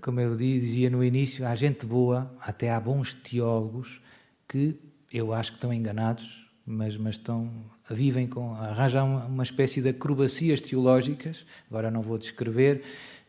como 0.00 0.20
eu 0.20 0.36
dizia 0.36 0.90
no 0.90 1.02
início, 1.02 1.46
há 1.46 1.54
gente 1.54 1.86
boa, 1.86 2.30
até 2.40 2.70
há 2.70 2.80
bons 2.80 3.14
teólogos 3.14 4.00
que 4.46 4.78
eu 5.12 5.32
acho 5.32 5.52
que 5.52 5.56
estão 5.56 5.72
enganados 5.72 6.48
mas, 6.68 6.96
mas 6.98 7.14
estão, 7.14 7.50
vivem 7.90 8.26
com, 8.26 8.54
arranjam 8.54 9.08
uma, 9.08 9.24
uma 9.24 9.42
espécie 9.42 9.80
de 9.80 9.88
acrobacias 9.88 10.60
teológicas, 10.60 11.46
agora 11.70 11.90
não 11.90 12.02
vou 12.02 12.18
descrever, 12.18 12.82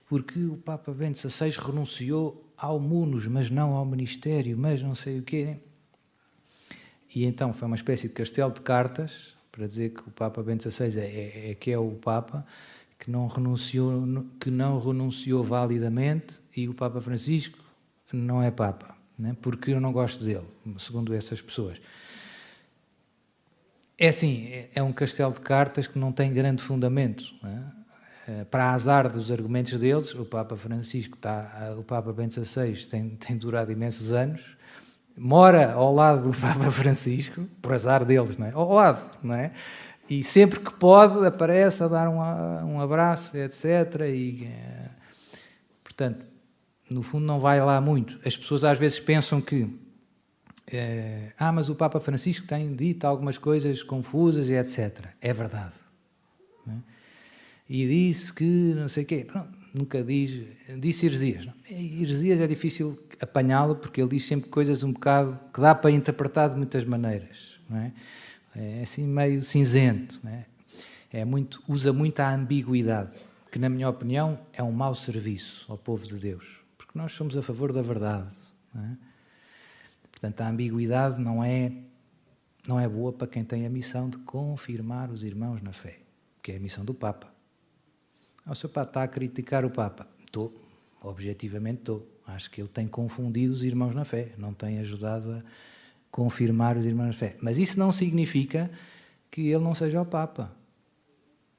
porque 0.07 0.43
o 0.43 0.57
Papa 0.57 0.91
Bento 0.91 1.17
XVI 1.17 1.51
renunciou 1.51 2.48
ao 2.59 2.79
munus, 2.79 3.25
mas 3.27 3.49
não 3.49 3.73
ao 3.73 3.85
ministério, 3.85 4.57
mas 4.57 4.83
não 4.83 4.93
sei 4.93 5.19
o 5.19 5.23
quê. 5.23 5.57
E 7.15 7.25
então 7.25 7.53
foi 7.53 7.67
uma 7.67 7.75
espécie 7.75 8.07
de 8.07 8.13
castelo 8.13 8.51
de 8.51 8.61
cartas 8.61 9.35
para 9.51 9.65
dizer 9.65 9.91
que 9.91 10.01
o 10.01 10.11
Papa 10.11 10.43
Bento 10.43 10.69
XVI 10.69 10.99
é, 10.99 11.03
é, 11.03 11.51
é 11.51 11.55
que 11.55 11.71
é 11.71 11.77
o 11.77 11.91
Papa 11.91 12.45
que 12.99 13.09
não 13.09 13.27
renunciou 13.27 14.03
que 14.39 14.51
não 14.51 14.77
renunciou 14.77 15.43
validamente 15.43 16.41
e 16.55 16.67
o 16.67 16.73
Papa 16.73 16.99
Francisco 17.01 17.57
não 18.11 18.43
é 18.43 18.51
Papa, 18.51 18.95
né? 19.17 19.35
porque 19.41 19.71
eu 19.71 19.79
não 19.79 19.93
gosto 19.93 20.23
dele, 20.23 20.47
segundo 20.77 21.13
essas 21.13 21.41
pessoas. 21.41 21.79
É 23.97 24.07
assim, 24.07 24.49
é 24.73 24.81
um 24.81 24.91
castelo 24.91 25.33
de 25.33 25.41
cartas 25.41 25.87
que 25.87 25.99
não 25.99 26.11
tem 26.11 26.33
grande 26.33 26.61
fundamento. 26.63 27.35
É? 27.43 27.78
Para 28.49 28.71
azar 28.71 29.11
dos 29.11 29.31
argumentos 29.31 29.79
deles, 29.79 30.13
o 30.13 30.25
Papa 30.25 30.55
Francisco 30.55 31.15
está, 31.15 31.73
o 31.77 31.83
Papa 31.83 32.13
Bento 32.13 32.43
XVI 32.43 32.73
tem, 32.89 33.09
tem 33.09 33.37
durado 33.37 33.71
imensos 33.71 34.11
anos, 34.11 34.41
mora 35.17 35.73
ao 35.73 35.93
lado 35.93 36.29
do 36.29 36.35
Papa 36.39 36.71
Francisco, 36.71 37.47
por 37.61 37.73
azar 37.73 38.05
deles, 38.05 38.37
não 38.37 38.47
é? 38.47 38.51
Ao 38.51 38.71
lado, 38.71 39.17
não 39.23 39.35
é? 39.35 39.51
E 40.09 40.23
sempre 40.23 40.59
que 40.59 40.73
pode 40.73 41.25
aparece 41.25 41.83
a 41.83 41.87
dar 41.87 42.09
um, 42.09 42.19
um 42.73 42.81
abraço, 42.81 43.37
etc. 43.37 44.01
E, 44.07 44.45
eh, 44.45 44.89
portanto, 45.83 46.25
no 46.89 47.03
fundo 47.03 47.25
não 47.25 47.39
vai 47.39 47.61
lá 47.61 47.79
muito. 47.79 48.19
As 48.25 48.35
pessoas 48.35 48.63
às 48.63 48.77
vezes 48.77 48.99
pensam 48.99 49.39
que 49.39 49.69
ah, 51.37 51.51
mas 51.51 51.69
o 51.69 51.75
Papa 51.75 51.99
Francisco 51.99 52.45
tem 52.45 52.75
dito 52.75 53.05
algumas 53.05 53.37
coisas 53.37 53.81
confusas 53.81 54.47
e 54.49 54.53
etc. 54.53 55.07
É 55.19 55.33
verdade. 55.33 55.73
É? 56.67 56.71
E 57.69 57.87
disse 57.87 58.33
que 58.33 58.43
não 58.43 58.89
sei 58.89 59.03
o 59.03 59.05
quê. 59.05 59.23
Pronto, 59.25 59.57
nunca 59.73 60.03
diz. 60.03 60.41
Disse 60.79 61.05
heresias. 61.05 61.45
Não? 61.45 61.53
Heresias 61.69 62.41
é 62.41 62.47
difícil 62.47 62.97
apanhá-lo 63.21 63.75
porque 63.75 64.01
ele 64.01 64.09
diz 64.09 64.25
sempre 64.25 64.49
coisas 64.49 64.83
um 64.83 64.91
bocado 64.91 65.39
que 65.53 65.61
dá 65.61 65.75
para 65.75 65.91
interpretar 65.91 66.49
de 66.49 66.57
muitas 66.57 66.83
maneiras. 66.83 67.59
Não 67.69 67.77
é? 67.77 67.93
é 68.55 68.81
assim 68.81 69.05
meio 69.05 69.43
cinzento. 69.43 70.19
Não 70.23 70.31
é? 70.31 70.45
é 71.11 71.25
muito, 71.25 71.61
usa 71.67 71.91
muito 71.93 72.19
a 72.19 72.33
ambiguidade, 72.33 73.13
que, 73.51 73.59
na 73.59 73.69
minha 73.69 73.89
opinião, 73.89 74.39
é 74.53 74.63
um 74.63 74.71
mau 74.71 74.93
serviço 74.93 75.65
ao 75.71 75.77
povo 75.77 76.07
de 76.07 76.15
Deus. 76.15 76.61
Porque 76.77 76.97
nós 76.97 77.11
somos 77.11 77.37
a 77.37 77.43
favor 77.43 77.73
da 77.73 77.81
verdade. 77.81 78.29
É? 78.75 79.09
Portanto, 80.11 80.41
a 80.41 80.49
ambiguidade 80.49 81.19
não 81.21 81.43
é, 81.43 81.71
não 82.67 82.79
é 82.79 82.87
boa 82.87 83.11
para 83.13 83.27
quem 83.27 83.43
tem 83.43 83.65
a 83.65 83.69
missão 83.69 84.09
de 84.09 84.17
confirmar 84.19 85.11
os 85.11 85.23
irmãos 85.23 85.61
na 85.61 85.71
fé, 85.71 85.99
que 86.41 86.51
é 86.51 86.57
a 86.57 86.59
missão 86.59 86.83
do 86.83 86.93
Papa. 86.93 87.38
O 88.47 88.55
seu 88.55 88.69
Papa 88.69 88.89
está 88.89 89.03
a 89.03 89.07
criticar 89.07 89.65
o 89.65 89.69
Papa. 89.69 90.07
Estou, 90.25 90.53
objetivamente 91.01 91.79
estou. 91.79 92.07
Acho 92.25 92.49
que 92.51 92.61
ele 92.61 92.67
tem 92.67 92.87
confundido 92.87 93.53
os 93.53 93.63
irmãos 93.63 93.95
na 93.95 94.05
fé, 94.05 94.33
não 94.37 94.53
tem 94.53 94.79
ajudado 94.79 95.31
a 95.31 95.43
confirmar 96.11 96.77
os 96.77 96.85
irmãos 96.85 97.07
na 97.07 97.13
fé. 97.13 97.35
Mas 97.41 97.57
isso 97.57 97.77
não 97.79 97.91
significa 97.91 98.69
que 99.31 99.41
ele 99.41 99.63
não 99.63 99.73
seja 99.73 100.01
o 100.01 100.05
Papa. 100.05 100.55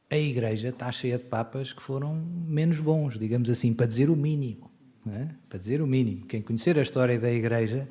A 0.09 0.17
Igreja 0.17 0.71
está 0.71 0.91
cheia 0.91 1.19
de 1.19 1.25
papas 1.25 1.73
que 1.73 1.83
foram 1.83 2.15
menos 2.15 2.81
bons, 2.81 3.19
digamos 3.19 3.49
assim, 3.49 3.73
para 3.73 3.87
dizer 3.87 4.11
o 4.11 4.17
mínimo. 4.17 4.71
É? 5.09 5.29
Para 5.49 5.59
dizer 5.59 5.81
o 5.81 5.87
mínimo. 5.87 6.27
Quem 6.27 6.43
conhecer 6.43 6.79
a 6.79 6.83
história 6.83 7.19
da 7.19 7.31
Igreja 7.31 7.89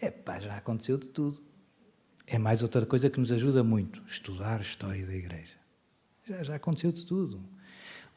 é 0.00 0.10
pá, 0.10 0.38
já 0.38 0.56
aconteceu 0.56 0.98
de 0.98 1.08
tudo. 1.08 1.42
É 2.26 2.38
mais 2.38 2.62
outra 2.62 2.84
coisa 2.84 3.08
que 3.08 3.18
nos 3.18 3.32
ajuda 3.32 3.62
muito, 3.62 4.02
estudar 4.06 4.58
a 4.58 4.62
história 4.62 5.06
da 5.06 5.14
Igreja. 5.14 5.54
Já, 6.28 6.42
já 6.42 6.56
aconteceu 6.56 6.92
de 6.92 7.06
tudo. 7.06 7.40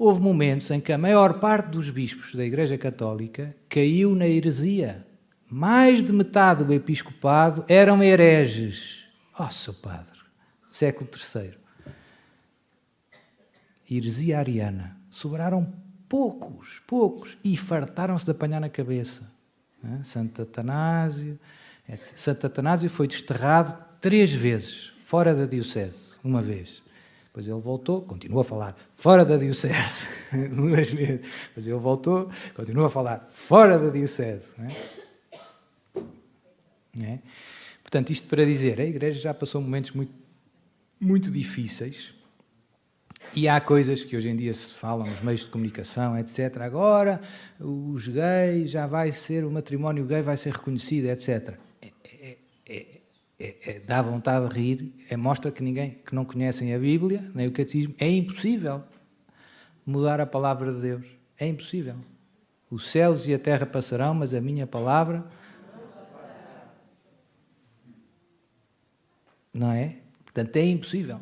Houve 0.01 0.21
momentos 0.21 0.71
em 0.71 0.79
que 0.79 0.93
a 0.93 0.97
maior 0.97 1.41
parte 1.41 1.71
dos 1.71 1.89
bispos 1.89 2.33
da 2.33 2.45
Igreja 2.45 2.77
Católica 2.77 3.53
caiu 3.67 4.15
na 4.15 4.25
heresia. 4.25 5.05
Mais 5.45 6.01
de 6.01 6.13
metade 6.13 6.63
do 6.63 6.73
episcopado 6.73 7.65
eram 7.67 8.01
hereges. 8.01 9.09
Oh, 9.37 9.51
seu 9.51 9.73
padre, 9.73 10.17
século 10.71 11.09
III. 11.13 11.53
Heresia 13.91 14.39
ariana. 14.39 14.97
Sobraram 15.09 15.69
poucos, 16.07 16.81
poucos, 16.87 17.37
e 17.43 17.57
fartaram-se 17.57 18.23
de 18.23 18.31
apanhar 18.31 18.61
na 18.61 18.69
cabeça. 18.69 19.29
Santo 20.05 20.43
Atanásio, 20.43 21.37
Santo 22.15 22.47
Atanásio 22.47 22.89
foi 22.89 23.05
desterrado 23.05 23.77
três 23.99 24.33
vezes, 24.33 24.93
fora 25.03 25.35
da 25.35 25.45
Diocese, 25.45 26.17
uma 26.23 26.41
vez. 26.41 26.81
Depois 27.39 27.47
ele 27.47 27.61
voltou, 27.61 28.01
continua 28.01 28.41
a 28.41 28.43
falar, 28.43 28.75
fora 28.95 29.23
da 29.23 29.37
Diocese, 29.37 30.07
duas 30.53 30.89
vezes. 30.89 31.21
Ele 31.55 31.71
voltou, 31.75 32.29
continua 32.53 32.87
a 32.87 32.89
falar, 32.89 33.29
fora 33.31 33.79
da 33.79 33.89
Diocese. 33.89 34.53
É? 35.95 36.01
É? 37.01 37.19
Portanto, 37.81 38.09
isto 38.09 38.27
para 38.27 38.45
dizer, 38.45 38.81
a 38.81 38.85
Igreja 38.85 39.19
já 39.19 39.33
passou 39.33 39.61
momentos 39.61 39.91
muito, 39.91 40.11
muito 40.99 41.31
difíceis 41.31 42.13
e 43.33 43.47
há 43.47 43.61
coisas 43.61 44.03
que 44.03 44.17
hoje 44.17 44.27
em 44.27 44.35
dia 44.35 44.53
se 44.53 44.73
falam 44.73 45.07
nos 45.07 45.21
meios 45.21 45.41
de 45.41 45.47
comunicação, 45.47 46.17
etc. 46.17 46.57
Agora 46.61 47.21
os 47.57 48.05
gays 48.07 48.69
já 48.71 48.85
vai 48.85 49.13
ser, 49.13 49.45
o 49.45 49.51
matrimónio 49.51 50.03
gay 50.05 50.21
vai 50.21 50.35
ser 50.35 50.51
reconhecido, 50.51 51.05
etc 51.05 51.57
é, 51.81 52.37
é, 52.67 52.98
é, 53.39 53.79
dá 53.79 54.01
vontade 54.01 54.49
de 54.49 54.59
rir, 54.59 54.93
é, 55.09 55.15
mostra 55.15 55.49
que 55.51 55.63
ninguém 55.63 55.91
que 55.91 56.13
não 56.13 56.25
conhecem 56.25 56.73
a 56.73 56.79
Bíblia, 56.79 57.31
nem 57.33 57.47
o 57.47 57.51
catecismo, 57.51 57.95
é 57.97 58.09
impossível 58.09 58.83
mudar 59.85 60.19
a 60.19 60.25
palavra 60.25 60.73
de 60.73 60.81
Deus. 60.81 61.05
É 61.37 61.47
impossível. 61.47 61.95
Os 62.69 62.91
céus 62.91 63.27
e 63.27 63.33
a 63.33 63.39
terra 63.39 63.65
passarão, 63.65 64.13
mas 64.13 64.33
a 64.33 64.41
minha 64.41 64.67
palavra 64.67 65.25
não 69.53 69.71
é? 69.71 69.97
Portanto, 70.23 70.55
é 70.57 70.65
impossível. 70.65 71.19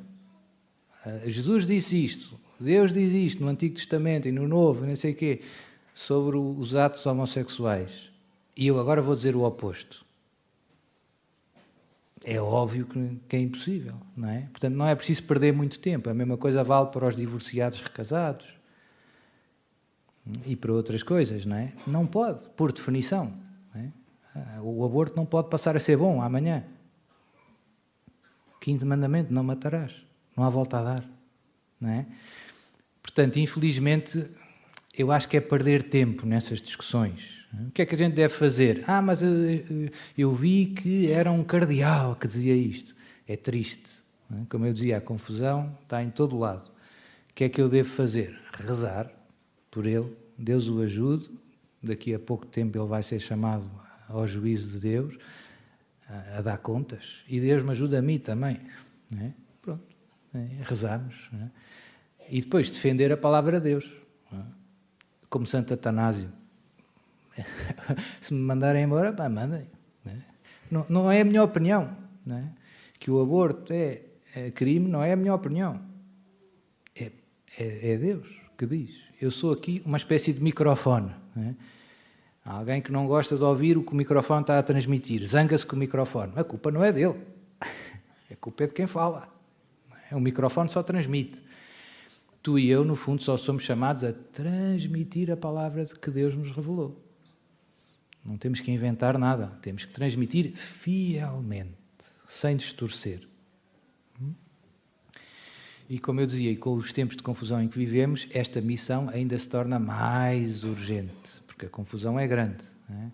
Ah, 1.05 1.21
Jesus 1.27 1.65
disse 1.65 2.03
isto, 2.03 2.39
Deus 2.59 2.91
diz 2.91 3.13
isto 3.13 3.43
no 3.43 3.49
Antigo 3.49 3.75
Testamento 3.75 4.27
e 4.27 4.31
no 4.31 4.47
Novo, 4.47 4.85
não 4.85 4.95
sei 4.95 5.11
o 5.13 5.15
quê, 5.15 5.41
sobre 5.93 6.37
os 6.37 6.75
atos 6.75 7.05
homossexuais. 7.05 8.11
E 8.55 8.67
eu 8.67 8.79
agora 8.79 9.01
vou 9.01 9.15
dizer 9.15 9.35
o 9.35 9.43
oposto 9.43 10.06
é 12.29 12.41
óbvio 12.41 12.85
que, 12.85 13.37
é 13.37 13.39
impossível, 13.39 13.95
não 14.13 14.27
é? 14.27 14.41
Portanto, 14.51 14.75
não 14.75 14.85
é 14.85 14.93
preciso 14.93 15.23
perder 15.23 15.53
muito 15.53 15.79
tempo. 15.79 16.09
A 16.09 16.13
mesma 16.13 16.35
coisa 16.35 16.61
vale 16.61 16.87
para 16.87 17.07
os 17.07 17.15
divorciados 17.15 17.79
recasados 17.79 18.45
e 20.45 20.53
para 20.53 20.73
outras 20.73 21.01
coisas, 21.03 21.45
não 21.45 21.55
é? 21.55 21.71
Não 21.87 22.05
pode, 22.05 22.49
por 22.49 22.73
definição. 22.73 23.33
É? 23.73 23.89
O 24.61 24.83
aborto 24.83 25.15
não 25.15 25.25
pode 25.25 25.49
passar 25.49 25.77
a 25.77 25.79
ser 25.79 25.95
bom 25.95 26.21
amanhã. 26.21 26.65
Quinto 28.59 28.85
mandamento, 28.85 29.33
não 29.33 29.41
matarás. 29.41 29.93
Não 30.35 30.43
há 30.43 30.49
volta 30.49 30.79
a 30.79 30.83
dar, 30.83 31.09
não 31.79 31.89
é? 31.89 32.05
Portanto, 33.01 33.37
infelizmente, 33.37 34.29
eu 34.93 35.13
acho 35.13 35.29
que 35.29 35.37
é 35.37 35.41
perder 35.41 35.83
tempo 35.83 36.25
nessas 36.25 36.61
discussões 36.61 37.36
o 37.53 37.71
que 37.71 37.81
é 37.81 37.85
que 37.85 37.95
a 37.95 37.97
gente 37.97 38.13
deve 38.13 38.33
fazer? 38.33 38.83
Ah, 38.87 39.01
mas 39.01 39.21
eu, 39.21 39.49
eh, 39.49 39.63
eh, 39.69 39.91
eu 40.17 40.33
vi 40.33 40.67
que 40.67 41.11
era 41.11 41.31
um 41.31 41.43
cardeal 41.43 42.15
que 42.15 42.27
dizia 42.27 42.55
isto. 42.55 42.95
É 43.27 43.35
triste. 43.37 43.89
É? 44.31 44.45
Como 44.49 44.65
eu 44.65 44.73
dizia, 44.73 44.97
a 44.97 45.01
confusão 45.01 45.77
está 45.83 46.03
em 46.03 46.09
todo 46.09 46.37
lado. 46.37 46.69
O 47.31 47.33
que 47.33 47.45
é 47.45 47.49
que 47.49 47.61
eu 47.61 47.69
devo 47.69 47.89
fazer? 47.89 48.37
Rezar 48.53 49.09
por 49.71 49.85
ele, 49.85 50.11
Deus 50.37 50.67
o 50.67 50.81
ajude, 50.81 51.29
Daqui 51.81 52.13
a 52.13 52.19
pouco 52.19 52.45
tempo 52.45 52.77
ele 52.77 52.87
vai 52.87 53.03
ser 53.03 53.19
chamado 53.19 53.69
ao 54.09 54.25
juízo 54.25 54.71
de 54.71 54.79
Deus, 54.79 55.17
a, 56.37 56.41
dar 56.41 56.57
contas. 56.57 57.17
E 57.27 57.39
Deus 57.39 57.61
me 57.63 57.71
ajuda 57.71 57.99
a 57.99 58.01
mim 58.01 58.17
também. 58.17 58.59
É? 59.17 59.31
Pronto. 59.61 59.83
É? 60.33 60.63
Rezarmos. 60.63 61.29
É? 61.33 61.49
E 62.29 62.41
depois 62.41 62.69
defender 62.69 63.11
a 63.11 63.17
palavra 63.17 63.59
de 63.59 63.69
Deus. 63.69 63.91
É? 64.33 64.37
Como 65.29 65.45
Santo 65.45 65.73
Atanásio. 65.73 66.31
Se 68.21 68.33
me 68.33 68.39
mandarem 68.39 68.83
embora, 68.83 69.13
pá, 69.13 69.29
mandem. 69.29 69.67
É? 70.05 70.11
Não, 70.69 70.85
não 70.89 71.11
é 71.11 71.21
a 71.21 71.25
minha 71.25 71.43
opinião. 71.43 71.95
É? 72.29 72.43
Que 72.99 73.11
o 73.11 73.21
aborto 73.21 73.71
é, 73.73 74.01
é, 74.35 74.51
crime, 74.51 74.89
não 74.89 75.03
é 75.03 75.13
a 75.13 75.15
minha 75.15 75.33
opinião. 75.33 75.79
É, 76.95 77.11
é, 77.57 77.91
é 77.93 77.97
Deus 77.97 78.27
que 78.57 78.65
diz. 78.65 79.03
Eu 79.21 79.31
sou 79.31 79.53
aqui 79.53 79.81
uma 79.85 79.97
espécie 79.97 80.33
de 80.33 80.43
microfone. 80.43 81.11
É? 81.37 81.53
Há 82.43 82.57
alguém 82.57 82.81
que 82.81 82.91
não 82.91 83.05
gosta 83.07 83.35
de 83.35 83.43
ouvir 83.43 83.77
o 83.77 83.83
que 83.83 83.91
o 83.91 83.95
microfone 83.95 84.41
está 84.41 84.57
a 84.57 84.63
transmitir, 84.63 85.25
zanga-se 85.25 85.65
com 85.65 85.75
o 85.75 85.79
microfone. 85.79 86.31
A 86.35 86.43
culpa 86.43 86.71
não 86.71 86.83
é 86.83 86.91
dele, 86.91 87.15
a 88.31 88.35
culpa 88.39 88.63
é 88.63 88.67
de 88.67 88.73
quem 88.73 88.87
fala. 88.87 89.27
É? 90.09 90.15
O 90.15 90.19
microfone 90.19 90.69
só 90.69 90.81
transmite. 90.81 91.41
Tu 92.41 92.57
e 92.59 92.69
eu, 92.69 92.85
no 92.85 92.95
fundo, 92.95 93.21
só 93.21 93.35
somos 93.35 93.63
chamados 93.63 94.03
a 94.03 94.13
transmitir 94.13 95.29
a 95.29 95.35
palavra 95.35 95.85
que 95.85 96.09
Deus 96.09 96.35
nos 96.35 96.51
revelou. 96.51 97.06
Não 98.27 98.37
temos 98.37 98.59
que 98.59 98.69
inventar 98.69 99.17
nada, 99.17 99.47
temos 99.61 99.85
que 99.85 99.93
transmitir 99.93 100.55
fielmente, 100.55 101.73
sem 102.27 102.57
distorcer. 102.57 103.27
Hum? 104.21 104.33
E 105.89 105.97
como 105.97 106.19
eu 106.19 106.25
dizia, 106.25 106.55
com 106.57 106.73
os 106.73 106.91
tempos 106.91 107.15
de 107.15 107.23
confusão 107.23 107.61
em 107.61 107.69
que 107.69 107.77
vivemos, 107.77 108.27
esta 108.31 108.59
missão 108.59 109.09
ainda 109.09 109.37
se 109.37 109.47
torna 109.47 109.79
mais 109.79 110.63
urgente 110.63 111.47
porque 111.57 111.65
a 111.65 111.69
confusão 111.69 112.19
é 112.19 112.27
grande. 112.27 112.63
É? 112.87 113.09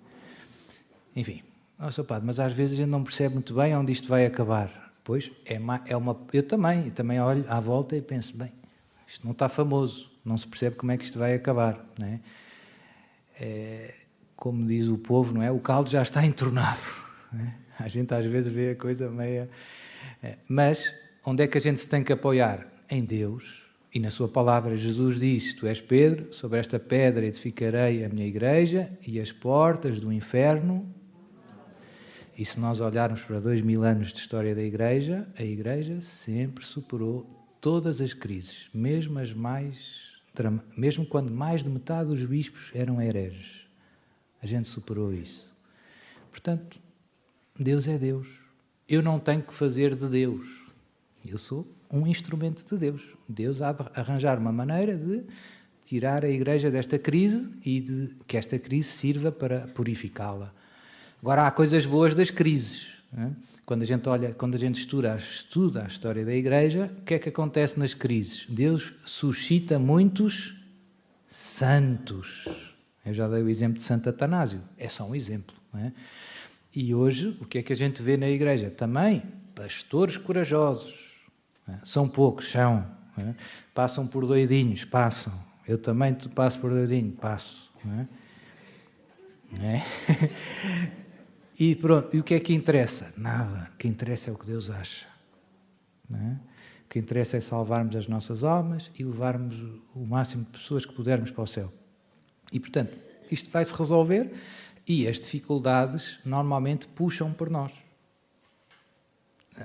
Enfim, 1.16 1.42
nossa 1.80 2.04
padre, 2.04 2.28
mas 2.28 2.42
às 2.42 2.52
vezes 2.52 2.74
a 2.74 2.82
gente 2.82 2.90
não 2.90 3.02
percebe 3.02 3.36
muito 3.36 3.54
bem 3.54 3.74
onde 3.76 3.94
isto 3.94 4.10
vai 4.10 4.26
acabar. 4.26 4.92
Pois 5.02 5.32
é 5.46 5.58
é 5.86 5.98
uma. 5.98 6.20
Eu 6.34 6.44
também, 6.44 6.90
também 6.92 7.22
olho 7.22 7.46
à 7.48 7.62
volta 7.62 7.96
e 7.96 8.02
penso, 8.02 8.36
bem, 8.36 8.52
isto 9.08 9.24
não 9.24 9.32
está 9.32 9.48
famoso, 9.48 10.12
não 10.26 10.38
se 10.38 10.46
percebe 10.46 10.76
como 10.76 10.92
é 10.92 10.98
que 10.98 11.06
isto 11.06 11.18
vai 11.18 11.34
acabar. 11.34 11.86
Não 11.98 12.08
é? 12.08 12.20
é 13.40 13.96
como 14.36 14.66
diz 14.66 14.90
o 14.90 14.98
povo, 14.98 15.34
não 15.34 15.42
é? 15.42 15.52
O 15.52 15.60
caldo 15.60 15.90
já 15.90 16.02
está 16.02 16.24
entornado. 16.26 16.80
É? 17.34 17.54
A 17.80 17.88
gente 17.88 18.14
às 18.14 18.26
vezes 18.26 18.52
vê 18.52 18.72
a 18.72 18.76
coisa 18.76 19.10
meia. 19.10 19.50
É, 20.22 20.38
mas 20.48 20.94
onde 21.26 21.44
é 21.44 21.48
que 21.48 21.58
a 21.58 21.62
gente 21.62 21.80
se 21.80 21.88
tem 21.88 22.04
que 22.04 22.14
apoiar? 22.14 22.68
Em 22.90 23.04
Deus, 23.04 23.64
e 23.94 24.00
na 24.00 24.10
sua 24.10 24.28
palavra, 24.28 24.76
Jesus 24.76 25.20
disse: 25.20 25.56
Tu 25.56 25.68
és 25.68 25.80
Pedro, 25.80 26.34
sobre 26.34 26.58
esta 26.58 26.80
pedra 26.80 27.26
edificarei 27.26 28.04
a 28.04 28.10
minha 28.10 28.26
igreja 28.26 28.92
e 29.06 29.20
as 29.20 29.32
portas 29.32 30.00
do 30.00 30.12
inferno. 30.12 30.92
E 32.36 32.44
se 32.44 32.60
nós 32.60 32.82
olharmos 32.82 33.24
para 33.24 33.40
dois 33.40 33.62
mil 33.62 33.84
anos 33.84 34.12
de 34.12 34.18
história 34.18 34.56
da 34.56 34.64
igreja, 34.64 35.28
a 35.38 35.44
igreja 35.44 36.02
sempre 36.02 36.66
superou 36.66 37.30
todas 37.62 38.02
as 38.02 38.14
crises, 38.14 38.68
mesmo 38.74 39.20
as 39.20 39.32
mais 39.32 40.12
mesmo 40.76 41.06
quando 41.06 41.32
mais 41.32 41.64
de 41.64 41.70
metade 41.70 42.10
dos 42.10 42.26
bispos 42.26 42.72
eram 42.74 43.00
hereges. 43.00 43.63
A 44.44 44.46
gente 44.46 44.68
superou 44.68 45.14
isso. 45.14 45.50
Portanto, 46.30 46.78
Deus 47.58 47.88
é 47.88 47.98
Deus. 47.98 48.28
Eu 48.90 49.02
não 49.02 49.18
tenho 49.18 49.42
que 49.42 49.54
fazer 49.54 49.96
de 49.96 50.06
Deus. 50.06 50.46
Eu 51.26 51.38
sou 51.38 51.66
um 51.90 52.06
instrumento 52.06 52.66
de 52.66 52.78
Deus. 52.78 53.02
Deus 53.28 53.62
há 53.62 53.72
de 53.72 53.84
arranjar 53.96 54.38
uma 54.38 54.52
maneira 54.52 54.98
de 54.98 55.24
tirar 55.86 56.26
a 56.26 56.30
Igreja 56.30 56.70
desta 56.70 57.00
crise 57.00 57.50
e 57.66 57.80
de 57.80 58.16
que 58.28 58.36
esta 58.36 58.60
crise 58.60 58.90
sirva 58.90 59.32
para 59.32 59.62
purificá-la. 59.68 60.54
Agora, 61.22 61.48
há 61.48 61.52
coisas 61.52 61.86
boas 61.86 62.14
das 62.14 62.30
crises. 62.30 62.98
É? 63.18 63.30
Quando 63.66 63.84
a 63.84 63.86
gente 63.86 64.10
olha, 64.10 64.34
quando 64.34 64.56
a 64.56 64.60
gente 64.60 64.78
estuda, 64.78 65.16
estuda 65.16 65.84
a 65.86 65.88
história 65.88 66.26
da 66.26 66.34
Igreja, 66.34 66.92
o 67.00 67.02
que 67.04 67.14
é 67.14 67.20
que 67.20 67.30
acontece 67.30 67.80
nas 67.80 67.94
crises? 67.94 68.46
Deus 68.50 68.92
suscita 69.06 69.80
muitos 69.80 70.54
santos. 71.28 72.46
Eu 73.06 73.14
já 73.14 73.28
dei 73.28 73.42
o 73.42 73.50
exemplo 73.50 73.78
de 73.78 73.84
Santo 73.84 74.10
Atanásio, 74.10 74.62
é 74.78 74.88
só 74.88 75.06
um 75.06 75.16
exemplo. 75.16 75.56
É? 75.76 75.92
E 76.76 76.94
hoje, 76.94 77.38
o 77.42 77.46
que 77.46 77.58
é 77.58 77.64
que 77.64 77.74
a 77.74 77.76
gente 77.76 78.02
vê 78.02 78.18
na 78.18 78.30
Igreja? 78.30 78.70
Também 78.70 79.22
pastores 79.56 80.18
corajosos, 80.18 81.04
é? 81.68 81.78
São 81.84 82.08
poucos, 82.08 82.50
são. 82.50 82.86
É? 83.18 83.34
Passam 83.74 84.08
por 84.08 84.26
doidinhos, 84.26 84.86
passam. 84.86 85.34
Eu 85.68 85.78
também 85.78 86.14
passo 86.36 86.60
por 86.60 86.72
doidinho, 86.72 87.12
passo. 87.12 87.72
É? 89.62 89.76
é? 89.78 89.84
e 91.60 91.76
pronto, 91.76 92.16
e 92.16 92.20
o 92.20 92.24
que 92.24 92.34
é 92.34 92.40
que 92.40 92.54
interessa? 92.54 93.14
Nada. 93.18 93.70
O 93.74 93.78
que 93.78 93.88
interessa 93.88 94.30
é 94.30 94.34
o 94.34 94.38
que 94.38 94.46
Deus 94.46 94.70
acha. 94.70 95.06
É? 96.14 96.36
O 96.86 96.90
que 96.90 97.00
interessa 97.00 97.38
é 97.38 97.40
salvarmos 97.40 97.96
as 97.96 98.08
nossas 98.08 98.44
almas 98.44 98.92
e 98.98 99.04
levarmos 99.04 99.60
o 99.96 100.06
máximo 100.06 100.44
de 100.44 100.52
pessoas 100.52 100.86
que 100.86 100.94
pudermos 100.94 101.32
para 101.32 101.44
o 101.44 101.48
céu. 101.48 101.72
E 102.54 102.60
portanto, 102.60 102.96
isto 103.30 103.50
vai 103.50 103.66
se 103.66 103.74
resolver 103.74 104.32
e 104.88 105.08
as 105.08 105.20
dificuldades 105.20 106.20
normalmente 106.24 106.88
puxam 106.88 107.34
por 107.34 107.50
nós 107.50 107.84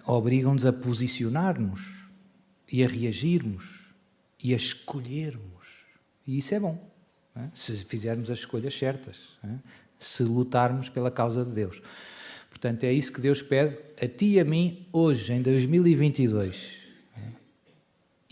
obrigam-nos 0.04 0.66
a 0.66 0.72
posicionar-nos 0.72 2.04
e 2.70 2.84
a 2.84 2.88
reagirmos 2.88 3.86
e 4.42 4.52
a 4.52 4.56
escolhermos. 4.56 5.66
E 6.26 6.38
isso 6.38 6.54
é 6.54 6.60
bom, 6.60 6.78
é? 7.34 7.48
se 7.54 7.74
fizermos 7.76 8.30
as 8.30 8.40
escolhas 8.40 8.76
certas, 8.76 9.38
é? 9.42 9.54
se 9.98 10.22
lutarmos 10.22 10.88
pela 10.88 11.10
causa 11.10 11.44
de 11.44 11.52
Deus. 11.52 11.80
Portanto, 12.50 12.84
é 12.84 12.92
isso 12.92 13.12
que 13.12 13.20
Deus 13.20 13.42
pede 13.42 13.78
a 14.02 14.06
ti 14.06 14.34
e 14.34 14.40
a 14.40 14.44
mim 14.44 14.86
hoje, 14.92 15.32
em 15.32 15.42
2022. 15.42 16.70
É? 17.16 17.20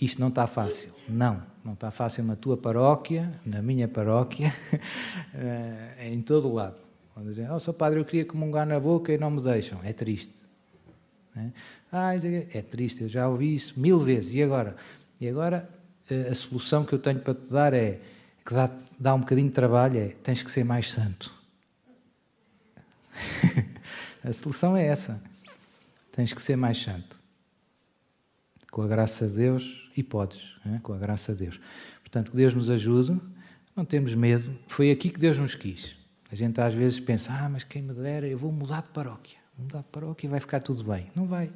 Isto 0.01 0.21
não 0.21 0.29
está 0.29 0.47
fácil. 0.47 0.93
Não, 1.09 1.43
não 1.67 1.73
está 1.73 1.91
fácil 1.91 2.23
na 2.23 2.37
tua 2.37 2.57
paróquia, 2.57 3.29
na 3.45 3.61
minha 3.61 3.89
paróquia, 3.89 4.55
eh, 5.35 6.13
em 6.13 6.23
todo 6.23 6.49
o 6.49 6.55
lado. 6.55 6.81
Quando 7.13 7.29
dizem, 7.31 7.51
oh, 7.51 7.59
seu 7.59 7.75
padre, 7.75 7.99
eu 7.99 8.05
queria 8.05 8.25
comungar 8.25 8.65
na 8.65 8.79
boca 8.79 9.13
e 9.13 9.19
não 9.19 9.31
me 9.33 9.43
deixam. 9.43 9.81
É 9.83 9.93
triste. 9.93 10.33
Né? 11.35 11.53
Ah, 11.91 12.15
é 12.15 12.63
triste, 12.63 13.03
eu 13.03 13.09
já 13.09 13.29
ouvi 13.29 13.53
isso 13.53 13.79
mil 13.81 13.99
vezes. 13.99 14.33
E 14.35 14.43
agora? 14.45 14.77
E 15.21 15.29
agora 15.29 15.69
eh, 16.09 16.29
a 16.31 16.35
solução 16.37 16.85
que 16.85 16.93
eu 16.93 17.01
tenho 17.01 17.19
para 17.19 17.35
te 17.35 17.51
dar 17.51 17.75
é 17.75 18.01
que 18.45 18.55
dá, 18.55 18.71
dá 18.97 19.15
um 19.15 19.21
bocadinho 19.21 19.49
de 19.49 19.55
trabalho, 19.55 19.99
é 19.99 20.09
tens 20.23 20.43
que 20.45 20.51
ser 20.51 20.65
mais 20.65 20.93
santo. 20.93 21.35
a 24.23 24.33
solução 24.33 24.77
é 24.77 24.87
essa. 24.87 25.21
Tens 26.13 26.33
que 26.33 26.41
ser 26.41 26.57
mais 26.57 26.81
santo. 26.81 27.26
Com 28.77 28.83
a 28.83 28.87
graça 28.87 29.27
de 29.27 29.35
Deus, 29.35 29.89
e 29.97 30.03
podes, 30.03 30.43
né? 30.63 30.81
com 30.83 30.93
a 30.93 30.99
graça 30.99 31.33
de 31.33 31.45
Deus. 31.45 31.61
Portanto, 32.01 32.31
que 32.31 32.37
Deus 32.37 32.53
nos 32.53 32.69
ajude, 32.69 33.19
não 33.75 33.87
temos 33.87 34.15
medo. 34.15 34.55
Foi 34.67 34.91
aqui 34.91 35.09
que 35.09 35.19
Deus 35.19 35.39
nos 35.39 35.55
quis. 35.55 35.97
A 36.31 36.35
gente 36.35 36.61
às 36.61 36.75
vezes 36.75 37.01
pensa, 37.01 37.33
ah, 37.33 37.49
mas 37.49 37.65
quem 37.65 37.81
me 37.81 37.95
dera, 37.95 38.27
eu 38.27 38.37
vou 38.37 38.53
mudar 38.53 38.83
de 38.83 38.91
paróquia 38.91 39.39
mudar 39.59 39.79
de 39.79 39.87
paróquia 39.87 40.27
e 40.27 40.31
vai 40.31 40.41
ficar 40.41 40.61
tudo 40.61 40.85
bem. 40.85 41.11
Não 41.15 41.27
vai. 41.27 41.51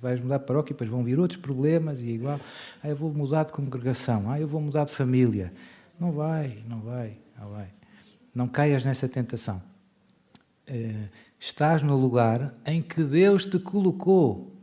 Vais 0.00 0.20
mudar 0.20 0.38
de 0.38 0.44
paróquia 0.44 0.72
e 0.72 0.74
depois 0.74 0.90
vão 0.90 1.02
vir 1.02 1.18
outros 1.18 1.40
problemas 1.40 2.00
e 2.00 2.08
igual. 2.08 2.40
Ah, 2.82 2.88
eu 2.88 2.96
vou 2.96 3.12
mudar 3.12 3.44
de 3.44 3.52
congregação. 3.52 4.30
Ah, 4.30 4.40
eu 4.40 4.46
vou 4.46 4.60
mudar 4.60 4.84
de 4.84 4.92
família. 4.92 5.52
Não 5.98 6.12
vai, 6.12 6.62
não 6.68 6.80
vai, 6.80 7.16
não 7.38 7.50
vai. 7.50 7.68
Não 8.34 8.48
caias 8.48 8.84
nessa 8.84 9.08
tentação. 9.08 9.62
Uh, 10.68 11.08
estás 11.38 11.82
no 11.82 11.96
lugar 11.96 12.54
em 12.66 12.82
que 12.82 13.02
Deus 13.02 13.44
te 13.44 13.58
colocou. 13.58 14.53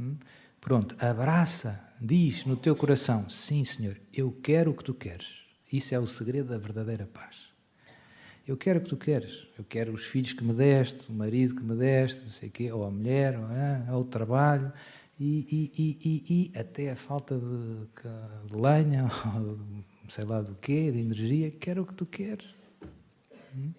Hum? 0.00 0.16
Pronto, 0.60 0.96
abraça, 0.98 1.94
diz 2.00 2.46
no 2.46 2.56
teu 2.56 2.74
coração: 2.74 3.28
Sim, 3.28 3.64
Senhor, 3.64 4.00
eu 4.12 4.32
quero 4.42 4.70
o 4.70 4.74
que 4.74 4.84
tu 4.84 4.94
queres. 4.94 5.44
Isso 5.70 5.94
é 5.94 5.98
o 5.98 6.06
segredo 6.06 6.48
da 6.48 6.58
verdadeira 6.58 7.06
paz. 7.06 7.50
Eu 8.46 8.56
quero 8.56 8.80
o 8.80 8.82
que 8.82 8.88
tu 8.88 8.96
queres. 8.96 9.46
Eu 9.56 9.64
quero 9.64 9.92
os 9.92 10.04
filhos 10.04 10.32
que 10.32 10.42
me 10.42 10.52
deste, 10.52 11.08
o 11.10 11.12
marido 11.12 11.54
que 11.54 11.62
me 11.62 11.76
deste, 11.76 12.24
não 12.24 12.30
sei 12.30 12.48
quê, 12.48 12.72
ou 12.72 12.84
a 12.84 12.90
mulher, 12.90 13.38
ou, 13.38 13.44
ah, 13.44 13.94
ou 13.94 14.00
o 14.00 14.04
trabalho, 14.04 14.72
e, 15.18 15.70
e, 15.78 15.98
e, 16.04 16.50
e, 16.54 16.58
até 16.58 16.90
a 16.90 16.96
falta 16.96 17.38
de, 17.38 18.50
de 18.50 18.56
lenha, 18.56 19.06
ou 19.36 19.56
de, 19.56 20.12
sei 20.12 20.24
lá 20.24 20.40
do 20.40 20.54
quê, 20.56 20.90
de 20.90 20.98
energia. 20.98 21.50
Quero 21.50 21.82
o 21.82 21.86
que 21.86 21.94
tu 21.94 22.06
queres. 22.06 22.46
Hum? 23.54 23.72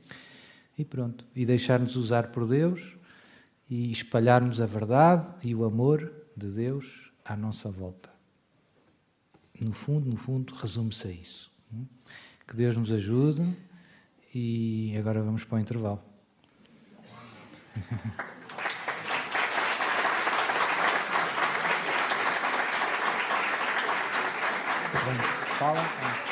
E 0.78 0.86
pronto. 0.86 1.26
E 1.36 1.46
deixar-nos 1.46 1.96
usar 1.96 2.28
por 2.32 2.48
Deus 2.48 3.01
e 3.72 3.90
espalharmos 3.90 4.60
a 4.60 4.66
verdade 4.66 5.48
e 5.48 5.56
o 5.56 5.64
amor 5.64 6.12
de 6.36 6.52
Deus 6.52 7.10
à 7.24 7.38
nossa 7.38 7.72
volta. 7.72 8.12
No 9.58 9.72
fundo, 9.72 10.10
no 10.10 10.18
fundo, 10.18 10.54
resume-se 10.54 11.08
a 11.08 11.12
isso. 11.12 11.50
Que 12.46 12.54
Deus 12.54 12.76
nos 12.76 12.92
ajude 12.92 13.56
e 14.36 14.94
agora 14.98 15.22
vamos 15.22 15.46
para 15.46 15.56
o 15.56 15.60
intervalo. 15.62 16.04
Fala. 25.58 26.31